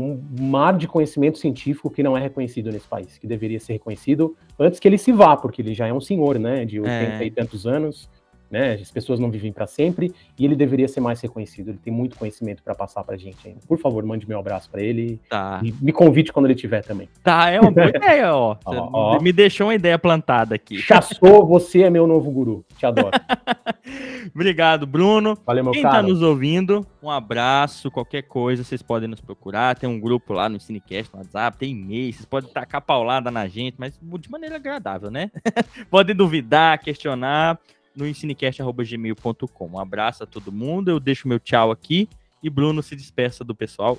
[0.00, 4.36] um mar de conhecimento científico que não é reconhecido nesse país, que deveria ser reconhecido
[4.58, 7.26] antes que ele se vá, porque ele já é um senhor, né, de 80 É.
[7.26, 8.08] e tantos anos,
[8.50, 8.74] né?
[8.74, 11.68] As pessoas não vivem para sempre e ele deveria ser mais reconhecido.
[11.68, 13.60] Ele tem muito conhecimento para passar pra gente ainda.
[13.68, 15.60] Por favor, mande meu abraço para ele Tá.
[15.62, 17.08] e me convite quando ele tiver também.
[17.22, 18.56] Tá, é uma boa ideia, ó.
[18.66, 19.20] Ó, ó.
[19.20, 20.78] Me deixou uma ideia plantada aqui.
[20.78, 22.64] Chassou, você é meu novo guru.
[22.76, 23.10] Te adoro.
[24.34, 25.36] Obrigado, Bruno.
[25.46, 25.96] Valeu, meu Quem cara.
[25.96, 29.76] tá nos ouvindo, um abraço, qualquer coisa, vocês podem nos procurar.
[29.76, 33.46] Tem um grupo lá no Cinecast, no WhatsApp, tem e-mail, vocês podem tacar paulada na
[33.48, 35.30] gente, mas de maneira agradável, né?
[35.90, 37.58] podem duvidar, questionar
[37.94, 39.70] no ensinecast.gmail.com.
[39.70, 42.08] Um abraço a todo mundo, eu deixo meu tchau aqui
[42.42, 43.98] e Bruno se despeça do pessoal.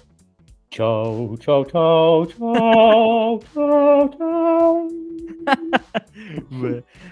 [0.69, 4.87] Tchau, tchau, tchau, tchau, tchau, tchau.